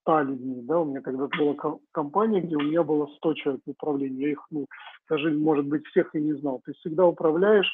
100 0.00 0.22
людьми, 0.22 0.62
да, 0.62 0.80
у 0.80 0.84
меня 0.84 1.00
когда-то 1.00 1.36
была 1.38 1.78
компания, 1.92 2.40
где 2.40 2.56
у 2.56 2.60
меня 2.60 2.82
было 2.82 3.06
100 3.16 3.34
человек 3.34 3.62
в 3.66 3.70
управлении, 3.70 4.22
я 4.22 4.30
их, 4.32 4.46
ну, 4.50 4.66
даже, 5.08 5.30
может 5.30 5.66
быть, 5.66 5.86
всех 5.86 6.14
и 6.14 6.20
не 6.20 6.32
знал. 6.34 6.60
Ты 6.64 6.72
всегда 6.74 7.06
управляешь, 7.06 7.70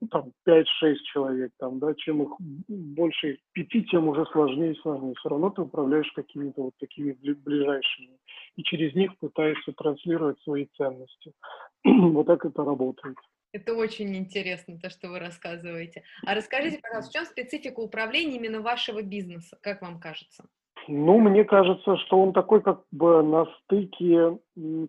ну, 0.00 0.08
там, 0.08 0.32
5-6 0.46 0.64
человек, 1.12 1.52
там, 1.58 1.78
да, 1.78 1.94
чем 1.94 2.22
их 2.22 2.30
больше, 2.68 3.38
пяти, 3.52 3.84
тем 3.84 4.08
уже 4.08 4.24
сложнее 4.26 4.72
и 4.72 4.80
сложнее. 4.80 5.14
Все 5.18 5.28
равно 5.28 5.50
ты 5.50 5.62
управляешь 5.62 6.10
какими-то 6.12 6.62
вот 6.62 6.74
такими 6.78 7.12
ближайшими, 7.12 8.18
и 8.56 8.62
через 8.62 8.94
них 8.94 9.16
пытаешься 9.18 9.72
транслировать 9.72 10.40
свои 10.40 10.66
ценности. 10.76 11.32
вот 11.84 12.26
так 12.26 12.44
это 12.44 12.64
работает. 12.64 13.16
Это 13.52 13.74
очень 13.74 14.16
интересно, 14.16 14.78
то, 14.78 14.90
что 14.90 15.08
вы 15.08 15.18
рассказываете. 15.18 16.04
А 16.24 16.36
расскажите, 16.36 16.78
пожалуйста, 16.80 17.10
в 17.10 17.14
чем 17.14 17.24
специфика 17.24 17.80
управления 17.80 18.36
именно 18.36 18.60
вашего 18.60 19.02
бизнеса, 19.02 19.58
как 19.60 19.82
вам 19.82 19.98
кажется? 19.98 20.44
Ну, 20.92 21.20
мне 21.20 21.44
кажется, 21.44 21.96
что 21.98 22.20
он 22.20 22.32
такой 22.32 22.62
как 22.62 22.80
бы 22.90 23.22
на 23.22 23.46
стыке 23.46 24.36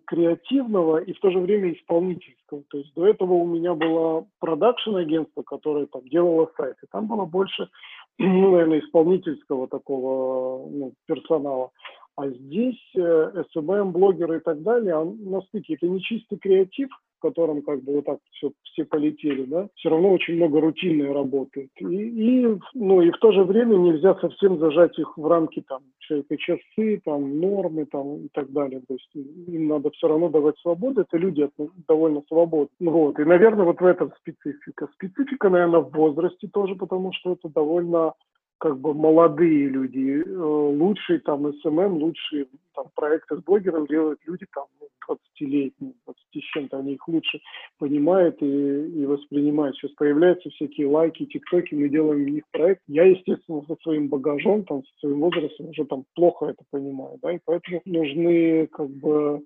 креативного 0.04 0.96
и 0.98 1.12
в 1.12 1.20
то 1.20 1.30
же 1.30 1.38
время 1.38 1.72
исполнительского. 1.72 2.64
То 2.70 2.78
есть 2.78 2.92
до 2.94 3.06
этого 3.06 3.34
у 3.34 3.46
меня 3.46 3.74
было 3.74 4.26
продакшн-агентство, 4.40 5.42
которое 5.42 5.86
там 5.86 6.02
делало 6.08 6.50
сайты. 6.56 6.88
Там 6.90 7.06
было 7.06 7.24
больше, 7.24 7.68
ну, 8.18 8.50
наверное, 8.50 8.80
исполнительского 8.80 9.68
такого 9.68 10.68
ну, 10.68 10.92
персонала. 11.06 11.70
А 12.16 12.28
здесь 12.28 12.82
э, 12.96 13.44
SMM, 13.54 13.92
блогеры 13.92 14.38
и 14.38 14.40
так 14.40 14.60
далее, 14.60 14.96
он 14.96 15.18
на 15.22 15.40
стыке. 15.42 15.74
Это 15.74 15.86
не 15.86 16.00
чистый 16.00 16.36
креатив, 16.36 16.88
котором 17.22 17.62
как 17.62 17.82
бы 17.82 17.94
вот 17.94 18.04
так 18.04 18.18
все, 18.32 18.50
все 18.64 18.84
полетели, 18.84 19.44
да, 19.44 19.68
все 19.76 19.88
равно 19.88 20.12
очень 20.12 20.36
много 20.36 20.60
рутинной 20.60 21.12
работы. 21.12 21.70
И, 21.78 21.84
и, 21.84 22.58
ну, 22.74 23.00
и 23.00 23.10
в 23.10 23.18
то 23.18 23.32
же 23.32 23.44
время 23.44 23.76
нельзя 23.76 24.14
совсем 24.16 24.58
зажать 24.58 24.98
их 24.98 25.16
в 25.16 25.26
рамки 25.26 25.64
там 25.66 25.80
человека 26.00 26.36
часы, 26.36 27.00
там 27.04 27.40
нормы 27.40 27.86
там 27.86 28.26
и 28.26 28.28
так 28.32 28.50
далее. 28.52 28.82
То 28.86 28.94
есть 28.94 29.10
им 29.14 29.68
надо 29.68 29.90
все 29.90 30.08
равно 30.08 30.28
давать 30.28 30.58
свободу. 30.58 31.02
Это 31.02 31.16
люди 31.16 31.48
довольно 31.88 32.22
свободны. 32.28 32.68
Вот. 32.80 33.18
И, 33.18 33.24
наверное, 33.24 33.64
вот 33.64 33.80
в 33.80 33.86
этом 33.86 34.12
специфика. 34.18 34.88
Специфика, 34.94 35.48
наверное, 35.48 35.80
в 35.80 35.90
возрасте 35.92 36.48
тоже, 36.52 36.74
потому 36.74 37.12
что 37.12 37.32
это 37.32 37.48
довольно 37.48 38.12
как 38.62 38.78
бы 38.78 38.94
молодые 38.94 39.66
люди. 39.66 40.22
Э, 40.24 40.36
лучшие 40.38 41.18
там 41.18 41.52
СММ, 41.52 41.94
лучшие 41.94 42.46
там 42.76 42.86
проекты 42.94 43.36
с 43.36 43.42
блогером 43.42 43.88
делают 43.88 44.20
люди 44.24 44.46
там 44.54 44.66
20-летние, 45.08 45.72
ну, 45.80 45.94
20 46.06 46.20
с 46.32 46.52
чем-то, 46.52 46.78
они 46.78 46.92
их 46.92 47.08
лучше 47.08 47.40
понимают 47.80 48.40
и, 48.40 48.46
и 48.46 49.04
воспринимают. 49.04 49.74
Сейчас 49.74 49.90
появляются 49.96 50.48
всякие 50.50 50.86
лайки, 50.86 51.26
тиктоки, 51.26 51.74
мы 51.74 51.88
делаем 51.88 52.24
в 52.24 52.30
них 52.30 52.44
проект. 52.52 52.82
Я, 52.86 53.02
естественно, 53.02 53.64
со 53.66 53.74
своим 53.82 54.06
багажом, 54.06 54.64
там, 54.64 54.84
со 54.84 54.98
своим 55.00 55.18
возрастом 55.18 55.70
уже 55.70 55.84
там 55.84 56.04
плохо 56.14 56.46
это 56.46 56.62
понимаю, 56.70 57.18
да, 57.20 57.32
и 57.32 57.40
поэтому 57.44 57.82
нужны 57.84 58.68
как 58.68 58.88
бы 58.88 59.42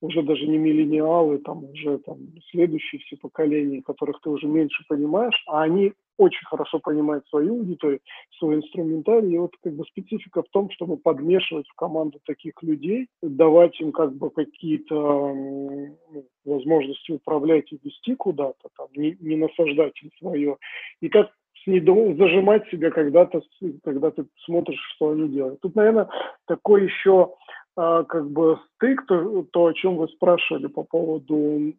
уже 0.00 0.22
даже 0.22 0.46
не 0.46 0.58
миллениалы, 0.58 1.38
там 1.38 1.64
уже 1.64 1.98
там 1.98 2.18
следующие 2.52 3.00
все 3.00 3.16
поколения, 3.16 3.82
которых 3.82 4.20
ты 4.22 4.30
уже 4.30 4.46
меньше 4.46 4.84
понимаешь, 4.88 5.42
а 5.48 5.62
они 5.62 5.92
очень 6.20 6.46
хорошо 6.46 6.78
понимают 6.78 7.26
свою 7.28 7.58
аудиторию, 7.58 8.00
свой 8.38 8.56
инструментарий. 8.56 9.34
И 9.34 9.38
вот 9.38 9.52
как 9.62 9.72
бы 9.72 9.84
специфика 9.84 10.42
в 10.42 10.48
том, 10.50 10.70
чтобы 10.70 10.98
подмешивать 10.98 11.66
в 11.68 11.74
команду 11.74 12.20
таких 12.26 12.52
людей, 12.62 13.08
давать 13.22 13.80
им 13.80 13.90
как 13.92 14.14
бы 14.14 14.30
какие-то 14.30 14.94
ну, 14.94 15.96
возможности 16.44 17.12
управлять 17.12 17.72
и 17.72 17.80
вести 17.82 18.14
куда-то, 18.14 18.68
там, 18.76 18.88
не, 18.94 19.16
не 19.20 19.36
насаждать 19.36 19.94
им 20.02 20.10
свое. 20.18 20.56
И 21.00 21.08
как 21.08 21.30
с 21.62 21.66
недоум... 21.66 22.16
зажимать 22.16 22.68
себя, 22.70 22.90
когда, 22.90 23.26
ты, 23.26 23.40
когда 23.82 24.10
ты 24.10 24.24
смотришь, 24.44 24.80
что 24.94 25.10
они 25.10 25.28
делают. 25.28 25.60
Тут, 25.60 25.74
наверное, 25.74 26.08
такой 26.46 26.84
еще 26.84 27.34
как 27.76 28.30
бы 28.30 28.58
стык, 28.74 29.06
то, 29.06 29.44
то, 29.52 29.66
о 29.66 29.74
чем 29.74 29.96
вы 29.96 30.08
спрашивали 30.08 30.66
по 30.66 30.82
поводу 30.82 31.72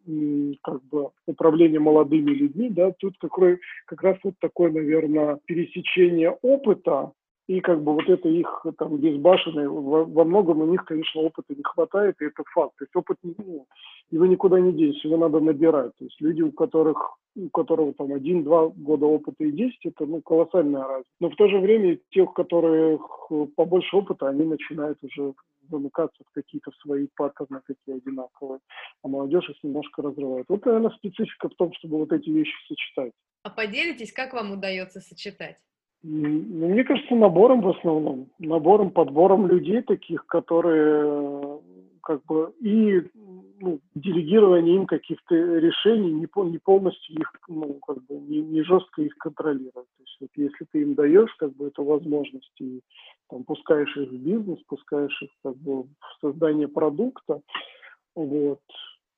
как 0.62 0.82
бы 0.84 1.10
управления 1.26 1.78
молодыми 1.78 2.30
людьми, 2.30 2.70
да, 2.70 2.92
тут 2.98 3.14
какой, 3.20 3.60
как 3.86 4.02
раз 4.02 4.16
вот 4.24 4.34
такое, 4.40 4.70
наверное, 4.70 5.38
пересечение 5.46 6.30
опыта 6.42 7.12
и 7.48 7.60
как 7.60 7.82
бы 7.82 7.94
вот 7.94 8.08
это 8.08 8.28
их 8.28 8.64
там 8.78 8.96
безбашенное, 8.96 9.68
во, 9.68 10.04
во 10.04 10.24
многом 10.24 10.60
у 10.60 10.66
них, 10.66 10.84
конечно, 10.84 11.20
опыта 11.20 11.54
не 11.54 11.62
хватает, 11.62 12.16
и 12.20 12.26
это 12.26 12.42
факт. 12.54 12.74
То 12.78 12.84
есть 12.84 12.96
опыт, 12.96 13.18
ну, 13.22 13.66
его 14.10 14.26
никуда 14.26 14.60
не 14.60 14.72
денешь, 14.72 15.04
его 15.04 15.16
надо 15.16 15.40
набирать. 15.40 15.92
То 15.98 16.04
есть 16.04 16.20
люди, 16.20 16.42
у 16.42 16.52
которых 16.52 17.18
у 17.34 17.48
которого 17.48 17.94
там 17.94 18.12
один-два 18.12 18.68
года 18.68 19.06
опыта 19.06 19.44
и 19.44 19.52
10, 19.52 19.86
это 19.86 20.06
ну, 20.06 20.20
колоссальная 20.20 20.82
разница. 20.82 21.10
Но 21.20 21.30
в 21.30 21.36
то 21.36 21.48
же 21.48 21.58
время 21.58 21.98
тех, 22.10 22.30
у 22.30 22.32
которых 22.32 23.30
побольше 23.56 23.96
опыта, 23.96 24.28
они 24.28 24.44
начинают 24.44 24.98
уже 25.02 25.32
замыкаться 25.70 26.22
в 26.26 26.32
какие-то 26.32 26.70
свои 26.82 27.08
паттерны 27.16 27.60
такие 27.66 27.96
одинаковые, 27.96 28.60
а 29.02 29.08
молодежь 29.08 29.48
их 29.48 29.56
немножко 29.62 30.02
разрывает. 30.02 30.46
Вот, 30.48 30.64
наверное, 30.64 30.90
специфика 30.90 31.48
в 31.48 31.54
том, 31.54 31.72
чтобы 31.74 31.98
вот 31.98 32.12
эти 32.12 32.30
вещи 32.30 32.52
сочетать. 32.68 33.12
А 33.42 33.50
поделитесь, 33.50 34.12
как 34.12 34.32
вам 34.32 34.52
удается 34.52 35.00
сочетать? 35.00 35.56
Ну, 36.02 36.68
мне 36.68 36.84
кажется, 36.84 37.14
набором 37.14 37.60
в 37.60 37.68
основном. 37.68 38.28
Набором, 38.38 38.90
подбором 38.90 39.46
людей 39.46 39.82
таких, 39.82 40.26
которые 40.26 41.60
как 42.02 42.24
бы 42.24 42.52
и 42.60 43.02
ну, 43.60 43.80
делегирование 43.94 44.76
им 44.76 44.86
каких-то 44.86 45.34
решений, 45.34 46.12
не, 46.12 46.28
не 46.50 46.58
полностью 46.58 47.16
их, 47.16 47.32
ну, 47.48 47.74
как 47.86 48.04
бы, 48.04 48.14
не, 48.16 48.40
не 48.40 48.62
жестко 48.62 49.02
их 49.02 49.16
контролировать. 49.18 49.72
То 49.96 50.02
есть 50.02 50.16
вот 50.20 50.30
если 50.36 50.66
ты 50.72 50.82
им 50.82 50.94
даешь 50.94 51.34
как 51.36 51.54
бы 51.54 51.68
эту 51.68 51.84
возможность 51.84 52.60
и 52.60 52.80
там, 53.28 53.44
пускаешь 53.44 53.96
их 53.96 54.10
в 54.10 54.16
бизнес, 54.16 54.58
пускаешь 54.66 55.22
их 55.22 55.30
как 55.44 55.56
бы 55.56 55.84
в 55.84 55.88
создание 56.20 56.68
продукта, 56.68 57.40
вот, 58.14 58.60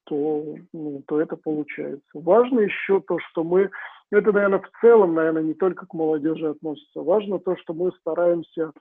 то, 0.05 0.57
ну, 0.73 1.03
то 1.07 1.20
это 1.20 1.37
получается. 1.37 2.05
Важно 2.12 2.61
еще 2.61 3.01
то, 3.01 3.18
что 3.31 3.42
мы, 3.42 3.70
это, 4.11 4.33
наверное, 4.33 4.61
в 4.61 4.70
целом, 4.81 5.14
наверное, 5.14 5.42
не 5.42 5.55
только 5.55 5.87
к 5.87 5.94
молодежи 5.94 6.49
относится, 6.49 7.01
важно 7.01 7.38
то, 7.38 7.57
что 7.57 7.73
мы 7.73 7.92
стараемся 8.01 8.73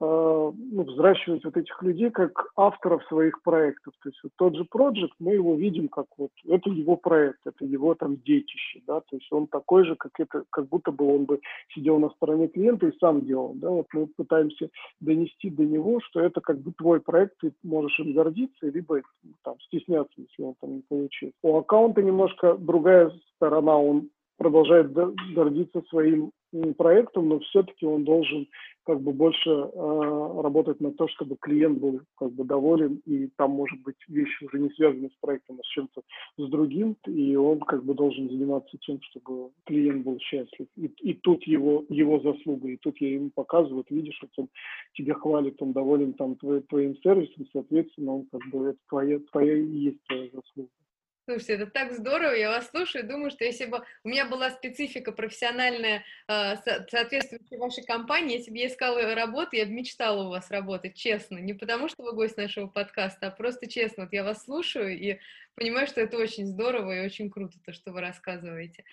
ну, 0.00 0.82
взращивать 0.84 1.44
вот 1.44 1.56
этих 1.56 1.82
людей 1.82 2.10
как 2.10 2.50
авторов 2.56 3.04
своих 3.06 3.42
проектов. 3.42 3.94
То 4.02 4.08
есть 4.08 4.20
вот 4.22 4.32
тот 4.36 4.56
же 4.56 4.64
проект, 4.64 4.78
мы 5.18 5.34
его 5.34 5.54
видим 5.56 5.88
как 5.88 6.06
вот, 6.16 6.30
это 6.46 6.70
его 6.70 6.96
проект, 6.96 7.40
это 7.44 7.64
его 7.64 7.94
там 7.94 8.16
детище, 8.16 8.80
да, 8.86 9.00
то 9.00 9.16
есть 9.16 9.26
он 9.32 9.46
такой 9.48 9.84
же, 9.84 9.96
как 9.96 10.12
это, 10.18 10.44
как 10.50 10.68
будто 10.68 10.92
бы 10.92 11.14
он 11.14 11.24
бы 11.24 11.40
сидел 11.74 11.98
на 11.98 12.10
стороне 12.10 12.48
клиента 12.48 12.86
и 12.86 12.98
сам 12.98 13.22
делал, 13.22 13.54
да, 13.54 13.70
вот 13.70 13.86
мы 13.92 14.06
пытаемся 14.06 14.70
донести 15.00 15.50
до 15.50 15.64
него, 15.64 16.00
что 16.00 16.20
это 16.20 16.40
как 16.40 16.60
бы 16.60 16.72
твой 16.72 17.00
проект, 17.00 17.38
ты 17.40 17.52
можешь 17.62 17.98
им 17.98 18.12
гордиться, 18.12 18.66
либо 18.66 19.02
там 19.42 19.58
стесняться, 19.60 20.14
если 20.16 20.42
он 20.42 20.54
там 20.60 20.76
не 20.76 20.82
получил. 20.88 21.32
У 21.42 21.56
аккаунта 21.56 22.02
немножко 22.02 22.56
другая 22.56 23.12
сторона, 23.34 23.76
он 23.76 24.10
продолжает 24.36 24.92
гордиться 24.92 25.82
своим 25.90 26.30
проектом, 26.76 27.28
но 27.28 27.38
все-таки 27.40 27.86
он 27.86 28.04
должен 28.04 28.48
как 28.84 29.02
бы 29.02 29.12
больше 29.12 29.50
э, 29.50 30.40
работать 30.42 30.80
на 30.80 30.92
то, 30.92 31.08
чтобы 31.08 31.36
клиент 31.38 31.78
был 31.78 32.00
как 32.16 32.32
бы 32.32 32.44
доволен, 32.44 33.02
и 33.04 33.28
там 33.36 33.50
может 33.50 33.78
быть 33.82 33.96
вещи 34.08 34.44
уже 34.44 34.58
не 34.58 34.70
связаны 34.70 35.10
с 35.10 35.20
проектом, 35.20 35.58
а 35.60 35.62
с 35.62 35.68
чем-то 35.68 36.00
с 36.38 36.48
другим, 36.48 36.96
и 37.06 37.36
он 37.36 37.60
как 37.60 37.84
бы 37.84 37.92
должен 37.92 38.30
заниматься 38.30 38.78
тем, 38.78 38.98
чтобы 39.02 39.50
клиент 39.66 40.04
был 40.04 40.18
счастлив. 40.20 40.66
И, 40.76 40.86
и 41.02 41.12
тут 41.12 41.42
его, 41.44 41.84
его 41.90 42.18
заслуга, 42.20 42.68
и 42.68 42.78
тут 42.78 42.98
я 43.00 43.12
ему 43.12 43.30
показываю, 43.34 43.78
вот 43.78 43.90
видишь, 43.90 44.18
вот 44.22 44.30
он 44.38 44.48
тебя 44.94 45.14
хвалит, 45.14 45.60
он 45.60 45.72
доволен 45.72 46.14
там 46.14 46.36
твой, 46.36 46.62
твоим 46.62 46.96
сервисом, 47.02 47.46
соответственно, 47.52 48.14
он 48.14 48.26
как 48.32 48.40
бы 48.50 48.68
это 48.68 48.78
твоя, 48.88 49.18
твоя 49.30 49.54
и 49.54 49.66
есть 49.66 50.02
твоя 50.06 50.30
заслуга. 50.32 50.70
Слушайте, 51.28 51.52
это 51.56 51.66
так 51.66 51.92
здорово, 51.92 52.32
я 52.32 52.48
вас 52.48 52.70
слушаю, 52.70 53.06
думаю, 53.06 53.30
что 53.30 53.44
если 53.44 53.66
бы 53.66 53.82
у 54.02 54.08
меня 54.08 54.24
была 54.24 54.48
специфика 54.48 55.12
профессиональная, 55.12 56.02
э, 56.26 56.56
соответствующая 56.88 57.58
вашей 57.58 57.84
компании, 57.84 58.38
если 58.38 58.50
бы 58.50 58.56
я 58.56 58.68
искала 58.68 59.14
работу, 59.14 59.50
я 59.52 59.66
бы 59.66 59.72
мечтала 59.72 60.24
у 60.24 60.30
вас 60.30 60.50
работать, 60.50 60.94
честно, 60.94 61.36
не 61.36 61.52
потому 61.52 61.88
что 61.88 62.02
вы 62.02 62.14
гость 62.14 62.38
нашего 62.38 62.66
подкаста, 62.66 63.26
а 63.26 63.30
просто 63.30 63.68
честно, 63.68 64.04
вот 64.04 64.14
я 64.14 64.24
вас 64.24 64.44
слушаю 64.44 64.98
и 64.98 65.18
понимаю, 65.54 65.86
что 65.86 66.00
это 66.00 66.16
очень 66.16 66.46
здорово 66.46 66.96
и 66.96 67.04
очень 67.04 67.28
круто, 67.28 67.58
то, 67.62 67.74
что 67.74 67.92
вы 67.92 68.00
рассказываете. 68.00 68.84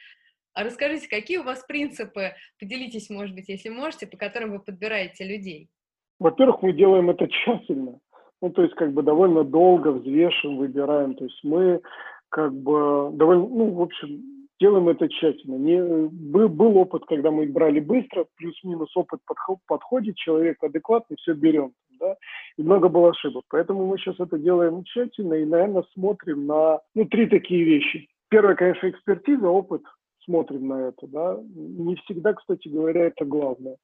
А 0.53 0.65
расскажите, 0.65 1.07
какие 1.07 1.37
у 1.37 1.43
вас 1.43 1.63
принципы, 1.65 2.33
поделитесь, 2.59 3.09
может 3.09 3.33
быть, 3.33 3.47
если 3.47 3.69
можете, 3.69 4.07
по 4.07 4.17
которым 4.17 4.51
вы 4.51 4.59
подбираете 4.59 5.23
людей? 5.23 5.69
Во-первых, 6.19 6.61
мы 6.63 6.73
делаем 6.73 7.09
это 7.09 7.29
тщательно. 7.29 8.01
Ну, 8.41 8.49
то 8.49 8.61
есть, 8.61 8.75
как 8.75 8.91
бы 8.91 9.01
довольно 9.03 9.45
долго 9.45 9.93
взвешиваем, 9.93 10.57
выбираем. 10.57 11.15
То 11.15 11.23
есть 11.23 11.39
мы 11.43 11.81
как 12.29 12.53
бы 12.53 13.11
довольно, 13.13 13.47
ну, 13.47 13.71
в 13.71 13.81
общем, 13.81 14.21
делаем 14.59 14.89
это 14.89 15.07
тщательно. 15.09 15.55
Не, 15.55 15.81
был, 15.81 16.49
был 16.49 16.77
опыт, 16.77 17.03
когда 17.05 17.31
мы 17.31 17.45
брали 17.47 17.79
быстро, 17.79 18.25
плюс-минус 18.37 18.95
опыт 18.95 19.19
подход, 19.25 19.59
подходит, 19.67 20.15
человек 20.15 20.63
адекватный, 20.63 21.17
все 21.17 21.33
берем. 21.33 21.73
Да? 21.99 22.15
И 22.57 22.63
много 22.63 22.89
было 22.89 23.09
ошибок. 23.09 23.43
Поэтому 23.49 23.85
мы 23.85 23.97
сейчас 23.97 24.19
это 24.19 24.37
делаем 24.37 24.83
тщательно 24.83 25.35
и, 25.35 25.45
наверное, 25.45 25.83
смотрим 25.93 26.45
на 26.45 26.79
ну, 26.93 27.05
три 27.05 27.27
такие 27.27 27.63
вещи. 27.63 28.07
Первое, 28.29 28.55
конечно, 28.55 28.89
экспертиза, 28.89 29.47
опыт. 29.47 29.81
Смотрим 30.25 30.67
на 30.67 30.87
это. 30.87 31.07
Да? 31.07 31.39
Не 31.55 31.95
всегда, 31.97 32.33
кстати 32.33 32.67
говоря, 32.67 33.05
это 33.05 33.25
главное. 33.25 33.77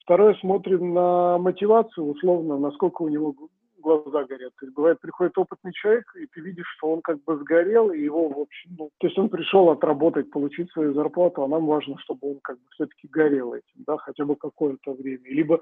Второе, 0.00 0.34
смотрим 0.40 0.94
на 0.94 1.36
мотивацию, 1.36 2.06
условно, 2.06 2.56
насколько 2.58 3.02
у 3.02 3.08
него 3.08 3.34
глаза 3.78 4.24
горят. 4.24 4.52
То 4.58 4.66
есть 4.66 4.74
бывает, 4.74 5.00
приходит 5.00 5.38
опытный 5.38 5.72
человек, 5.72 6.04
и 6.16 6.26
ты 6.26 6.40
видишь, 6.40 6.68
что 6.76 6.92
он 6.92 7.02
как 7.02 7.22
бы 7.24 7.36
сгорел, 7.38 7.90
и 7.90 8.00
его, 8.00 8.28
в 8.28 8.38
общем, 8.40 8.76
ну, 8.78 8.90
то 8.98 9.06
есть 9.06 9.18
он 9.18 9.28
пришел 9.28 9.70
отработать, 9.70 10.30
получить 10.30 10.70
свою 10.72 10.94
зарплату, 10.94 11.42
а 11.42 11.48
нам 11.48 11.66
важно, 11.66 11.98
чтобы 11.98 12.32
он 12.32 12.40
как 12.42 12.56
бы 12.56 12.64
все-таки 12.70 13.08
горел 13.08 13.54
этим, 13.54 13.84
да, 13.86 13.96
хотя 13.96 14.24
бы 14.24 14.36
какое-то 14.36 14.92
время. 14.92 15.28
Либо 15.28 15.60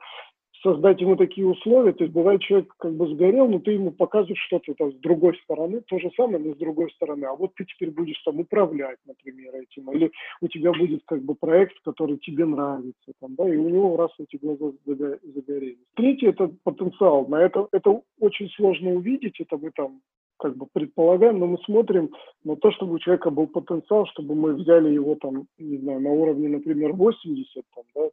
создать 0.67 1.01
ему 1.01 1.15
такие 1.17 1.47
условия. 1.47 1.93
То 1.93 2.03
есть 2.03 2.15
бывает 2.15 2.41
человек 2.41 2.75
как 2.79 2.93
бы 2.93 3.07
сгорел, 3.09 3.49
но 3.49 3.61
ты 3.61 3.73
ему 3.73 3.93
показываешь 3.93 4.43
что-то 4.47 4.75
там 4.75 4.93
с 4.93 4.97
другой 4.97 5.39
стороны, 5.45 5.81
то 5.87 5.99
же 6.01 6.11
самое, 6.17 6.39
но 6.39 6.55
с 6.55 6.57
другой 6.57 6.91
стороны. 6.91 7.25
А 7.25 7.35
вот 7.35 7.55
ты 7.55 7.65
теперь 7.65 7.91
будешь 7.91 8.21
там 8.25 8.41
управлять, 8.41 8.99
например, 9.07 9.55
этим, 9.55 9.91
или 9.93 10.11
у 10.41 10.49
тебя 10.49 10.73
будет 10.73 11.03
как 11.07 11.23
бы 11.23 11.37
проект, 11.37 11.77
который 11.85 12.19
тебе 12.19 12.45
нравится, 12.47 13.13
там, 13.21 13.37
да, 13.37 13.49
и 13.49 13.57
у 13.57 13.69
него 13.69 13.97
раз 13.97 14.11
эти 14.19 14.37
глаза 14.37 14.73
загорелись. 14.85 15.79
Третье– 15.95 16.31
это 16.31 16.51
потенциал. 16.65 17.27
На 17.29 17.43
это, 17.43 17.69
это 17.71 18.03
очень 18.19 18.49
сложно 18.51 18.91
увидеть, 18.91 19.41
это 19.41 19.57
мы 19.57 19.71
там 19.71 20.01
как 20.39 20.57
бы 20.57 20.67
предполагаем, 20.73 21.39
но 21.39 21.47
мы 21.47 21.59
смотрим 21.65 22.11
на 22.45 22.57
то, 22.57 22.71
чтобы 22.73 22.95
у 22.95 22.99
человека 22.99 23.31
был 23.31 23.47
потенциал, 23.47 24.07
чтобы 24.07 24.35
мы 24.35 24.55
взяли 24.55 24.93
его 24.93 25.15
там, 25.15 25.47
не 25.59 25.79
знаю, 25.79 26.01
на 26.01 26.11
уровне, 26.11 26.49
например, 26.49 26.93
80, 26.93 27.65
там, 27.75 27.85
да, 27.95 28.09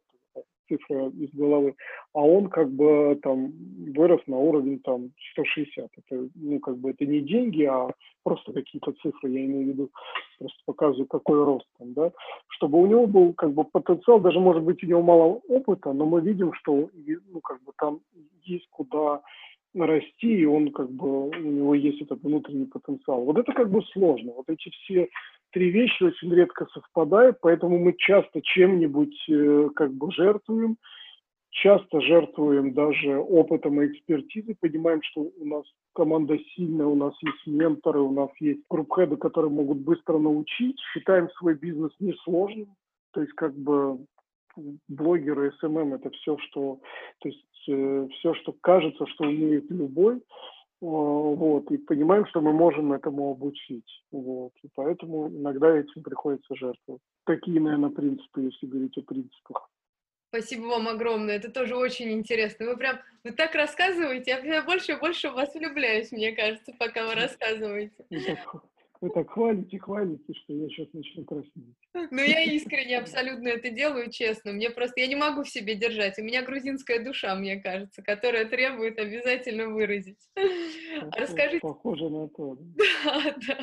цифра 0.74 1.08
из 1.08 1.30
головы, 1.32 1.74
а 2.12 2.20
он 2.20 2.48
как 2.48 2.70
бы 2.70 3.18
там 3.22 3.52
вырос 3.96 4.20
на 4.26 4.36
уровень 4.36 4.80
там 4.80 5.10
160. 5.32 5.90
Это, 5.96 6.28
ну, 6.34 6.60
как 6.60 6.78
бы 6.78 6.90
это 6.90 7.06
не 7.06 7.20
деньги, 7.20 7.64
а 7.64 7.90
просто 8.22 8.52
какие-то 8.52 8.92
цифры, 9.02 9.30
я 9.30 9.44
имею 9.44 9.64
в 9.64 9.68
виду, 9.68 9.90
просто 10.38 10.58
показываю, 10.66 11.06
какой 11.06 11.44
рост 11.44 11.66
там, 11.78 11.92
да, 11.94 12.12
чтобы 12.48 12.80
у 12.80 12.86
него 12.86 13.06
был 13.06 13.32
как 13.34 13.52
бы 13.52 13.64
потенциал, 13.64 14.20
даже 14.20 14.40
может 14.40 14.62
быть 14.62 14.82
у 14.82 14.86
него 14.86 15.02
мало 15.02 15.40
опыта, 15.48 15.92
но 15.92 16.06
мы 16.06 16.20
видим, 16.20 16.52
что 16.54 16.90
ну, 17.32 17.40
как 17.40 17.62
бы 17.64 17.72
там 17.76 18.00
есть 18.44 18.66
куда 18.70 19.20
расти, 19.74 20.40
и 20.40 20.44
он 20.44 20.70
как 20.70 20.90
бы, 20.90 21.28
у 21.28 21.34
него 21.34 21.74
есть 21.74 22.00
этот 22.00 22.22
внутренний 22.22 22.66
потенциал. 22.66 23.24
Вот 23.24 23.38
это 23.38 23.52
как 23.52 23.70
бы 23.70 23.82
сложно. 23.92 24.32
Вот 24.32 24.48
эти 24.48 24.70
все 24.70 25.08
три 25.54 25.70
вещи 25.70 26.02
очень 26.02 26.34
редко 26.34 26.66
совпадают, 26.74 27.38
поэтому 27.40 27.78
мы 27.78 27.94
часто 27.96 28.42
чем-нибудь 28.42 29.16
э, 29.30 29.68
как 29.76 29.92
бы 29.94 30.10
жертвуем, 30.10 30.76
часто 31.50 32.00
жертвуем 32.00 32.74
даже 32.74 33.16
опытом 33.16 33.80
и 33.80 33.86
экспертизой, 33.86 34.56
понимаем, 34.60 35.00
что 35.02 35.30
у 35.38 35.44
нас 35.46 35.62
команда 35.94 36.36
сильная, 36.54 36.86
у 36.86 36.96
нас 36.96 37.14
есть 37.22 37.46
менторы, 37.46 38.00
у 38.00 38.10
нас 38.10 38.30
есть 38.40 38.62
group 38.68 38.90
head 38.90 39.07
ы, 39.07 39.16
которые 39.16 39.52
могут 39.52 39.78
быстро 39.78 40.18
научить, 40.18 40.76
считаем 40.92 41.30
свой 41.38 41.54
бизнес 41.54 41.92
несложным, 42.00 42.74
то 43.12 43.20
есть 43.20 43.32
как 43.34 43.54
бы 43.54 44.00
блогеры, 44.88 45.52
СММ– 45.60 45.94
это 45.94 46.10
все, 46.10 46.36
что, 46.38 46.80
то 47.20 47.28
есть 47.28 47.68
э, 47.68 48.08
все, 48.18 48.34
что 48.34 48.52
кажется, 48.60 49.06
что 49.06 49.22
умеет 49.22 49.70
любой, 49.70 50.20
вот, 50.84 51.70
и 51.70 51.78
понимаем, 51.78 52.26
что 52.26 52.40
мы 52.40 52.52
можем 52.52 52.92
этому 52.92 53.30
обучить, 53.30 54.04
вот, 54.10 54.52
и 54.62 54.68
поэтому 54.74 55.28
иногда 55.28 55.78
этим 55.78 56.02
приходится 56.02 56.54
жертвовать. 56.54 57.02
Такие, 57.24 57.60
наверное, 57.60 57.90
принципы, 57.90 58.42
если 58.42 58.66
говорить 58.66 58.96
о 58.98 59.02
принципах. 59.02 59.70
Спасибо 60.28 60.66
вам 60.66 60.88
огромное, 60.88 61.36
это 61.36 61.50
тоже 61.50 61.76
очень 61.76 62.10
интересно. 62.12 62.66
Вы 62.66 62.76
прям, 62.76 62.98
вы 63.22 63.30
так 63.30 63.54
рассказываете, 63.54 64.40
я 64.44 64.62
больше 64.62 64.92
и 64.92 64.98
больше 64.98 65.30
в 65.30 65.34
вас 65.34 65.54
влюбляюсь, 65.54 66.12
мне 66.12 66.32
кажется, 66.32 66.72
пока 66.78 67.06
вы 67.06 67.14
рассказываете. 67.14 68.04
Вы 69.04 69.10
так 69.10 69.30
хвалите, 69.30 69.78
хвалите, 69.78 70.32
что 70.32 70.54
я 70.54 70.66
сейчас 70.70 70.88
начну 70.94 71.24
краснеть. 71.26 71.76
Ну, 71.92 72.22
я 72.22 72.42
искренне 72.44 72.96
абсолютно 72.96 73.48
это 73.48 73.68
делаю, 73.68 74.10
честно. 74.10 74.52
Мне 74.52 74.70
просто, 74.70 74.98
я 75.02 75.08
не 75.08 75.14
могу 75.14 75.42
в 75.42 75.48
себе 75.50 75.74
держать. 75.74 76.18
У 76.18 76.22
меня 76.22 76.40
грузинская 76.40 77.04
душа, 77.04 77.34
мне 77.34 77.60
кажется, 77.60 78.02
которая 78.02 78.46
требует 78.46 78.98
обязательно 78.98 79.68
выразить. 79.68 80.16
А 80.36 81.20
расскажите... 81.20 81.60
Похоже 81.60 82.08
на 82.08 82.28
то. 82.28 82.56
Да, 83.04 83.34
да. 83.46 83.58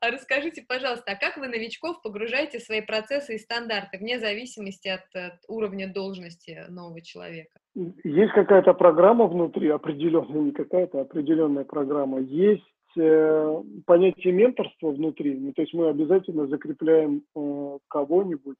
А 0.00 0.10
расскажите, 0.10 0.64
пожалуйста, 0.66 1.12
а 1.12 1.16
как 1.16 1.36
вы 1.36 1.48
новичков 1.48 2.00
погружаете 2.00 2.58
в 2.58 2.62
свои 2.62 2.80
процессы 2.80 3.34
и 3.34 3.38
стандарты, 3.38 3.98
вне 3.98 4.18
зависимости 4.18 4.88
от, 4.88 5.04
от 5.14 5.40
уровня 5.48 5.92
должности 5.92 6.64
нового 6.70 7.02
человека? 7.02 7.60
Есть 7.74 8.32
какая-то 8.32 8.72
программа 8.72 9.26
внутри, 9.26 9.68
определенная, 9.68 10.40
не 10.40 10.52
какая-то, 10.52 11.00
а 11.00 11.02
определенная 11.02 11.64
программа. 11.64 12.20
Есть 12.20 12.64
Э, 12.96 13.62
понятие 13.86 14.32
менторства 14.32 14.90
внутри, 14.90 15.38
ну, 15.38 15.52
то 15.52 15.62
есть 15.62 15.72
мы 15.74 15.88
обязательно 15.88 16.46
закрепляем 16.48 17.22
э, 17.36 17.78
кого-нибудь, 17.88 18.58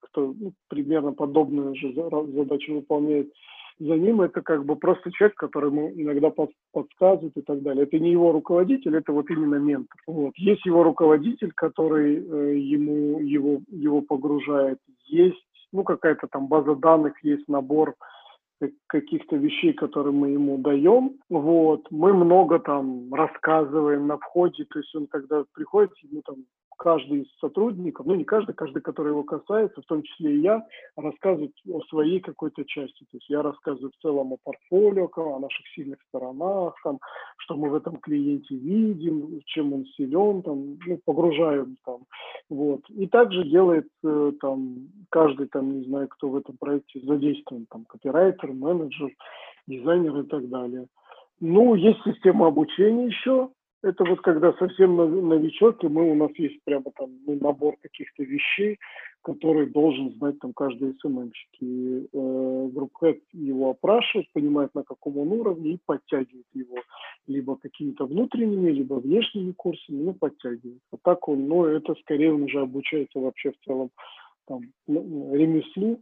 кто 0.00 0.34
ну, 0.38 0.52
примерно 0.68 1.12
подобную 1.12 1.74
же 1.74 1.92
задачу 1.94 2.74
выполняет 2.74 3.32
за 3.78 3.94
ним, 3.94 4.20
это 4.20 4.42
как 4.42 4.64
бы 4.64 4.76
просто 4.76 5.10
человек, 5.12 5.36
который 5.36 5.70
ему 5.70 5.90
иногда 5.90 6.30
под, 6.30 6.50
подсказывает 6.72 7.36
и 7.36 7.40
так 7.40 7.62
далее. 7.62 7.84
Это 7.84 7.98
не 7.98 8.12
его 8.12 8.30
руководитель, 8.30 8.94
это 8.94 9.12
вот 9.12 9.30
именно 9.30 9.56
ментор. 9.56 10.00
Вот. 10.06 10.34
Есть 10.36 10.66
его 10.66 10.82
руководитель, 10.82 11.52
который 11.52 12.16
э, 12.16 12.58
ему 12.58 13.20
его, 13.20 13.60
его 13.68 14.02
погружает, 14.02 14.78
есть 15.06 15.42
ну, 15.72 15.82
какая-то 15.82 16.26
там 16.30 16.46
база 16.46 16.74
данных, 16.74 17.14
есть 17.24 17.48
набор 17.48 17.94
каких-то 18.86 19.36
вещей, 19.36 19.72
которые 19.72 20.12
мы 20.12 20.30
ему 20.30 20.58
даем. 20.58 21.18
Вот. 21.28 21.86
Мы 21.90 22.12
много 22.12 22.58
там 22.58 23.12
рассказываем 23.12 24.06
на 24.06 24.18
входе, 24.18 24.64
то 24.64 24.78
есть 24.78 24.94
он 24.94 25.06
когда 25.06 25.44
приходит, 25.54 25.92
ему 26.02 26.22
там 26.22 26.36
каждый 26.82 27.20
из 27.20 27.38
сотрудников, 27.38 28.06
ну 28.06 28.16
не 28.16 28.24
каждый, 28.24 28.56
каждый, 28.56 28.82
который 28.82 29.10
его 29.10 29.22
касается, 29.22 29.80
в 29.80 29.84
том 29.84 30.02
числе 30.02 30.34
и 30.34 30.40
я, 30.40 30.66
рассказывает 30.96 31.52
о 31.70 31.80
своей 31.82 32.18
какой-то 32.18 32.64
части. 32.64 33.04
То 33.04 33.18
есть 33.18 33.30
я 33.30 33.40
рассказываю 33.40 33.92
в 33.92 34.02
целом 34.02 34.32
о 34.32 34.36
портфолио, 34.42 35.08
о 35.14 35.38
наших 35.38 35.64
сильных 35.76 36.00
сторонах, 36.08 36.74
там, 36.82 36.98
что 37.38 37.54
мы 37.54 37.70
в 37.70 37.76
этом 37.76 37.98
клиенте 37.98 38.56
видим, 38.56 39.42
чем 39.46 39.72
он 39.72 39.86
силен, 39.96 40.42
там, 40.42 40.76
ну, 40.84 40.98
погружаем 41.04 41.76
там. 41.84 42.00
Вот. 42.50 42.80
И 42.88 43.06
также 43.06 43.44
делает 43.44 43.86
э, 44.02 44.32
там 44.40 44.88
каждый, 45.08 45.46
там, 45.46 45.78
не 45.78 45.84
знаю, 45.84 46.08
кто 46.08 46.30
в 46.30 46.36
этом 46.36 46.56
проекте 46.58 46.98
задействован, 47.04 47.66
там, 47.70 47.84
копирайтер, 47.84 48.52
менеджер, 48.52 49.10
дизайнер 49.68 50.18
и 50.18 50.26
так 50.26 50.48
далее. 50.48 50.88
Ну, 51.38 51.76
есть 51.76 52.00
система 52.04 52.48
обучения 52.48 53.06
еще. 53.06 53.50
Это 53.82 54.04
вот 54.04 54.20
когда 54.20 54.52
совсем 54.54 54.96
новичок, 54.96 55.82
и 55.82 55.88
мы, 55.88 56.10
у 56.10 56.14
нас 56.14 56.30
есть 56.36 56.62
прямо 56.64 56.84
там 56.96 57.10
ну, 57.26 57.36
набор 57.40 57.76
каких-то 57.82 58.22
вещей, 58.22 58.78
которые 59.22 59.66
должен 59.66 60.12
знать 60.14 60.38
там 60.38 60.52
каждый 60.52 60.94
СММщик. 61.00 61.48
И 61.60 62.06
э, 62.12 62.68
группхед 62.72 63.20
его 63.32 63.70
опрашивает, 63.70 64.28
понимает, 64.32 64.72
на 64.74 64.84
каком 64.84 65.18
он 65.18 65.32
уровне, 65.32 65.72
и 65.72 65.80
подтягивает 65.84 66.46
его 66.54 66.76
либо 67.26 67.56
какими-то 67.56 68.06
внутренними, 68.06 68.70
либо 68.70 68.94
внешними 68.94 69.50
курсами, 69.52 70.02
но 70.02 70.12
подтягивает. 70.12 70.80
А 70.92 70.96
так 71.02 71.28
он, 71.28 71.48
ну, 71.48 71.64
это 71.64 71.94
скорее 72.02 72.32
он 72.32 72.44
уже 72.44 72.60
обучается 72.60 73.18
вообще 73.18 73.50
в 73.50 73.64
целом 73.64 73.90
там, 74.46 74.60
ну, 74.86 75.34
ремеслу, 75.34 76.00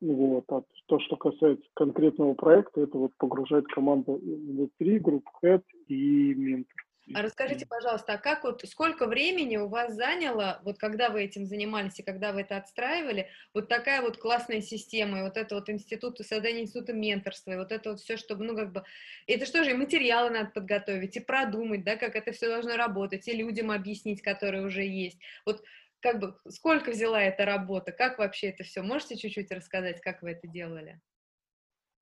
вот. 0.00 0.44
А 0.48 0.62
то, 0.86 0.98
что 1.00 1.16
касается 1.16 1.64
конкретного 1.74 2.34
проекта, 2.34 2.80
это 2.80 2.96
вот 2.98 3.12
погружает 3.18 3.66
команду 3.68 4.20
внутри, 4.22 4.98
групп 4.98 5.28
head 5.42 5.62
и 5.88 6.34
ментор. 6.34 6.89
А 7.12 7.22
расскажите, 7.22 7.66
пожалуйста, 7.66 8.12
а 8.12 8.18
как 8.18 8.44
вот, 8.44 8.62
сколько 8.68 9.06
времени 9.06 9.56
у 9.56 9.68
вас 9.68 9.94
заняло, 9.94 10.60
вот 10.64 10.78
когда 10.78 11.10
вы 11.10 11.24
этим 11.24 11.44
занимались 11.44 11.98
и 11.98 12.04
когда 12.04 12.32
вы 12.32 12.42
это 12.42 12.56
отстраивали, 12.56 13.30
вот 13.52 13.68
такая 13.68 14.00
вот 14.00 14.16
классная 14.16 14.60
система, 14.60 15.18
и 15.18 15.22
вот 15.22 15.36
это 15.36 15.56
вот 15.56 15.68
институт, 15.68 16.18
создание 16.18 16.62
института 16.62 16.92
менторства, 16.92 17.50
и 17.52 17.56
вот 17.56 17.72
это 17.72 17.90
вот 17.90 18.00
все, 18.00 18.16
чтобы, 18.16 18.44
ну, 18.44 18.54
как 18.54 18.72
бы, 18.72 18.84
это 19.26 19.44
что 19.44 19.64
же, 19.64 19.70
и 19.72 19.74
материалы 19.74 20.30
надо 20.30 20.50
подготовить, 20.50 21.16
и 21.16 21.20
продумать, 21.20 21.82
да, 21.84 21.96
как 21.96 22.14
это 22.14 22.30
все 22.30 22.46
должно 22.46 22.76
работать, 22.76 23.26
и 23.26 23.32
людям 23.32 23.72
объяснить, 23.72 24.22
которые 24.22 24.64
уже 24.64 24.84
есть. 24.84 25.18
Вот 25.44 25.64
как 25.98 26.20
бы 26.20 26.36
сколько 26.48 26.92
взяла 26.92 27.20
эта 27.20 27.44
работа, 27.44 27.90
как 27.90 28.18
вообще 28.18 28.50
это 28.50 28.62
все? 28.62 28.82
Можете 28.82 29.16
чуть-чуть 29.16 29.50
рассказать, 29.50 30.00
как 30.00 30.22
вы 30.22 30.30
это 30.30 30.46
делали? 30.46 31.00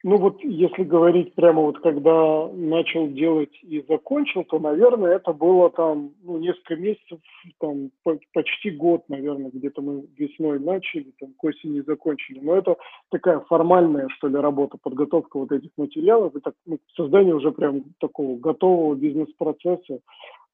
Ну 0.04 0.16
вот, 0.16 0.40
если 0.44 0.84
говорить 0.84 1.34
прямо 1.34 1.62
вот, 1.62 1.80
когда 1.80 2.48
начал 2.52 3.08
делать 3.08 3.52
и 3.62 3.84
закончил, 3.88 4.44
то, 4.44 4.60
наверное, 4.60 5.16
это 5.16 5.32
было 5.32 5.70
там, 5.70 6.12
ну, 6.22 6.38
несколько 6.38 6.76
месяцев, 6.76 7.18
там, 7.58 7.90
почти 8.32 8.70
год, 8.70 9.02
наверное, 9.08 9.50
где-то 9.50 9.82
мы 9.82 10.06
весной 10.16 10.60
начали, 10.60 11.12
там, 11.18 11.30
к 11.36 11.42
осени 11.42 11.80
закончили. 11.80 12.38
Но 12.38 12.54
это 12.54 12.76
такая 13.10 13.40
формальная, 13.40 14.08
что 14.10 14.28
ли, 14.28 14.36
работа, 14.36 14.78
подготовка 14.80 15.36
вот 15.36 15.50
этих 15.50 15.70
материалов, 15.76 16.32
так, 16.44 16.54
ну, 16.64 16.78
создание 16.94 17.34
уже 17.34 17.50
прям 17.50 17.82
такого 17.98 18.38
готового 18.38 18.94
бизнес-процесса. 18.94 19.98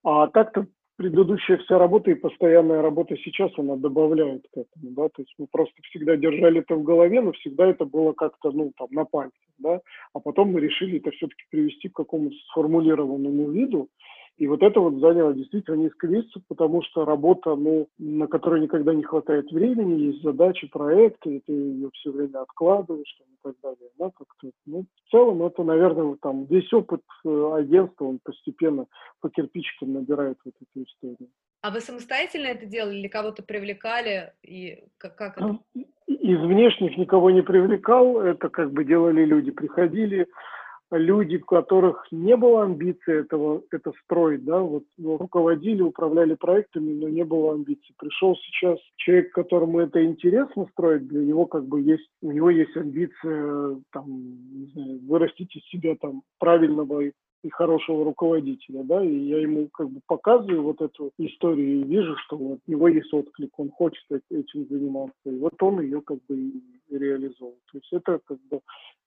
А 0.04 0.26
так-то 0.28 0.66
предыдущая 0.96 1.58
вся 1.58 1.78
работа 1.78 2.10
и 2.10 2.14
постоянная 2.14 2.82
работа 2.82 3.16
сейчас, 3.16 3.50
она 3.58 3.76
добавляет 3.76 4.46
к 4.52 4.56
этому, 4.58 4.90
да, 4.94 5.08
то 5.08 5.22
есть 5.22 5.34
мы 5.38 5.46
просто 5.50 5.74
всегда 5.82 6.16
держали 6.16 6.60
это 6.60 6.76
в 6.76 6.82
голове, 6.82 7.20
но 7.20 7.32
всегда 7.32 7.66
это 7.66 7.84
было 7.84 8.12
как-то, 8.12 8.52
ну, 8.52 8.72
там, 8.76 8.88
на 8.90 9.04
пальце, 9.04 9.36
да, 9.58 9.80
а 10.12 10.20
потом 10.20 10.52
мы 10.52 10.60
решили 10.60 10.98
это 10.98 11.10
все-таки 11.10 11.44
привести 11.50 11.88
к 11.88 11.96
какому-то 11.96 12.36
сформулированному 12.50 13.50
виду, 13.50 13.88
и 14.36 14.48
вот 14.48 14.62
это 14.62 14.80
вот 14.80 15.00
заняло 15.00 15.32
действительно 15.32 15.76
несколько 15.76 16.08
месяцев, 16.08 16.42
потому 16.48 16.82
что 16.82 17.04
работа, 17.04 17.54
ну, 17.54 17.88
на 17.98 18.26
которой 18.26 18.60
никогда 18.60 18.92
не 18.92 19.04
хватает 19.04 19.50
времени, 19.52 20.06
есть 20.06 20.22
задачи, 20.22 20.66
проекты, 20.66 21.36
и 21.36 21.40
ты 21.40 21.52
ее 21.52 21.90
все 21.94 22.10
время 22.10 22.40
откладываешь 22.40 23.16
там, 23.16 23.28
и 23.28 23.38
так 23.42 23.54
далее. 23.62 23.90
Да, 23.96 24.10
как-то, 24.10 24.50
ну, 24.66 24.86
в 25.06 25.10
целом 25.10 25.42
это, 25.44 25.62
наверное, 25.62 26.04
вот 26.04 26.20
там 26.20 26.46
весь 26.46 26.72
опыт 26.72 27.02
э, 27.24 27.52
агентства, 27.54 28.06
он 28.06 28.18
постепенно 28.24 28.86
по 29.20 29.30
кирпичикам 29.30 29.92
набирает 29.92 30.38
вот 30.44 30.54
эту 30.60 30.84
историю. 30.84 31.30
А 31.62 31.70
вы 31.70 31.80
самостоятельно 31.80 32.48
это 32.48 32.66
делали 32.66 32.96
или 32.96 33.08
кого-то 33.08 33.42
привлекали? 33.42 34.32
И 34.42 34.84
как, 34.98 35.16
как 35.16 35.38
это? 35.38 35.58
Из 36.06 36.40
внешних 36.40 36.98
никого 36.98 37.30
не 37.30 37.42
привлекал, 37.42 38.20
это 38.20 38.48
как 38.48 38.72
бы 38.72 38.84
делали 38.84 39.24
люди, 39.24 39.52
приходили, 39.52 40.26
люди, 40.98 41.36
у 41.36 41.44
которых 41.44 42.06
не 42.10 42.36
было 42.36 42.64
амбиции 42.64 43.20
этого, 43.20 43.62
это 43.70 43.92
строить, 44.04 44.44
да, 44.44 44.60
вот 44.60 44.84
руководили, 44.98 45.82
управляли 45.82 46.34
проектами, 46.34 46.92
но 46.92 47.08
не 47.08 47.24
было 47.24 47.54
амбиций. 47.54 47.94
Пришел 47.98 48.36
сейчас 48.36 48.78
человек, 48.96 49.32
которому 49.32 49.80
это 49.80 50.04
интересно 50.04 50.66
строить, 50.72 51.06
для 51.08 51.24
него 51.24 51.46
как 51.46 51.66
бы 51.66 51.80
есть, 51.80 52.08
у 52.22 52.32
него 52.32 52.50
есть 52.50 52.76
амбиция, 52.76 53.76
там, 53.92 54.04
не 54.06 54.66
знаю, 54.72 55.00
вырастить 55.08 55.54
из 55.56 55.64
себя 55.68 55.96
там 56.00 56.22
правильного 56.38 57.00
и 57.00 57.12
хорошего 57.50 58.04
руководителя, 58.04 58.82
да, 58.84 59.04
и 59.04 59.14
я 59.14 59.40
ему 59.40 59.68
как 59.68 59.90
бы 59.90 60.00
показываю 60.06 60.62
вот 60.62 60.80
эту 60.80 61.12
историю 61.18 61.80
и 61.80 61.84
вижу, 61.84 62.16
что 62.24 62.36
вот 62.36 62.60
у 62.66 62.70
него 62.70 62.88
есть 62.88 63.12
отклик, 63.12 63.58
он 63.58 63.70
хочет 63.70 64.04
этим 64.10 64.66
заниматься, 64.68 65.14
и 65.26 65.38
вот 65.38 65.62
он 65.62 65.80
ее 65.80 66.00
как 66.00 66.18
бы 66.26 66.36
и 66.36 66.62
реализовал. 66.90 67.58
То 67.72 67.78
есть 67.78 67.92
это 67.92 68.20
как 68.24 68.40
бы 68.48 68.56
э, 68.56 68.60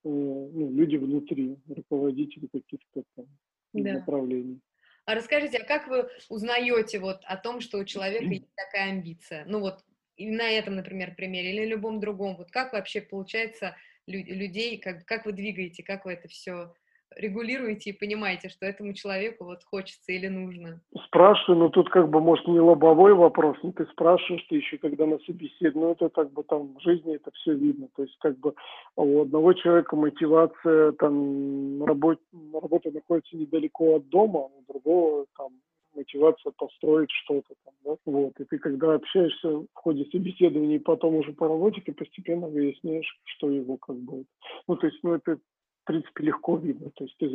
ну, 0.04 0.72
люди 0.72 0.98
внутри, 0.98 1.58
руководители 1.68 2.48
каких-то 2.48 3.04
там 3.16 3.26
да. 3.74 3.94
направлений. 3.94 4.60
А 5.06 5.16
расскажите, 5.16 5.60
а 5.60 5.66
как 5.66 5.88
вы 5.88 6.10
узнаете 6.30 7.00
вот 7.00 7.22
о 7.24 7.38
том, 7.38 7.62
что 7.62 7.78
у 7.78 7.86
человека 7.86 8.26
есть 8.26 8.54
такая 8.56 8.92
амбиция? 8.92 9.46
Ну 9.48 9.62
вот 9.62 9.80
и 10.18 10.30
на 10.30 10.50
этом, 10.50 10.76
например, 10.76 11.16
примере 11.16 11.56
или 11.56 11.66
любом 11.66 12.00
другом. 12.00 12.36
Вот 12.36 12.52
как 12.52 12.74
вообще 12.74 13.02
получается 13.02 13.76
людей, 14.08 14.78
как, 14.78 15.06
как 15.06 15.26
вы 15.26 15.32
двигаете, 15.32 15.84
как 15.84 16.06
вы 16.06 16.14
это 16.14 16.28
все 16.28 16.74
регулируете 17.16 17.92
и 17.92 17.98
понимаете, 17.98 18.50
что 18.50 18.66
этому 18.66 18.94
человеку 18.94 19.46
вот 19.46 19.64
хочется 19.64 20.12
или 20.12 20.28
нужно? 20.28 20.82
Спрашиваю, 21.06 21.60
но 21.60 21.70
тут 21.70 21.90
как 21.90 22.10
бы, 22.10 22.20
может, 22.20 22.48
не 22.48 22.60
лобовой 22.60 23.14
вопрос, 23.14 23.58
но 23.64 23.72
ты 23.72 23.86
спрашиваешь, 23.86 24.46
ты 24.50 24.58
еще 24.58 24.78
когда 24.78 25.06
на 25.06 25.20
собеседовании, 25.20 25.88
ну, 25.88 25.92
это 25.92 26.10
как 26.10 26.32
бы 26.34 26.44
там 26.44 26.76
в 26.76 26.82
жизни 26.82 27.16
это 27.16 27.32
все 27.32 27.54
видно. 27.54 27.88
То 27.96 28.04
есть 28.04 28.18
как 28.20 28.38
бы 28.40 28.54
у 28.96 29.22
одного 29.22 29.54
человека 29.54 29.96
мотивация 29.96 30.92
там 30.94 31.84
работа, 31.84 32.22
работа 32.54 32.92
находится 32.92 33.36
недалеко 33.36 33.96
от 33.96 34.10
дома, 34.10 34.42
а 34.42 34.46
у 34.46 34.64
другого 34.68 35.26
там 35.38 35.50
мотивация 35.96 36.52
построить 36.52 37.10
что-то 37.12 37.56
там, 37.66 37.74
да, 37.84 37.96
вот, 38.06 38.40
и 38.40 38.46
ты 38.46 38.60
когда 38.60 38.94
общаешься 38.94 39.50
в 39.50 39.68
ходе 39.74 40.06
собеседования 40.12 40.76
и 40.76 40.80
потом 40.80 41.16
уже 41.16 41.34
по 41.34 41.48
работе, 41.48 41.82
ты 41.82 41.92
постепенно 41.92 42.48
выясняешь, 42.48 43.20
что 43.24 43.50
его 43.50 43.78
как 43.78 43.96
бы, 43.98 44.26
ну, 44.68 44.76
то 44.76 44.88
есть, 44.88 45.00
ну, 45.02 45.16
это 45.16 45.40
принципе, 45.88 46.24
легко 46.24 46.58
видно. 46.58 46.92
То 46.96 47.04
есть 47.06 47.16
ты, 47.18 47.30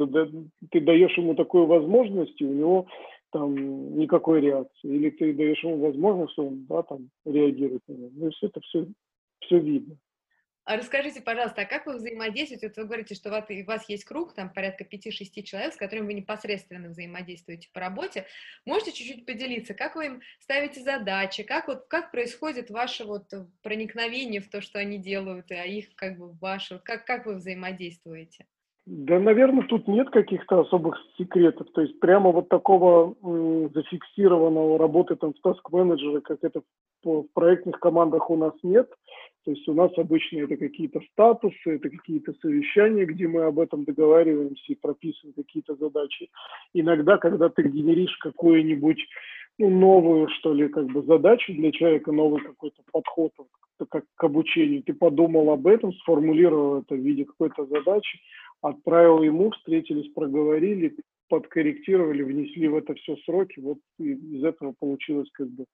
ты 0.70 0.80
даешь 0.80 1.16
ему 1.16 1.34
такую 1.34 1.66
возможность, 1.66 2.40
и 2.40 2.44
у 2.44 2.52
него 2.52 2.86
там 3.30 3.98
никакой 3.98 4.40
реакции. 4.40 4.88
Или 4.88 5.10
ты 5.10 5.32
даешь 5.32 5.62
ему 5.64 5.78
возможность, 5.78 6.38
он 6.38 6.66
да, 6.68 6.82
там, 6.82 7.08
реагирует 7.24 7.82
на 7.88 7.94
нее. 7.94 8.10
Ну, 8.14 8.26
есть 8.26 8.42
это 8.42 8.60
все, 8.60 8.86
все 9.40 9.58
видно. 9.58 9.96
А 10.64 10.76
расскажите, 10.76 11.20
пожалуйста, 11.20 11.62
а 11.62 11.64
как 11.64 11.86
вы 11.86 11.96
взаимодействуете? 11.96 12.68
Вот 12.68 12.76
вы 12.76 12.84
говорите, 12.84 13.16
что 13.16 13.30
у 13.30 13.32
вас 13.66 13.88
есть 13.88 14.04
круг, 14.04 14.32
там 14.32 14.52
порядка 14.52 14.84
5-6 14.84 15.42
человек, 15.42 15.74
с 15.74 15.76
которыми 15.76 16.06
вы 16.06 16.14
непосредственно 16.14 16.88
взаимодействуете 16.88 17.68
по 17.74 17.80
работе. 17.80 18.26
Можете 18.64 18.92
чуть-чуть 18.92 19.26
поделиться, 19.26 19.74
как 19.74 19.96
вы 19.96 20.06
им 20.06 20.20
ставите 20.38 20.80
задачи, 20.80 21.42
как, 21.42 21.66
вот, 21.66 21.86
как 21.88 22.12
происходит 22.12 22.70
ваше 22.70 23.04
вот 23.04 23.24
проникновение 23.62 24.40
в 24.40 24.48
то, 24.50 24.60
что 24.60 24.78
они 24.78 24.98
делают, 24.98 25.50
а 25.50 25.64
их 25.64 25.96
как 25.96 26.16
бы 26.16 26.32
ваше, 26.34 26.78
как, 26.78 27.06
как 27.06 27.26
вы 27.26 27.34
взаимодействуете? 27.34 28.46
Да, 28.84 29.20
наверное, 29.20 29.64
тут 29.66 29.86
нет 29.86 30.10
каких-то 30.10 30.60
особых 30.60 30.96
секретов. 31.16 31.68
То 31.72 31.82
есть 31.82 32.00
прямо 32.00 32.32
вот 32.32 32.48
такого 32.48 33.14
м, 33.22 33.70
зафиксированного 33.72 34.76
работы 34.76 35.14
там 35.14 35.34
в 35.34 35.40
таск-менеджере, 35.40 36.20
как 36.20 36.42
это 36.42 36.62
в, 37.04 37.22
в 37.22 37.28
проектных 37.32 37.78
командах 37.78 38.28
у 38.28 38.36
нас 38.36 38.54
нет. 38.64 38.90
То 39.44 39.50
есть 39.50 39.68
у 39.68 39.74
нас 39.74 39.90
обычно 39.96 40.38
это 40.38 40.56
какие-то 40.56 41.00
статусы, 41.12 41.56
это 41.64 41.90
какие-то 41.90 42.32
совещания, 42.40 43.04
где 43.04 43.26
мы 43.26 43.42
об 43.42 43.58
этом 43.58 43.84
договариваемся 43.84 44.72
и 44.72 44.76
прописываем 44.76 45.34
какие-то 45.34 45.74
задачи. 45.74 46.30
Иногда, 46.74 47.18
когда 47.18 47.48
ты 47.48 47.62
генеришь 47.68 48.16
какую-нибудь 48.18 49.04
ну, 49.58 49.68
новую, 49.68 50.28
что 50.28 50.54
ли, 50.54 50.68
как 50.68 50.86
бы 50.86 51.02
задачу 51.02 51.52
для 51.52 51.72
человека, 51.72 52.12
новый 52.12 52.42
какой-то 52.42 52.82
подход 52.92 53.32
как 53.90 54.04
к 54.14 54.24
обучению, 54.24 54.82
ты 54.84 54.94
подумал 54.94 55.50
об 55.50 55.66
этом, 55.66 55.92
сформулировал 55.94 56.80
это 56.80 56.94
в 56.94 57.00
виде 57.00 57.24
какой-то 57.24 57.66
задачи, 57.66 58.20
отправил 58.60 59.22
ему, 59.22 59.50
встретились, 59.50 60.12
проговорили, 60.12 60.94
подкорректировали, 61.28 62.22
внесли 62.22 62.68
в 62.68 62.76
это 62.76 62.94
все 62.94 63.16
сроки, 63.24 63.58
вот 63.58 63.78
из 63.98 64.44
этого 64.44 64.74
получилась 64.78 65.28
как 65.32 65.48
бы 65.48 65.64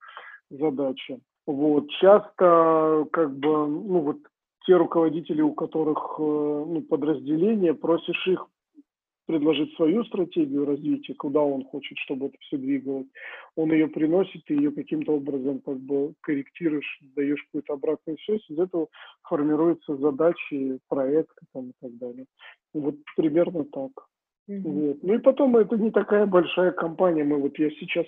задача. 0.50 1.18
Вот, 1.48 1.88
часто 1.92 3.06
как 3.11 3.34
бы, 3.38 3.48
ну 3.48 4.00
вот 4.00 4.18
те 4.66 4.76
руководители, 4.76 5.40
у 5.40 5.54
которых 5.54 6.16
э, 6.18 6.22
ну, 6.22 6.82
подразделения, 6.82 7.72
просишь 7.72 8.28
их 8.28 8.46
предложить 9.26 9.74
свою 9.76 10.04
стратегию 10.04 10.66
развития, 10.66 11.14
куда 11.14 11.40
он 11.40 11.64
хочет, 11.64 11.96
чтобы 12.04 12.26
это 12.26 12.37
все 12.40 12.58
двигалось. 12.58 13.06
Он 13.56 13.72
ее 13.72 13.88
приносит, 13.88 14.44
ты 14.44 14.52
ее 14.52 14.72
каким-то 14.72 15.12
образом 15.12 15.61
как 15.61 15.78
бы 15.78 16.12
корректируешь, 16.20 17.00
даешь 17.16 17.42
какую-то 17.44 17.72
обратную 17.72 18.18
связь, 18.26 18.44
из 18.50 18.58
этого 18.58 18.88
формируются 19.22 19.96
задачи 19.96 20.78
проекта 20.87 21.46
там, 21.54 21.70
и 21.70 21.72
так 21.80 21.96
далее. 21.96 22.26
Вот 22.74 22.96
примерно 23.16 23.64
так. 23.64 23.92
Mm-hmm. 24.50 24.62
Вот. 24.64 25.02
Ну 25.02 25.14
и 25.14 25.18
потом 25.18 25.56
это 25.56 25.78
не 25.78 25.90
такая 25.92 26.26
большая 26.26 26.72
компания. 26.72 27.24
Мы 27.24 27.38
вот 27.38 27.58
я 27.58 27.70
сейчас 27.70 28.04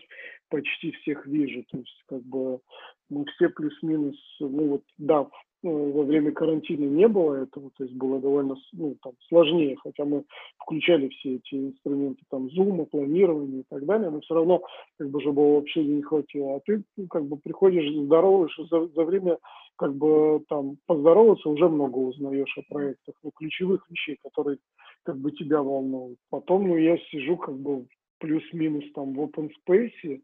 почти 0.50 0.92
всех 0.92 1.26
вижу. 1.26 1.64
То 1.70 1.78
есть 1.78 2.02
как 2.06 2.22
бы 2.22 2.60
мы 3.08 3.24
все 3.36 3.48
плюс-минус, 3.48 4.16
ну 4.40 4.68
вот 4.68 4.82
да, 4.98 5.26
ну, 5.62 5.92
во 5.92 6.04
время 6.04 6.32
карантина 6.32 6.86
не 6.86 7.06
было 7.06 7.42
этого, 7.42 7.70
то 7.76 7.84
есть 7.84 7.94
было 7.94 8.18
довольно 8.18 8.56
ну, 8.72 8.96
там, 9.02 9.12
сложнее, 9.28 9.76
хотя 9.82 10.04
мы 10.04 10.24
включали 10.58 11.08
все 11.08 11.36
эти 11.36 11.54
инструменты 11.54 12.22
там 12.30 12.50
зума, 12.50 12.86
планирования 12.86 13.60
и 13.60 13.64
так 13.68 13.84
далее, 13.84 14.10
но 14.10 14.20
все 14.20 14.34
равно 14.34 14.62
как 14.98 15.10
бы 15.10 15.20
живого 15.20 15.58
общения 15.58 15.96
не 15.96 16.02
хватило. 16.02 16.56
А 16.56 16.60
ты 16.64 16.82
ну, 16.96 17.06
как 17.08 17.26
бы 17.26 17.36
приходишь, 17.36 17.92
здороваешься 18.04 18.64
за, 18.64 18.86
за 18.88 19.04
время 19.04 19.38
как 19.76 19.94
бы 19.94 20.42
там 20.48 20.78
поздороваться 20.86 21.48
уже 21.48 21.68
много 21.68 21.98
узнаешь 21.98 22.56
о 22.56 22.72
проектах, 22.72 23.14
ну, 23.22 23.30
ключевых 23.30 23.84
вещей, 23.90 24.18
которые 24.22 24.58
как 25.02 25.18
бы 25.18 25.30
тебя 25.32 25.62
волнуют. 25.62 26.18
Потом, 26.30 26.68
ну, 26.68 26.76
я 26.76 26.96
сижу 27.10 27.36
как 27.36 27.58
бы 27.58 27.86
плюс-минус 28.18 28.84
там 28.94 29.12
в 29.12 29.20
open 29.20 29.50
space, 29.66 30.20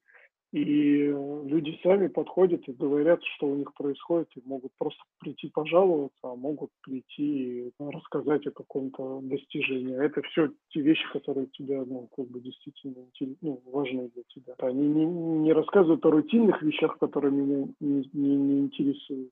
и 0.57 1.03
э, 1.03 1.43
люди 1.45 1.79
сами 1.83 2.07
подходят 2.07 2.67
и 2.67 2.73
говорят, 2.73 3.21
что 3.37 3.47
у 3.47 3.57
них 3.57 3.75
происходит, 3.75 4.29
и 4.37 4.43
могут 4.47 4.73
просто 4.79 5.03
прийти 5.21 5.51
пожаловаться, 5.51 6.17
а 6.23 6.35
могут 6.35 6.71
прийти 6.83 7.67
и 7.67 7.73
ну, 7.79 7.91
рассказать 7.91 8.47
о 8.47 8.53
каком-то 8.53 9.21
достижении. 9.23 10.03
Это 10.03 10.23
все 10.23 10.51
те 10.71 10.81
вещи, 10.81 11.05
которые 11.13 11.49
тебя, 11.49 11.85
ну, 11.85 12.09
как 12.17 12.29
бы 12.29 12.41
действительно 12.41 13.05
ну, 13.43 13.61
важны 13.67 14.11
для 14.15 14.23
тебя. 14.29 14.55
Они 14.59 14.89
не, 14.89 15.05
не 15.05 15.53
рассказывают 15.53 16.05
о 16.07 16.11
рутинных 16.11 16.63
вещах, 16.63 16.99
которые 16.99 17.33
меня 17.33 17.69
не, 17.81 18.09
не, 18.15 18.37
не 18.37 18.61
интересуют, 18.61 19.31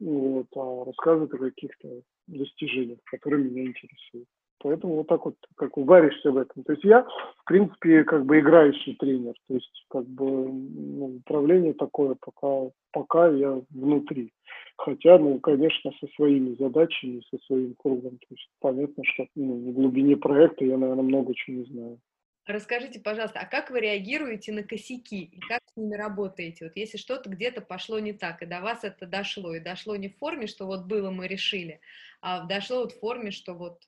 вот, 0.00 0.46
а 0.56 0.84
рассказывают 0.86 1.34
о 1.34 1.38
каких-то 1.38 2.00
достижениях, 2.28 2.98
которые 3.04 3.44
меня 3.44 3.62
интересуют. 3.66 4.28
Поэтому 4.66 4.96
вот 4.96 5.06
так 5.06 5.24
вот, 5.24 5.36
как 5.54 5.76
варишься 5.76 6.32
в 6.32 6.36
этом. 6.36 6.64
То 6.64 6.72
есть 6.72 6.82
я, 6.82 7.02
в 7.02 7.44
принципе, 7.44 8.02
как 8.02 8.26
бы 8.26 8.40
играющий 8.40 8.96
тренер. 8.96 9.34
То 9.46 9.54
есть, 9.54 9.84
как 9.88 10.04
бы, 10.08 10.24
ну, 10.24 11.18
управление 11.18 11.72
такое, 11.72 12.16
пока, 12.16 12.72
пока 12.90 13.28
я 13.28 13.62
внутри. 13.70 14.32
Хотя, 14.76 15.18
ну, 15.18 15.38
конечно, 15.38 15.92
со 16.00 16.08
своими 16.16 16.56
задачами, 16.56 17.22
со 17.30 17.38
своим 17.46 17.76
кругом. 17.78 18.18
То 18.18 18.26
есть 18.30 18.48
понятно, 18.58 19.04
что 19.04 19.26
ну, 19.36 19.54
в 19.54 19.72
глубине 19.72 20.16
проекта 20.16 20.64
я, 20.64 20.76
наверное, 20.76 21.04
много 21.04 21.32
чего 21.36 21.58
не 21.58 21.64
знаю. 21.66 22.00
Расскажите, 22.44 22.98
пожалуйста, 22.98 23.38
а 23.38 23.46
как 23.46 23.70
вы 23.70 23.78
реагируете 23.78 24.50
на 24.50 24.64
косяки 24.64 25.22
и 25.22 25.38
как 25.48 25.62
с 25.72 25.76
ними 25.76 25.94
работаете? 25.94 26.64
Вот 26.64 26.76
если 26.76 26.98
что-то 26.98 27.30
где-то 27.30 27.60
пошло 27.60 28.00
не 28.00 28.14
так, 28.14 28.42
и 28.42 28.46
до 28.46 28.60
вас 28.60 28.82
это 28.82 29.06
дошло, 29.06 29.54
и 29.54 29.60
дошло 29.60 29.94
не 29.94 30.08
в 30.08 30.16
форме, 30.16 30.48
что 30.48 30.66
вот 30.66 30.86
было, 30.86 31.12
мы 31.12 31.28
решили, 31.28 31.78
а 32.20 32.44
дошло 32.46 32.80
вот 32.80 32.92
в 32.92 32.98
форме, 32.98 33.30
что 33.30 33.54
вот 33.54 33.78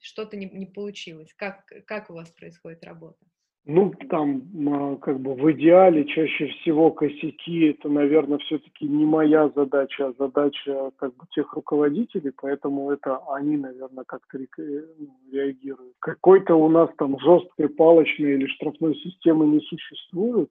что-то 0.00 0.36
не, 0.36 0.46
не 0.46 0.66
получилось? 0.66 1.32
Как, 1.34 1.64
как 1.86 2.10
у 2.10 2.14
вас 2.14 2.30
происходит 2.30 2.84
работа? 2.84 3.18
Ну, 3.66 3.92
там, 4.08 4.42
а, 4.68 4.96
как 4.96 5.20
бы 5.20 5.34
в 5.34 5.52
идеале 5.52 6.06
чаще 6.06 6.48
всего 6.48 6.90
косяки– 6.90 7.66
это, 7.70 7.90
наверное, 7.90 8.38
все-таки 8.38 8.86
не 8.86 9.04
моя 9.04 9.50
задача, 9.54 10.08
а 10.08 10.14
задача 10.18 10.90
как 10.96 11.14
бы 11.14 11.26
тех 11.30 11.52
руководителей, 11.52 12.32
поэтому 12.40 12.90
это 12.90 13.20
они, 13.28 13.58
наверное, 13.58 14.04
как-то 14.04 14.38
ну, 14.38 15.14
реагируют. 15.30 15.94
Какой-то 16.00 16.54
у 16.54 16.70
нас 16.70 16.88
там 16.96 17.18
жесткой 17.20 17.68
палочной 17.68 18.34
или 18.34 18.46
штрафной 18.46 18.94
системы 18.96 19.46
не 19.46 19.60
существует, 19.60 20.48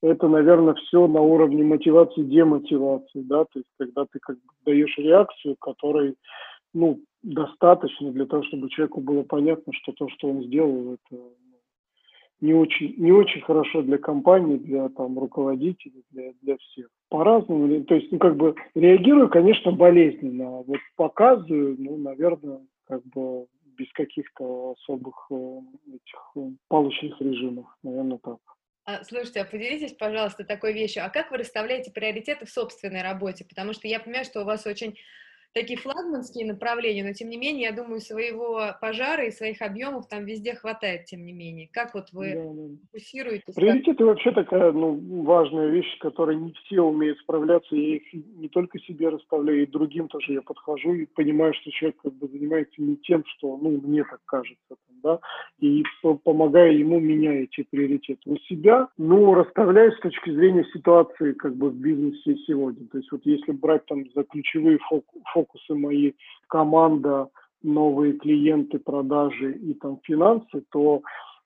это, 0.00 0.28
наверное, 0.28 0.74
все 0.74 1.08
на 1.08 1.20
уровне 1.20 1.64
мотивации, 1.64 2.22
демотивации, 2.22 3.22
да, 3.22 3.44
то 3.46 3.58
есть 3.58 3.68
когда 3.78 4.04
ты 4.04 4.20
как 4.20 4.36
бы 4.36 4.52
даешь 4.64 4.96
реакцию, 4.96 5.56
которой 5.60 6.14
ну, 6.74 7.00
достаточно 7.22 8.12
для 8.12 8.26
того, 8.26 8.42
чтобы 8.44 8.70
человеку 8.70 9.00
было 9.00 9.22
понятно, 9.22 9.72
что 9.72 9.92
то, 9.92 10.08
что 10.08 10.28
он 10.28 10.44
сделал, 10.44 10.94
это 10.94 11.00
ну, 11.10 11.32
не 12.40 12.54
очень, 12.54 12.94
не 12.96 13.12
очень 13.12 13.40
хорошо 13.40 13.82
для 13.82 13.98
компании, 13.98 14.56
для 14.56 14.88
там, 14.90 15.18
руководителей, 15.18 16.04
для, 16.10 16.32
для 16.42 16.56
всех. 16.58 16.88
По-разному, 17.08 17.84
то 17.84 17.94
есть, 17.94 18.12
ну, 18.12 18.18
как 18.18 18.36
бы 18.36 18.54
реагирую, 18.74 19.28
конечно, 19.28 19.72
болезненно, 19.72 20.58
а 20.58 20.62
вот 20.62 20.78
показываю, 20.96 21.76
ну, 21.78 21.96
наверное, 21.96 22.60
как 22.86 23.04
бы 23.06 23.46
без 23.76 23.90
каких-то 23.92 24.72
особых 24.72 25.14
э, 25.30 25.60
этих 25.86 26.32
э, 26.36 26.40
палочных 26.68 27.20
режимов, 27.20 27.66
наверное, 27.82 28.18
так. 28.18 28.38
А, 28.84 29.04
слушайте, 29.04 29.40
а 29.40 29.44
поделитесь, 29.44 29.92
пожалуйста, 29.92 30.44
такой 30.44 30.72
вещью. 30.72 31.04
А 31.04 31.10
как 31.10 31.30
вы 31.30 31.38
расставляете 31.38 31.92
приоритеты 31.92 32.46
в 32.46 32.50
собственной 32.50 33.02
работе? 33.02 33.44
Потому 33.44 33.72
что 33.72 33.86
я 33.86 34.00
понимаю, 34.00 34.24
что 34.24 34.40
у 34.40 34.44
вас 34.44 34.66
очень 34.66 34.96
такие 35.58 35.78
флагманские 35.78 36.46
направления, 36.46 37.04
но 37.04 37.12
тем 37.12 37.28
не 37.30 37.36
менее, 37.36 37.64
я 37.64 37.72
думаю, 37.72 38.00
своего 38.00 38.60
пожара 38.80 39.26
и 39.26 39.30
своих 39.30 39.60
объемов 39.60 40.08
там 40.08 40.24
везде 40.24 40.54
хватает, 40.54 41.06
тем 41.06 41.24
не 41.24 41.32
менее. 41.32 41.68
Как 41.72 41.94
вот 41.94 42.12
вы 42.12 42.34
да, 42.34 42.42
да. 42.44 42.76
фокусируетесь? 42.86 43.54
Приоритеты 43.54 44.04
вообще 44.04 44.30
такая 44.30 44.72
ну, 44.72 45.22
важная 45.24 45.68
вещь, 45.68 45.92
с 45.96 45.98
которой 46.00 46.36
не 46.36 46.52
все 46.52 46.80
умеют 46.80 47.18
справляться. 47.18 47.74
Я 47.74 47.96
их 47.96 48.02
не 48.12 48.48
только 48.48 48.78
себе 48.80 49.08
расставляю, 49.08 49.62
и 49.62 49.66
другим 49.66 50.08
тоже 50.08 50.34
я 50.34 50.42
подхожу 50.42 50.94
и 50.94 51.06
понимаю, 51.06 51.52
что 51.54 51.70
человек 51.72 51.96
как 52.02 52.14
бы 52.14 52.28
занимается 52.28 52.80
не 52.80 52.96
тем, 52.96 53.24
что 53.26 53.56
ну, 53.56 53.70
мне 53.82 54.04
так 54.04 54.20
кажется. 54.26 54.62
Там, 54.68 54.78
да, 55.02 55.20
и 55.60 55.84
помогая 56.24 56.72
ему 56.72 56.98
меняя 56.98 57.44
эти 57.44 57.62
приоритеты. 57.62 58.20
У 58.26 58.36
себя, 58.48 58.88
ну, 58.96 59.34
расставляю 59.34 59.92
с 59.92 60.00
точки 60.00 60.30
зрения 60.30 60.64
ситуации 60.72 61.32
как 61.32 61.56
бы 61.56 61.70
в 61.70 61.74
бизнесе 61.74 62.36
сегодня. 62.46 62.86
То 62.88 62.98
есть 62.98 63.10
вот 63.12 63.22
если 63.24 63.52
брать 63.52 63.86
там 63.86 64.04
за 64.14 64.24
ключевые 64.24 64.78
фокусы 64.78 65.47
фокусы 65.48 65.74
мои 65.74 66.12
команда, 66.48 67.28
новые 67.62 68.14
клиенты, 68.14 68.78
продажи 68.78 69.52
и 69.52 69.74
там 69.74 69.98
финансы, 70.04 70.62
то 70.70 71.02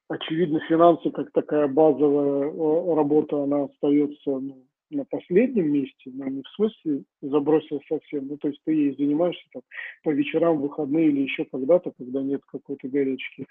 очевидно 0.09 0.61
финансы 0.69 1.11
как 1.11 1.33
такая 1.33 1.69
базовая 1.69 2.51
э, 2.51 2.95
работа, 2.95 3.43
она 3.43 3.65
остается 3.65 4.31
ну, 4.31 4.67
на 4.91 5.05
последнем 5.07 5.73
месте, 5.73 6.11
но 6.13 6.27
не 6.27 6.43
в 6.43 6.49
смысле 6.55 7.05
забросил 7.23 7.81
совсем, 7.89 8.29
ну 8.29 8.37
то 8.37 8.49
есть 8.49 8.61
ты 8.65 8.73
ей 8.73 8.97
занимаешься 8.97 9.43
там 9.53 9.63
по 10.05 10.11
вечерам, 10.11 10.61
выходные 10.61 11.09
или 11.09 11.23
еще 11.23 11.47
когда-то, 11.47 11.93
когда 11.97 12.23
нет 12.23 12.43
какой-то 12.47 12.89
горячки. 12.89 13.47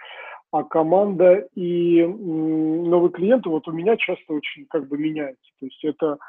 А 0.51 0.63
команда 0.63 1.47
и 1.55 2.05
новый 2.05 3.09
клиент, 3.09 3.47
вот 3.47 3.67
у 3.67 3.71
меня 3.71 3.97
часто 3.97 4.33
очень 4.33 4.67
как 4.69 4.87
бы 4.87 4.97
меняется. 4.99 5.51
То 5.59 5.65
есть 5.65 5.83
это 5.83 6.19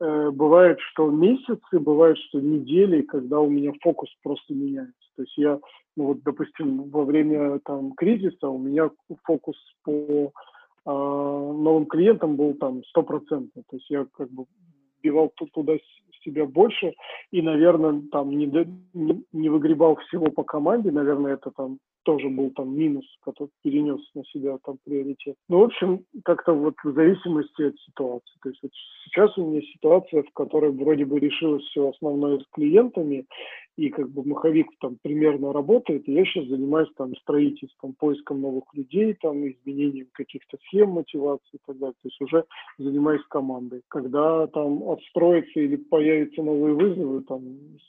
бывает, 0.00 0.78
что 0.80 1.10
месяцы, 1.10 1.78
бывает, 1.78 2.16
что 2.18 2.40
недели, 2.40 3.02
когда 3.02 3.40
у 3.40 3.48
меня 3.48 3.72
фокус 3.82 4.08
просто 4.22 4.54
меняется. 4.54 4.94
То 5.16 5.22
есть 5.22 5.36
я, 5.36 5.60
ну 5.96 6.04
вот, 6.04 6.22
допустим, 6.22 6.90
во 6.90 7.04
время 7.04 7.58
там 7.64 7.92
кризиса 7.92 8.48
у 8.48 8.58
меня 8.58 8.90
фокус 9.24 9.56
по 9.84 9.92
э, 9.92 10.30
новым 10.86 11.86
клиентам 11.86 12.36
был 12.36 12.54
там 12.54 12.82
стопроцентный. 12.84 13.62
То 13.68 13.76
есть 13.76 13.90
я 13.90 14.06
как 14.16 14.30
бы 14.30 14.46
вбивал 14.98 15.32
туда 15.52 15.74
себя 16.24 16.46
больше 16.46 16.94
и, 17.30 17.42
наверное, 17.42 18.02
там 18.10 18.30
не, 18.30 18.46
не, 18.94 19.24
не 19.32 19.48
выгребал 19.48 19.96
всего 19.96 20.26
по 20.30 20.42
команде, 20.42 20.90
наверное, 20.90 21.34
это 21.34 21.50
там 21.50 21.78
тоже 22.04 22.28
был 22.28 22.50
там 22.50 22.76
минус, 22.76 23.04
который 23.22 23.50
перенес 23.62 24.00
на 24.14 24.24
себя 24.24 24.58
там 24.64 24.78
приоритет. 24.84 25.36
Ну, 25.48 25.60
в 25.60 25.64
общем, 25.64 26.04
как-то 26.24 26.52
вот 26.52 26.74
в 26.82 26.92
зависимости 26.92 27.62
от 27.62 27.78
ситуации. 27.80 28.38
То 28.42 28.48
есть 28.48 28.62
вот 28.62 28.72
сейчас 29.04 29.36
у 29.38 29.46
меня 29.46 29.62
ситуация, 29.62 30.22
в 30.22 30.32
которой 30.32 30.70
вроде 30.70 31.04
бы 31.04 31.18
решилось 31.18 31.64
все 31.64 31.88
основное 31.88 32.38
с 32.38 32.46
клиентами, 32.52 33.26
и 33.76 33.88
как 33.88 34.10
бы 34.10 34.22
маховик 34.24 34.66
там 34.80 34.98
примерно 35.02 35.52
работает, 35.52 36.06
и 36.06 36.12
я 36.12 36.24
сейчас 36.24 36.46
занимаюсь 36.48 36.90
там 36.96 37.16
строительством, 37.16 37.94
поиском 37.94 38.42
новых 38.42 38.64
людей, 38.74 39.14
там 39.14 39.48
изменением 39.48 40.08
каких-то 40.12 40.58
схем 40.66 40.90
мотивации 40.90 41.54
и 41.54 41.58
так 41.66 41.78
далее. 41.78 41.94
То 42.02 42.08
есть 42.08 42.20
уже 42.20 42.44
занимаюсь 42.78 43.22
командой. 43.30 43.82
Когда 43.88 44.46
там 44.48 44.82
отстроится 44.90 45.60
или 45.60 45.76
появятся 45.76 46.42
новые 46.42 46.74
вызовы, 46.74 47.22
там 47.22 47.42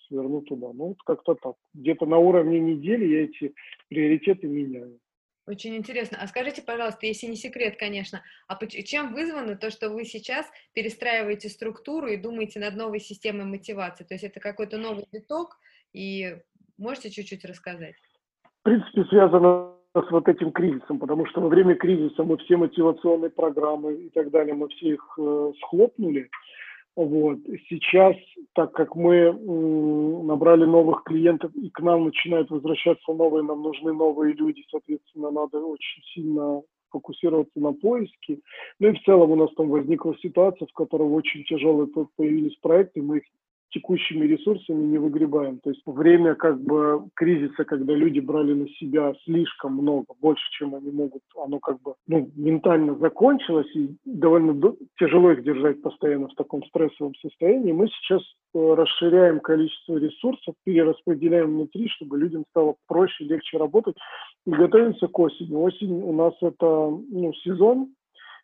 сверну 0.08 0.42
туда. 0.42 0.72
Ну, 0.74 0.90
вот 0.90 0.98
как-то 1.06 1.36
так. 1.36 1.56
Где-то 1.74 2.06
на 2.06 2.18
уровне 2.18 2.60
недели 2.60 3.06
я 3.06 3.24
эти 3.24 3.54
приоритеты 4.02 4.48
меняю. 4.48 5.00
Очень 5.48 5.76
интересно. 5.76 6.18
А 6.22 6.28
скажите, 6.28 6.62
пожалуйста, 6.62 7.06
если 7.06 7.28
не 7.28 7.36
секрет, 7.36 7.76
конечно, 7.78 8.22
а 8.48 8.58
чем 8.66 9.14
вызвано 9.14 9.56
то, 9.56 9.70
что 9.70 9.90
вы 9.90 10.06
сейчас 10.06 10.50
перестраиваете 10.74 11.50
структуру 11.50 12.08
и 12.08 12.18
думаете 12.18 12.60
над 12.60 12.76
новой 12.76 13.00
системой 13.00 13.46
мотивации? 13.46 14.04
То 14.04 14.14
есть 14.14 14.24
это 14.24 14.40
какой-то 14.40 14.78
новый 14.78 15.06
виток, 15.12 15.58
и 15.94 16.38
можете 16.78 17.10
чуть-чуть 17.10 17.46
рассказать? 17.46 17.96
В 18.44 18.64
принципе, 18.64 19.04
связано 19.06 19.74
с 19.94 20.12
вот 20.12 20.28
этим 20.28 20.52
кризисом, 20.52 21.00
потому 21.00 21.26
что 21.28 21.42
во 21.42 21.50
время 21.50 21.76
кризиса 21.76 22.24
мы 22.24 22.38
все 22.38 22.58
мотивационные 22.58 23.30
программы 23.30 23.96
и 23.96 24.10
так 24.10 24.32
далее, 24.32 24.54
мы 24.54 24.70
все 24.70 24.94
их 24.94 25.20
э, 25.20 25.52
схлопнули, 25.60 26.30
Вот. 26.96 27.40
Сейчас, 27.70 28.16
так 28.54 28.74
как 28.74 28.96
мы 28.96 29.32
набрали 29.32 30.66
новых 30.66 31.04
клиентов 31.04 31.52
и 31.56 31.70
к 31.70 31.80
нам 31.80 32.06
начинают 32.06 32.50
возвращаться 32.50 33.14
новые, 33.14 33.44
нам 33.44 33.62
нужны 33.62 33.94
новые 33.94 34.34
люди, 34.34 34.64
соответственно, 34.70 35.32
надо 35.32 35.60
очень 35.60 36.04
сильно 36.14 36.62
фокусироваться 36.90 37.60
на 37.60 37.72
поиске. 37.72 38.40
Ну 38.80 38.90
и 38.90 38.94
в 38.94 39.04
целом 39.04 39.32
у 39.32 39.36
нас 39.36 39.50
там 39.56 39.70
возникла 39.70 40.16
ситуация, 40.22 40.68
в 40.68 40.74
которой 40.74 41.08
очень 41.10 41.44
тяжелые 41.46 41.88
появились 42.18 42.58
проекты, 42.58 43.02
мы 43.02 43.20
их 43.20 43.24
текущими 43.72 44.26
ресурсами 44.26 44.84
не 44.84 44.98
выгребаем. 44.98 45.60
То 45.60 45.70
есть 45.70 45.82
время 45.86 46.36
как 46.36 46.62
бы 46.62 47.06
кризиса, 47.16 47.64
когда 47.64 47.94
люди 47.94 48.20
брали 48.20 48.54
на 48.54 48.68
себя 48.70 49.14
слишком 49.24 49.76
много, 49.76 50.06
больше, 50.20 50.44
чем 50.52 50.76
они 50.76 50.92
могут, 50.92 51.22
оно 51.38 51.60
как 51.60 51.82
бы 51.82 51.96
ну, 52.08 52.30
ментально 52.36 52.96
закончилось, 52.96 53.70
и 53.76 53.90
довольно 54.06 54.76
тяжело 55.00 55.32
их 55.32 55.44
держать 55.44 55.82
постоянно 55.82 56.28
в 56.28 56.36
таком 56.36 56.64
стрессовом 56.66 57.14
состоянии. 57.16 57.72
Мы 57.72 57.88
сейчас 57.88 58.22
э, 58.54 58.74
расширяем 58.74 59.40
количество 59.40 59.98
ресурсов, 59.98 60.56
перераспределяем 60.64 61.56
внутри, 61.56 61.88
чтобы 61.90 62.20
людям 62.20 62.44
стало 62.50 62.76
проще, 62.88 63.24
легче 63.24 63.58
работать. 63.58 63.96
И 64.46 64.52
готовимся 64.52 65.08
к 65.08 65.20
осени. 65.20 65.56
Осень 65.56 66.02
у 66.04 66.14
нас 66.14 66.34
это 66.42 66.66
ну, 66.66 67.34
сезон, 67.44 67.90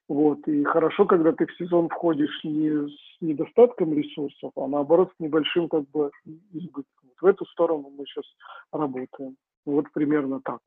вот. 0.08 0.48
И 0.48 0.64
хорошо, 0.64 1.06
когда 1.06 1.32
ты 1.34 1.46
в 1.46 1.56
сезон 1.58 1.90
входишь 1.90 2.44
не 2.44 2.90
с 2.90 3.22
недостатком 3.22 3.94
ресурсов, 3.94 4.52
а 4.56 4.68
наоборот 4.68 5.12
с 5.16 5.20
небольшим 5.20 5.68
как 5.68 5.90
бы 5.90 6.12
избытком. 6.54 6.86
Вот 7.04 7.22
в 7.22 7.26
эту 7.26 7.46
сторону 7.46 7.90
мы 7.90 8.06
сейчас 8.06 8.26
работаем. 8.72 9.36
Вот 9.66 9.92
примерно 9.92 10.40
так. 10.42 10.62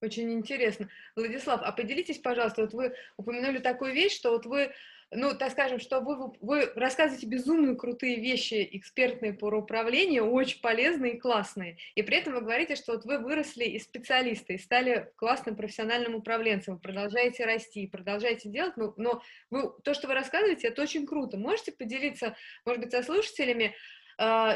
Очень 0.00 0.32
интересно. 0.32 0.88
Владислав, 1.16 1.60
а 1.62 1.72
поделитесь, 1.72 2.18
пожалуйста, 2.18 2.62
вот 2.62 2.72
вы 2.72 2.92
упомянули 3.16 3.58
такую 3.58 3.92
вещь, 3.92 4.16
что 4.16 4.30
вот 4.30 4.46
вы 4.46 4.70
ну, 5.10 5.34
так 5.34 5.52
скажем, 5.52 5.80
что 5.80 6.00
вы, 6.00 6.32
вы 6.40 6.70
рассказываете 6.74 7.26
безумно 7.26 7.74
крутые 7.74 8.16
вещи, 8.16 8.68
экспертные 8.72 9.32
по 9.32 9.46
управлению, 9.46 10.30
очень 10.30 10.60
полезные 10.60 11.14
и 11.14 11.18
классные. 11.18 11.78
И 11.94 12.02
при 12.02 12.18
этом 12.18 12.34
вы 12.34 12.42
говорите, 12.42 12.76
что 12.76 12.92
вот 12.92 13.06
вы 13.06 13.18
выросли 13.18 13.64
из 13.64 13.84
специалиста 13.84 14.52
и 14.52 14.58
стали 14.58 15.10
классным 15.16 15.56
профессиональным 15.56 16.14
управленцем, 16.14 16.78
продолжаете 16.78 17.46
расти, 17.46 17.86
продолжаете 17.86 18.50
делать, 18.50 18.76
но, 18.76 18.92
но 18.98 19.22
вы, 19.50 19.72
то, 19.82 19.94
что 19.94 20.08
вы 20.08 20.14
рассказываете, 20.14 20.68
это 20.68 20.82
очень 20.82 21.06
круто. 21.06 21.38
Можете 21.38 21.72
поделиться, 21.72 22.36
может 22.66 22.82
быть, 22.82 22.92
со 22.92 23.02
слушателями, 23.02 23.74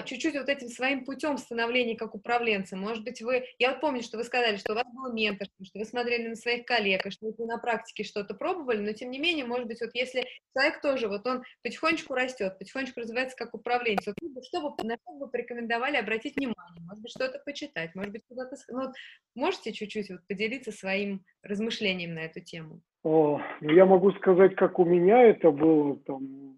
чуть-чуть 0.05 0.35
вот 0.35 0.49
этим 0.49 0.69
своим 0.69 1.05
путем 1.05 1.39
становления 1.39 1.97
как 1.97 2.15
управленца. 2.15 2.77
Может 2.77 3.05
быть, 3.05 3.23
вы... 3.23 3.45
Я 3.59 3.71
вот 3.71 3.81
помню, 3.81 4.03
что 4.03 4.17
вы 4.17 4.25
сказали, 4.25 4.57
что 4.57 4.73
у 4.73 4.75
вас 4.75 4.87
был 4.93 5.13
ментор, 5.13 5.47
что 5.63 5.79
вы 5.79 5.85
смотрели 5.85 6.29
на 6.29 6.37
своих 6.37 6.65
коллег, 6.65 7.03
что 7.11 7.27
вы 7.27 7.47
на 7.47 7.59
практике 7.59 8.03
что-то 8.03 8.35
пробовали, 8.35 8.79
но 8.79 8.93
тем 8.93 9.11
не 9.11 9.19
менее, 9.19 9.45
может 9.45 9.69
быть, 9.69 9.81
вот 9.81 9.91
если 9.95 10.27
человек 10.55 10.81
тоже, 10.81 11.09
вот 11.09 11.27
он 11.27 11.45
потихонечку 11.63 12.15
растет, 12.15 12.59
потихонечку 12.59 13.01
развивается 13.01 13.37
как 13.37 13.55
управленец, 13.55 14.07
вот, 14.07 14.17
что 14.45 14.71
бы, 14.71 14.85
на 14.85 14.97
что 14.97 15.13
бы 15.19 15.29
порекомендовали 15.29 15.97
обратить 15.97 16.37
внимание? 16.37 16.83
Может 16.83 17.03
быть, 17.03 17.13
что-то 17.13 17.41
почитать, 17.45 17.95
может 17.95 18.13
быть, 18.13 18.23
куда-то... 18.29 18.57
Ну, 18.69 18.87
вот, 18.87 18.95
можете 19.35 19.73
чуть-чуть 19.73 20.11
вот 20.11 20.27
поделиться 20.27 20.73
своим 20.73 21.25
размышлением 21.43 22.15
на 22.15 22.21
эту 22.21 22.41
тему? 22.41 22.81
О, 23.05 23.41
ну 23.61 23.71
я 23.71 23.85
могу 23.85 24.13
сказать, 24.13 24.55
как 24.55 24.79
у 24.79 24.85
меня 24.85 25.23
это 25.23 25.51
было, 25.51 25.97
там, 26.07 26.52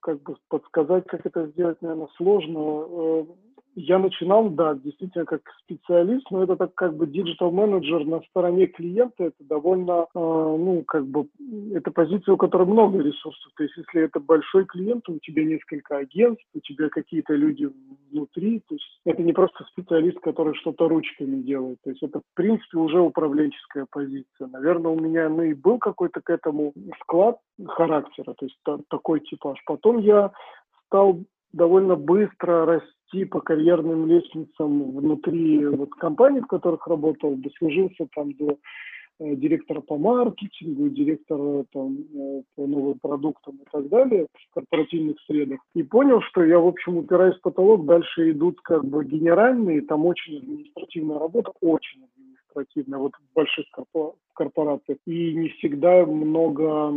как 0.00 0.22
бы 0.22 0.36
подсказать, 0.48 1.06
как 1.06 1.26
это 1.26 1.46
сделать, 1.48 1.80
наверное, 1.82 2.08
сложно. 2.16 3.26
Я 3.74 3.98
начинал, 3.98 4.50
да, 4.50 4.74
действительно 4.74 5.24
как 5.24 5.40
специалист, 5.62 6.30
но 6.30 6.42
это 6.42 6.56
так 6.56 6.74
как 6.74 6.94
бы 6.94 7.06
диджитал-менеджер 7.06 8.04
на 8.04 8.20
стороне 8.28 8.66
клиента, 8.66 9.24
это 9.24 9.44
довольно, 9.44 10.06
э, 10.14 10.18
ну, 10.18 10.84
как 10.86 11.06
бы, 11.06 11.28
это 11.72 11.90
позиция, 11.90 12.34
у 12.34 12.36
которой 12.36 12.66
много 12.66 12.98
ресурсов. 12.98 13.50
То 13.56 13.62
есть 13.62 13.74
если 13.78 14.02
это 14.02 14.20
большой 14.20 14.66
клиент, 14.66 15.08
у 15.08 15.18
тебя 15.20 15.44
несколько 15.44 15.96
агентств, 15.96 16.44
у 16.54 16.60
тебя 16.60 16.90
какие-то 16.90 17.34
люди 17.34 17.70
внутри, 18.10 18.60
то 18.68 18.74
есть 18.74 19.00
это 19.06 19.22
не 19.22 19.32
просто 19.32 19.64
специалист, 19.72 20.20
который 20.20 20.54
что-то 20.54 20.88
ручками 20.88 21.40
делает. 21.40 21.78
То 21.82 21.90
есть 21.90 22.02
это, 22.02 22.20
в 22.20 22.34
принципе, 22.34 22.76
уже 22.76 23.00
управленческая 23.00 23.86
позиция. 23.90 24.48
Наверное, 24.48 24.90
у 24.90 25.00
меня, 25.00 25.30
ну, 25.30 25.44
и 25.44 25.54
был 25.54 25.78
какой-то 25.78 26.20
к 26.20 26.28
этому 26.28 26.74
склад 27.00 27.38
характера, 27.66 28.34
то 28.34 28.44
есть 28.44 28.58
такой 28.88 29.20
типаж. 29.20 29.58
Потом 29.64 29.98
я 29.98 30.30
стал 30.86 31.20
довольно 31.52 31.96
быстро 31.96 32.66
расти 32.66 33.24
по 33.24 33.40
карьерным 33.40 34.06
лестницам 34.06 34.96
внутри 34.96 35.66
вот 35.66 35.90
компаний, 35.94 36.40
в 36.40 36.46
которых 36.46 36.86
работал, 36.86 37.36
дослужился 37.36 38.06
там 38.14 38.32
до 38.32 38.56
э, 39.20 39.34
директора 39.36 39.80
по 39.80 39.98
маркетингу, 39.98 40.88
директора 40.88 41.64
там, 41.72 41.98
э, 42.14 42.42
по 42.56 42.66
новым 42.66 42.98
продуктам 42.98 43.56
и 43.56 43.64
так 43.70 43.88
далее 43.88 44.26
в 44.32 44.54
корпоративных 44.54 45.16
средах. 45.26 45.60
И 45.74 45.82
понял, 45.82 46.22
что 46.22 46.42
я, 46.44 46.58
в 46.58 46.66
общем, 46.66 46.96
упираюсь 46.96 47.36
в 47.36 47.42
потолок, 47.42 47.84
дальше 47.84 48.30
идут 48.30 48.60
как 48.62 48.84
бы 48.84 49.04
генеральные, 49.04 49.82
там 49.82 50.06
очень 50.06 50.38
административная 50.38 51.18
работа, 51.18 51.52
очень 51.60 52.04
административная, 52.04 52.98
вот 52.98 53.12
в 53.14 53.34
больших 53.34 53.66
корпорациях. 54.34 54.98
И 55.06 55.34
не 55.34 55.48
всегда 55.50 56.06
много 56.06 56.90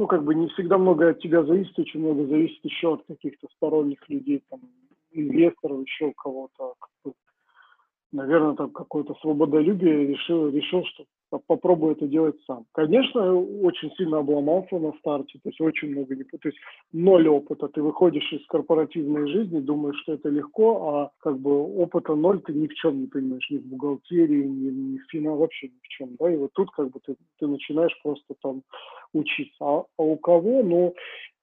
ну, 0.00 0.06
как 0.06 0.24
бы 0.24 0.34
не 0.34 0.48
всегда 0.48 0.78
много 0.78 1.10
от 1.10 1.20
тебя 1.20 1.44
зависит, 1.44 1.78
очень 1.78 2.00
много 2.00 2.24
зависит 2.24 2.64
еще 2.64 2.94
от 2.94 3.04
каких-то 3.06 3.48
сторонних 3.54 4.08
людей, 4.08 4.42
там, 4.48 4.60
инвесторов, 5.10 5.82
еще 5.82 6.14
кого-то. 6.16 6.72
Наверное, 8.10 8.54
там 8.54 8.70
какое-то 8.70 9.14
свободолюбие 9.20 10.06
решил, 10.06 10.48
решил, 10.48 10.86
что 10.86 11.04
попробую 11.38 11.92
это 11.92 12.06
делать 12.06 12.36
сам. 12.46 12.64
Конечно, 12.72 13.34
очень 13.34 13.90
сильно 13.96 14.18
обломался 14.18 14.78
на 14.78 14.92
старте, 14.98 15.38
то 15.42 15.48
есть 15.48 15.60
очень 15.60 15.90
много, 15.90 16.14
то 16.16 16.48
есть 16.48 16.58
ноль 16.92 17.28
опыта. 17.28 17.68
Ты 17.68 17.82
выходишь 17.82 18.32
из 18.32 18.44
корпоративной 18.46 19.28
жизни, 19.28 19.60
думаешь, 19.60 20.00
что 20.02 20.14
это 20.14 20.28
легко, 20.28 20.88
а 20.88 21.10
как 21.18 21.38
бы 21.38 21.50
опыта 21.82 22.14
ноль 22.14 22.40
ты 22.40 22.52
ни 22.52 22.66
в 22.66 22.74
чем 22.74 23.00
не 23.00 23.06
понимаешь, 23.06 23.48
ни 23.50 23.58
в 23.58 23.66
бухгалтерии, 23.66 24.44
ни, 24.44 24.70
ни 24.70 24.98
в 24.98 25.04
финал, 25.10 25.36
вообще 25.36 25.68
ни 25.68 25.78
в 25.82 25.88
чем, 25.88 26.16
да, 26.18 26.32
и 26.32 26.36
вот 26.36 26.50
тут 26.54 26.70
как 26.72 26.90
бы 26.90 27.00
ты, 27.04 27.16
ты 27.38 27.46
начинаешь 27.46 27.96
просто 28.02 28.34
там 28.42 28.62
учиться. 29.12 29.56
А, 29.60 29.84
а 29.98 30.02
у 30.02 30.16
кого, 30.16 30.62
ну, 30.62 30.94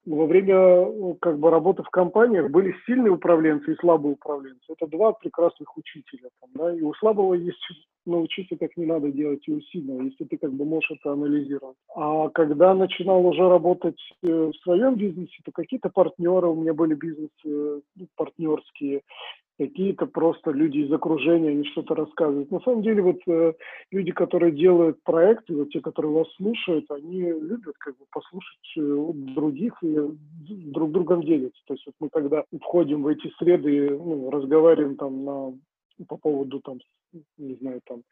во 0.08 0.26
время 0.26 1.16
как 1.20 1.38
бы 1.38 1.50
работы 1.52 1.84
в 1.84 1.90
компаниях 1.90 2.50
были 2.50 2.74
сильные 2.86 3.12
управленцы 3.12 3.74
и 3.74 3.78
слабые 3.78 4.14
управленцы. 4.14 4.64
Это 4.70 4.88
два 4.88 5.12
прекрасных 5.12 5.76
учителя. 5.78 6.30
Там, 6.40 6.50
да? 6.54 6.74
И 6.74 6.82
у 6.82 6.94
слабого 6.94 7.34
есть 7.34 7.60
научиться, 8.08 8.56
как 8.58 8.76
не 8.78 8.86
надо 8.86 9.12
делать, 9.12 9.48
и 9.48 9.52
у 9.52 9.62
сильного, 9.62 10.04
если 10.04 10.26
ты 10.26 10.38
как 10.38 10.54
бы 10.54 10.66
можешь 10.66 10.92
это 10.92 11.12
анализировать. 11.12 11.78
А 11.96 12.30
когда 12.30 12.74
начинал 12.74 13.26
уже 13.26 13.48
работать 13.48 14.00
э, 14.24 14.28
в 14.28 14.56
своем 14.64 14.96
бизнесе, 14.96 15.36
то 15.44 15.52
какие-то 15.52 15.90
партнеры, 15.90 16.48
у 16.48 16.56
меня 16.56 16.74
были 16.74 16.96
бизнесы 16.96 17.32
ну, 17.46 18.08
партнерские, 18.16 19.02
какие-то 19.58 20.06
просто 20.06 20.52
люди 20.52 20.80
из 20.80 20.92
окружения, 20.92 21.50
они 21.50 21.64
что-то 21.66 21.96
рассказывают. 21.96 22.52
На 22.52 22.60
самом 22.60 22.84
деле 22.84 23.02
вот 23.02 23.20
э, 23.28 23.54
люди, 23.92 24.12
которые 24.12 24.52
делают 24.52 25.02
проекты, 25.04 25.56
вот 25.56 25.70
те, 25.70 25.82
которые 25.82 26.12
вас 26.14 26.28
слушают, 26.36 26.90
они 26.92 27.22
любят 27.22 27.76
как 27.80 27.98
бы 27.98 28.06
послушать 28.12 28.78
э, 28.78 29.12
других 29.36 29.74
и 29.82 29.98
друг 30.72 30.92
другом 30.92 31.24
делятся. 31.24 31.60
То 31.66 31.74
есть 31.74 31.86
вот 31.88 31.96
мы 32.00 32.10
когда 32.10 32.44
входим 32.62 33.04
в 33.04 33.08
эти 33.08 33.30
среды, 33.40 33.90
ну, 33.90 34.30
разговариваем 34.30 34.96
там 34.96 35.26
на 35.26 35.54
по 36.06 36.18
поводу 36.18 36.60
там, 36.62 36.80
не 37.38 37.56
знаю, 37.56 37.82
там, 37.86 38.04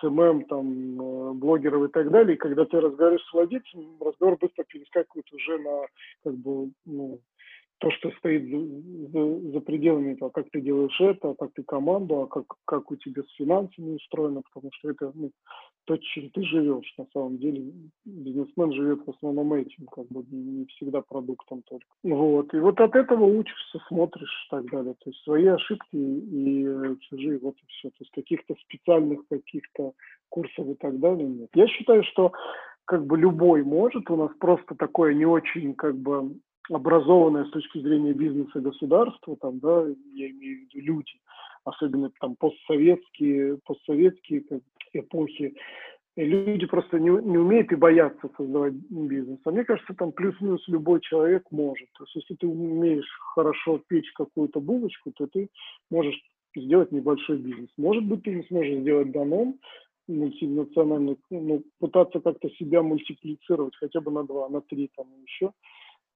СММ, 0.00 0.44
там, 0.46 1.00
э, 1.00 1.32
блогеров 1.34 1.88
и 1.88 1.92
так 1.92 2.10
далее, 2.10 2.36
и 2.36 2.38
когда 2.38 2.64
ты 2.64 2.80
разговариваешь 2.80 3.26
с 3.26 3.32
владельцем, 3.32 3.96
разговор 4.00 4.38
быстро 4.38 4.64
перескакивает 4.64 5.32
уже 5.32 5.58
на, 5.58 5.86
как 6.24 6.34
бы, 6.34 6.70
ну, 6.84 7.20
то, 7.78 7.90
что 7.90 8.10
стоит 8.12 8.48
за, 8.48 9.52
за, 9.52 9.60
пределами 9.60 10.14
этого, 10.14 10.30
как 10.30 10.48
ты 10.50 10.60
делаешь 10.60 10.98
это, 11.00 11.34
как 11.34 11.52
ты 11.52 11.62
команду, 11.62 12.22
а 12.22 12.26
как, 12.26 12.46
как 12.64 12.90
у 12.90 12.96
тебя 12.96 13.22
с 13.22 13.34
финансами 13.34 13.96
устроено, 13.96 14.42
потому 14.42 14.70
что 14.72 14.90
это 14.90 15.12
ну, 15.14 15.30
то, 15.84 15.96
чем 15.98 16.30
ты 16.30 16.42
живешь. 16.42 16.94
На 16.96 17.06
самом 17.12 17.38
деле 17.38 17.72
бизнесмен 18.04 18.72
живет 18.72 19.06
в 19.06 19.10
основном 19.10 19.52
этим, 19.52 19.86
как 19.86 20.06
бы 20.08 20.24
не 20.30 20.64
всегда 20.66 21.02
продуктом 21.02 21.62
только. 21.62 21.86
Вот. 22.02 22.52
И 22.54 22.58
вот 22.58 22.80
от 22.80 22.94
этого 22.94 23.24
учишься, 23.24 23.78
смотришь 23.88 24.46
и 24.46 24.50
так 24.50 24.70
далее. 24.70 24.94
То 24.94 25.10
есть 25.10 25.22
свои 25.22 25.46
ошибки 25.46 25.96
и 25.96 26.66
чужие, 27.08 27.38
вот 27.38 27.56
и 27.56 27.66
все. 27.68 27.90
То 27.90 27.96
есть 28.00 28.10
каких-то 28.12 28.54
специальных 28.62 29.20
каких-то 29.28 29.92
курсов 30.30 30.66
и 30.66 30.74
так 30.74 30.98
далее 30.98 31.28
нет. 31.28 31.50
Я 31.54 31.66
считаю, 31.68 32.02
что 32.04 32.32
как 32.86 33.04
бы 33.04 33.18
любой 33.18 33.64
может, 33.64 34.08
у 34.10 34.16
нас 34.16 34.30
просто 34.38 34.74
такое 34.76 35.12
не 35.12 35.26
очень 35.26 35.74
как 35.74 35.96
бы 35.96 36.36
образованное 36.70 37.44
с 37.44 37.50
точки 37.50 37.78
зрения 37.78 38.12
бизнеса 38.12 38.60
государства, 38.60 39.36
там, 39.36 39.58
да, 39.60 39.86
я 40.14 40.30
имею 40.30 40.58
в 40.58 40.74
виду 40.74 40.86
люди, 40.86 41.12
особенно 41.64 42.10
там 42.20 42.36
постсоветские, 42.36 43.58
постсоветские 43.64 44.42
как, 44.42 44.62
эпохи, 44.92 45.54
и 46.16 46.24
люди 46.24 46.66
просто 46.66 46.98
не, 46.98 47.10
не 47.10 47.36
умеют 47.36 47.70
и 47.72 47.76
боятся 47.76 48.30
создавать 48.36 48.72
бизнес. 48.72 49.38
А 49.44 49.50
мне 49.50 49.64
кажется, 49.64 49.92
там 49.94 50.12
плюс-минус 50.12 50.66
любой 50.66 51.00
человек 51.02 51.44
может. 51.50 51.88
То 51.92 52.04
есть, 52.04 52.16
если 52.16 52.34
ты 52.34 52.46
умеешь 52.46 53.08
хорошо 53.34 53.82
печь 53.86 54.10
какую-то 54.12 54.60
булочку, 54.60 55.12
то 55.12 55.26
ты 55.26 55.50
можешь 55.90 56.18
сделать 56.56 56.90
небольшой 56.90 57.36
бизнес. 57.36 57.68
Может 57.76 58.04
быть, 58.04 58.22
ты 58.22 58.34
не 58.34 58.44
сможешь 58.44 58.80
сделать 58.80 59.12
данон, 59.12 59.58
мультинациональный, 60.08 61.18
ну, 61.30 61.62
пытаться 61.80 62.20
как-то 62.20 62.48
себя 62.50 62.82
мультиплицировать 62.82 63.76
хотя 63.76 64.00
бы 64.00 64.10
на 64.10 64.24
два, 64.24 64.48
на 64.48 64.62
три 64.62 64.88
там 64.96 65.06
еще 65.26 65.52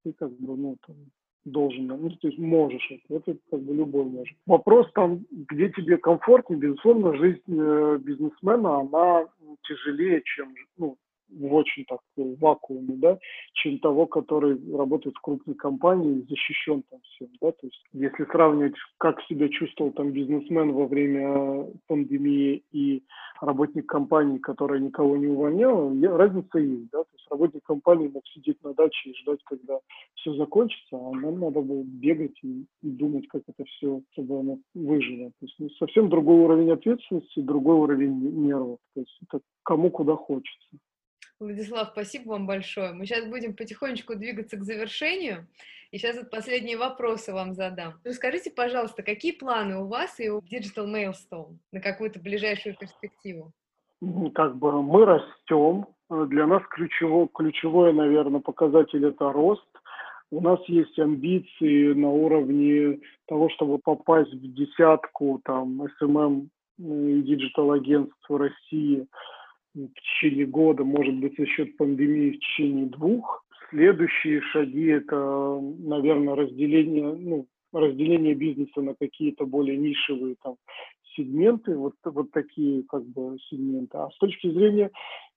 ты 0.02 0.12
как 0.12 0.30
бы, 0.32 0.56
ну, 0.56 0.76
там, 0.86 0.96
должен, 1.44 1.86
ну, 1.86 2.10
то 2.10 2.28
есть 2.28 2.38
можешь 2.38 2.90
это, 2.90 3.30
это 3.30 3.38
как 3.50 3.60
бы 3.60 3.74
любой 3.74 4.04
может. 4.04 4.36
Вопрос 4.46 4.90
там, 4.94 5.24
где 5.30 5.70
тебе 5.70 5.96
комфортнее, 5.96 6.60
безусловно, 6.60 7.16
жизнь 7.16 7.42
э, 7.48 7.98
бизнесмена, 8.02 8.80
она 8.80 9.26
тяжелее, 9.66 10.22
чем, 10.24 10.54
ну, 10.76 10.96
в 11.32 11.54
очень 11.54 11.84
так 11.84 12.00
вакууме, 12.16 12.96
да, 12.96 13.18
чем 13.54 13.78
того, 13.78 14.06
который 14.06 14.58
работает 14.76 15.16
в 15.16 15.20
крупной 15.20 15.56
компании, 15.56 16.26
защищен 16.28 16.82
там 16.90 17.00
всем, 17.02 17.28
да, 17.40 17.52
то 17.52 17.66
есть 17.66 17.82
если 17.92 18.24
сравнивать, 18.24 18.74
как 18.98 19.20
себя 19.22 19.48
чувствовал 19.48 19.92
там 19.92 20.12
бизнесмен 20.12 20.72
во 20.72 20.86
время 20.86 21.66
пандемии 21.86 22.62
и 22.72 23.02
работник 23.40 23.86
компании, 23.86 24.38
которая 24.38 24.80
никого 24.80 25.16
не 25.16 25.28
увольняла, 25.28 25.90
разница 26.16 26.58
есть, 26.58 26.90
да, 26.90 27.02
то 27.02 27.10
есть 27.12 27.26
работник 27.30 27.62
компании 27.64 28.08
мог 28.08 28.26
сидеть 28.28 28.62
на 28.62 28.74
даче 28.74 29.10
и 29.10 29.14
ждать, 29.16 29.40
когда 29.44 29.78
все 30.14 30.34
закончится, 30.34 30.96
а 30.96 31.10
нам 31.12 31.40
надо 31.40 31.60
было 31.60 31.82
бегать 31.82 32.38
и, 32.42 32.66
и 32.82 32.90
думать, 32.90 33.26
как 33.28 33.42
это 33.46 33.64
все, 33.64 34.02
чтобы 34.12 34.40
оно 34.40 34.58
выжило. 34.74 35.30
То 35.30 35.46
есть 35.46 35.54
ну, 35.58 35.70
совсем 35.70 36.08
другой 36.08 36.40
уровень 36.40 36.70
ответственности, 36.70 37.40
другой 37.40 37.76
уровень 37.76 38.46
нервов, 38.46 38.78
то 38.94 39.00
есть 39.00 39.18
это 39.26 39.40
кому 39.62 39.90
куда 39.90 40.16
хочется. 40.16 40.68
Владислав, 41.40 41.88
спасибо 41.92 42.32
вам 42.32 42.46
большое. 42.46 42.92
Мы 42.92 43.06
сейчас 43.06 43.24
будем 43.24 43.56
потихонечку 43.56 44.14
двигаться 44.14 44.58
к 44.58 44.62
завершению. 44.62 45.46
И 45.90 45.96
сейчас 45.96 46.18
вот 46.18 46.30
последние 46.30 46.76
вопросы 46.76 47.32
вам 47.32 47.54
задам. 47.54 47.94
Расскажите, 48.04 48.50
пожалуйста, 48.50 49.02
какие 49.02 49.32
планы 49.32 49.78
у 49.78 49.86
вас 49.86 50.20
и 50.20 50.28
у 50.28 50.40
Digital 50.40 50.86
Mailstone 50.86 51.56
на 51.72 51.80
какую-то 51.80 52.20
ближайшую 52.20 52.76
перспективу? 52.76 53.52
Как 54.34 54.56
бы 54.56 54.82
мы 54.82 55.06
растем. 55.06 55.86
Для 56.10 56.46
нас 56.46 56.62
ключевой, 56.70 57.28
ключевой, 57.32 57.94
наверное, 57.94 58.40
показатель– 58.40 59.04
это 59.06 59.32
рост. 59.32 59.66
У 60.30 60.40
нас 60.40 60.60
есть 60.66 60.98
амбиции 60.98 61.94
на 61.94 62.10
уровне 62.10 63.00
того, 63.26 63.48
чтобы 63.50 63.78
попасть 63.78 64.32
в 64.32 64.54
десятку 64.54 65.40
там, 65.44 65.82
SMM 66.02 66.48
и 66.78 67.22
диджитал-агентств 67.22 68.28
России– 68.28 69.06
в 69.74 69.88
течение 69.94 70.46
года, 70.46 70.84
может 70.84 71.14
быть, 71.14 71.36
за 71.38 71.46
счет 71.46 71.76
пандемии 71.76 72.32
в 72.32 72.40
течение 72.40 72.86
двух. 72.86 73.44
Следующие 73.70 74.40
шаги– 74.52 74.86
это, 74.88 75.60
наверное, 75.78 76.34
разделение, 76.34 77.12
ну, 77.14 77.46
разделение 77.72 78.34
бизнеса 78.34 78.80
на 78.80 78.94
какие-то 78.94 79.46
более 79.46 79.76
нишевые 79.76 80.34
там, 80.42 80.56
сегменты, 81.16 81.76
вот, 81.76 81.94
вот 82.04 82.30
такие 82.32 82.82
как 82.88 83.04
бы 83.06 83.38
сегменты. 83.48 83.96
А 83.96 84.10
с 84.10 84.18
точки 84.18 84.50
зрения 84.50 84.90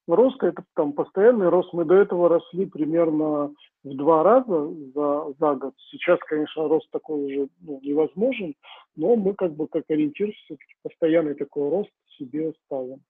роста, 0.07 0.47
это 0.47 0.63
там 0.75 0.93
постоянный 0.93 1.49
рост. 1.49 1.71
Мы 1.73 1.85
до 1.85 1.95
этого 1.95 2.29
росли 2.29 2.65
примерно 2.65 3.53
в 3.83 3.95
два 3.95 4.23
раза 4.23 4.73
за, 4.95 5.33
за 5.39 5.55
год. 5.55 5.73
Сейчас, 5.91 6.19
конечно, 6.21 6.67
рост 6.67 6.89
такой 6.91 7.25
уже 7.25 7.47
ну, 7.61 7.79
невозможен, 7.83 8.55
но 8.95 9.15
мы 9.15 9.33
как 9.35 9.55
бы 9.55 9.67
как 9.67 9.83
ориентир 9.89 10.31
все-таки 10.31 10.73
постоянный 10.81 11.35
такой 11.35 11.69
рост 11.69 11.91
себе 12.17 12.53
ставим. 12.65 13.01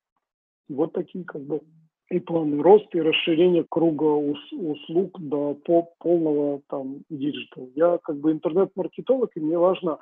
Вот 0.70 0.94
такие 0.94 1.24
как 1.26 1.42
бы 1.42 1.62
и 2.10 2.20
планы 2.20 2.62
роста, 2.62 2.98
и 2.98 3.02
расширения 3.02 3.66
круга 3.68 4.04
услуг 4.04 5.20
до 5.20 5.56
по 5.56 5.84
полного 6.00 6.62
там 6.68 7.04
диджитал. 7.10 7.70
Я 7.76 7.98
как 8.04 8.18
бы 8.18 8.32
интернет-маркетолог, 8.32 9.32
и 9.36 9.40
мне 9.40 9.58
важно 9.58 9.98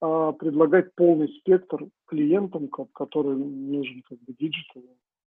а, 0.00 0.32
предлагать 0.32 0.94
полный 0.94 1.28
спектр 1.40 1.86
клиентам, 2.06 2.68
который 2.68 3.36
нужен 3.36 4.02
как 4.08 4.18
бы 4.20 4.34
диджитал. 4.38 4.82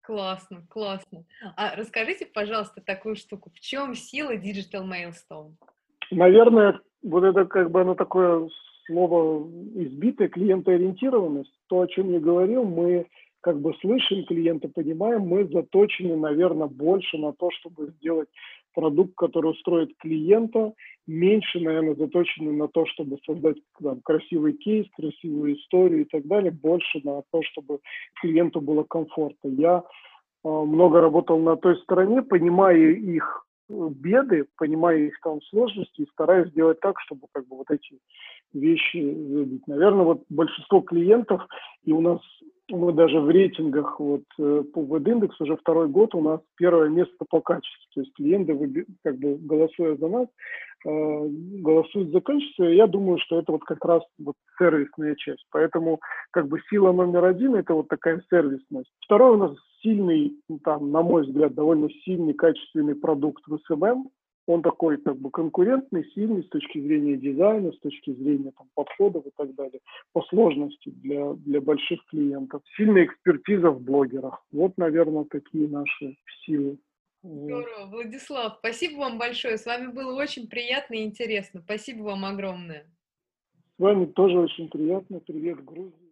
Классно, 0.03 0.67
классно. 0.71 1.25
А 1.57 1.77
расскажите, 1.77 2.27
пожалуйста, 2.27 2.81
такую 2.81 3.15
штуку. 3.15 3.51
В 3.55 3.61
чем 3.61 3.95
сила 3.95 4.35
Digital 4.35 4.89
Milestone? 4.89 5.53
Наверное, 6.11 6.81
вот 7.03 7.25
это 7.25 7.45
как 7.45 7.71
бы 7.71 7.83
оно 7.83 7.95
такое 7.95 8.49
слово 8.87 9.47
избитое, 9.75 10.29
клиентоориентированность. 10.29 11.53
То, 11.69 11.83
о 11.83 11.87
чем 11.87 12.11
я 12.11 12.21
говорил, 12.21 12.65
мы 12.65 13.07
как 13.41 13.61
бы 13.61 13.75
слышим 13.81 14.25
клиента, 14.25 14.69
понимаем, 14.69 15.23
мы 15.23 15.45
заточены, 15.47 16.17
наверное, 16.17 16.67
больше 16.67 17.19
на 17.19 17.33
то, 17.33 17.51
чтобы 17.53 17.93
сделать 17.99 18.29
продукт, 18.75 19.15
который 19.17 19.53
устроит 19.53 19.91
клиента, 19.99 20.73
меньше, 21.07 21.61
наверное, 21.61 21.95
заточены 21.95 22.53
на 22.53 22.69
то, 22.69 22.87
чтобы 22.87 23.19
создать 23.27 23.57
там, 23.83 24.01
красивый 24.03 24.53
кейс, 24.53 24.87
красивую 24.97 25.57
историю 25.57 26.03
и 26.03 26.05
так 26.05 26.27
далее, 26.27 26.51
больше 26.51 27.01
на 27.05 27.23
то, 27.31 27.43
чтобы 27.43 27.81
клиенту 28.21 28.61
было 28.61 28.85
комфортно. 28.85 29.49
Я 29.49 29.83
э, 30.45 30.49
много 30.49 31.01
работал 31.01 31.39
на 31.39 31.57
той 31.57 31.77
стороне, 31.79 32.23
понимая 32.23 32.77
их 32.77 33.48
беды, 33.69 34.47
понимая 34.57 34.99
их 34.99 35.21
там 35.23 35.41
сложности 35.43 36.03
и 36.03 36.11
стараюсь 36.13 36.51
сделать 36.51 36.81
так, 36.81 36.99
чтобы 37.01 37.27
как 37.33 37.47
бы 37.47 37.57
вот 37.57 37.71
эти 37.71 37.99
вещи 38.53 38.97
видеть. 38.97 39.67
Наверное, 39.67 40.05
вот 40.05 40.23
большинство 40.29 40.81
клиентов, 40.81 41.43
и 41.85 41.93
у 41.93 42.01
нас 42.01 42.21
мы 42.71 42.93
даже 42.93 43.21
в 43.21 43.31
рейтингах 43.31 43.99
вот 43.99 44.25
э, 44.39 44.63
по 44.75 44.83
веб-индекс 44.83 45.41
уже 45.41 45.57
второй 45.57 45.89
год 45.89 46.15
у 46.15 46.21
нас 46.21 46.41
первое 46.57 46.89
место 46.89 47.25
по 47.29 47.41
качеству. 47.41 47.83
То 47.95 48.01
есть 48.01 48.13
клиенты, 48.15 48.87
как 49.03 49.19
бы 49.19 49.37
голосуя 49.37 49.97
за 49.97 50.09
нас, 50.09 50.27
э, 50.27 50.33
голосуют 50.85 52.11
за 52.11 52.21
качество. 52.21 52.65
Я 52.65 52.87
думаю, 52.87 53.19
что 53.19 53.39
это 53.39 53.53
вот 53.53 53.65
как 53.65 53.85
раз 53.85 54.03
вот 54.19 54.37
сервисная 54.59 55.15
часть. 55.17 55.45
Поэтому 55.51 56.01
как 56.31 56.49
бы 56.49 56.61
сила 56.71 56.93
номер 56.93 57.25
один– 57.25 57.55
это 57.57 57.75
вот 57.75 57.89
такая 57.89 58.23
сервисность. 58.31 58.91
Второй 59.01 59.33
у 59.33 59.39
нас 59.39 59.57
сильный, 59.83 60.33
там, 60.65 60.91
на 60.91 61.03
мой 61.03 61.23
взгляд, 61.23 61.55
довольно 61.55 61.89
сильный, 62.05 62.35
качественный 62.35 62.95
продукт 62.95 63.43
в 63.47 63.59
СММ 63.67 64.09
он 64.49 64.63
такой 64.63 64.97
как 64.97 65.19
бы 65.19 65.31
конкурентный, 65.31 66.11
сильный 66.15 66.43
с 66.43 66.49
точки 66.49 66.81
зрения 66.81 67.17
дизайна, 67.17 67.71
с 67.71 67.79
точки 67.81 68.15
зрения 68.15 68.51
там, 68.57 68.67
подходов 68.75 69.27
и 69.27 69.31
так 69.37 69.55
далее, 69.55 69.81
по 70.13 70.23
сложности 70.23 70.89
для, 70.89 71.35
для 71.35 71.61
больших 71.61 72.01
клиентов. 72.07 72.63
Сильная 72.77 73.05
экспертиза 73.05 73.71
в 73.71 73.83
блогерах. 73.83 74.43
Вот, 74.51 74.73
наверное, 74.79 75.25
такие 75.25 75.69
наши 75.69 76.17
силы. 76.45 76.79
Здорово. 77.23 77.87
Владислав, 77.87 78.57
спасибо 78.59 79.01
вам 79.01 79.19
большое. 79.19 79.59
С 79.59 79.67
вами 79.67 79.89
было 79.93 80.15
очень 80.15 80.49
приятно 80.49 80.95
и 80.95 81.05
интересно. 81.05 81.61
Спасибо 81.61 82.03
вам 82.03 82.25
огромное. 82.25 82.87
С 83.77 83.79
вами 83.79 84.07
тоже 84.07 84.39
очень 84.39 84.69
приятно. 84.69 85.21
Привет, 85.21 85.65
Грузия. 85.65 86.08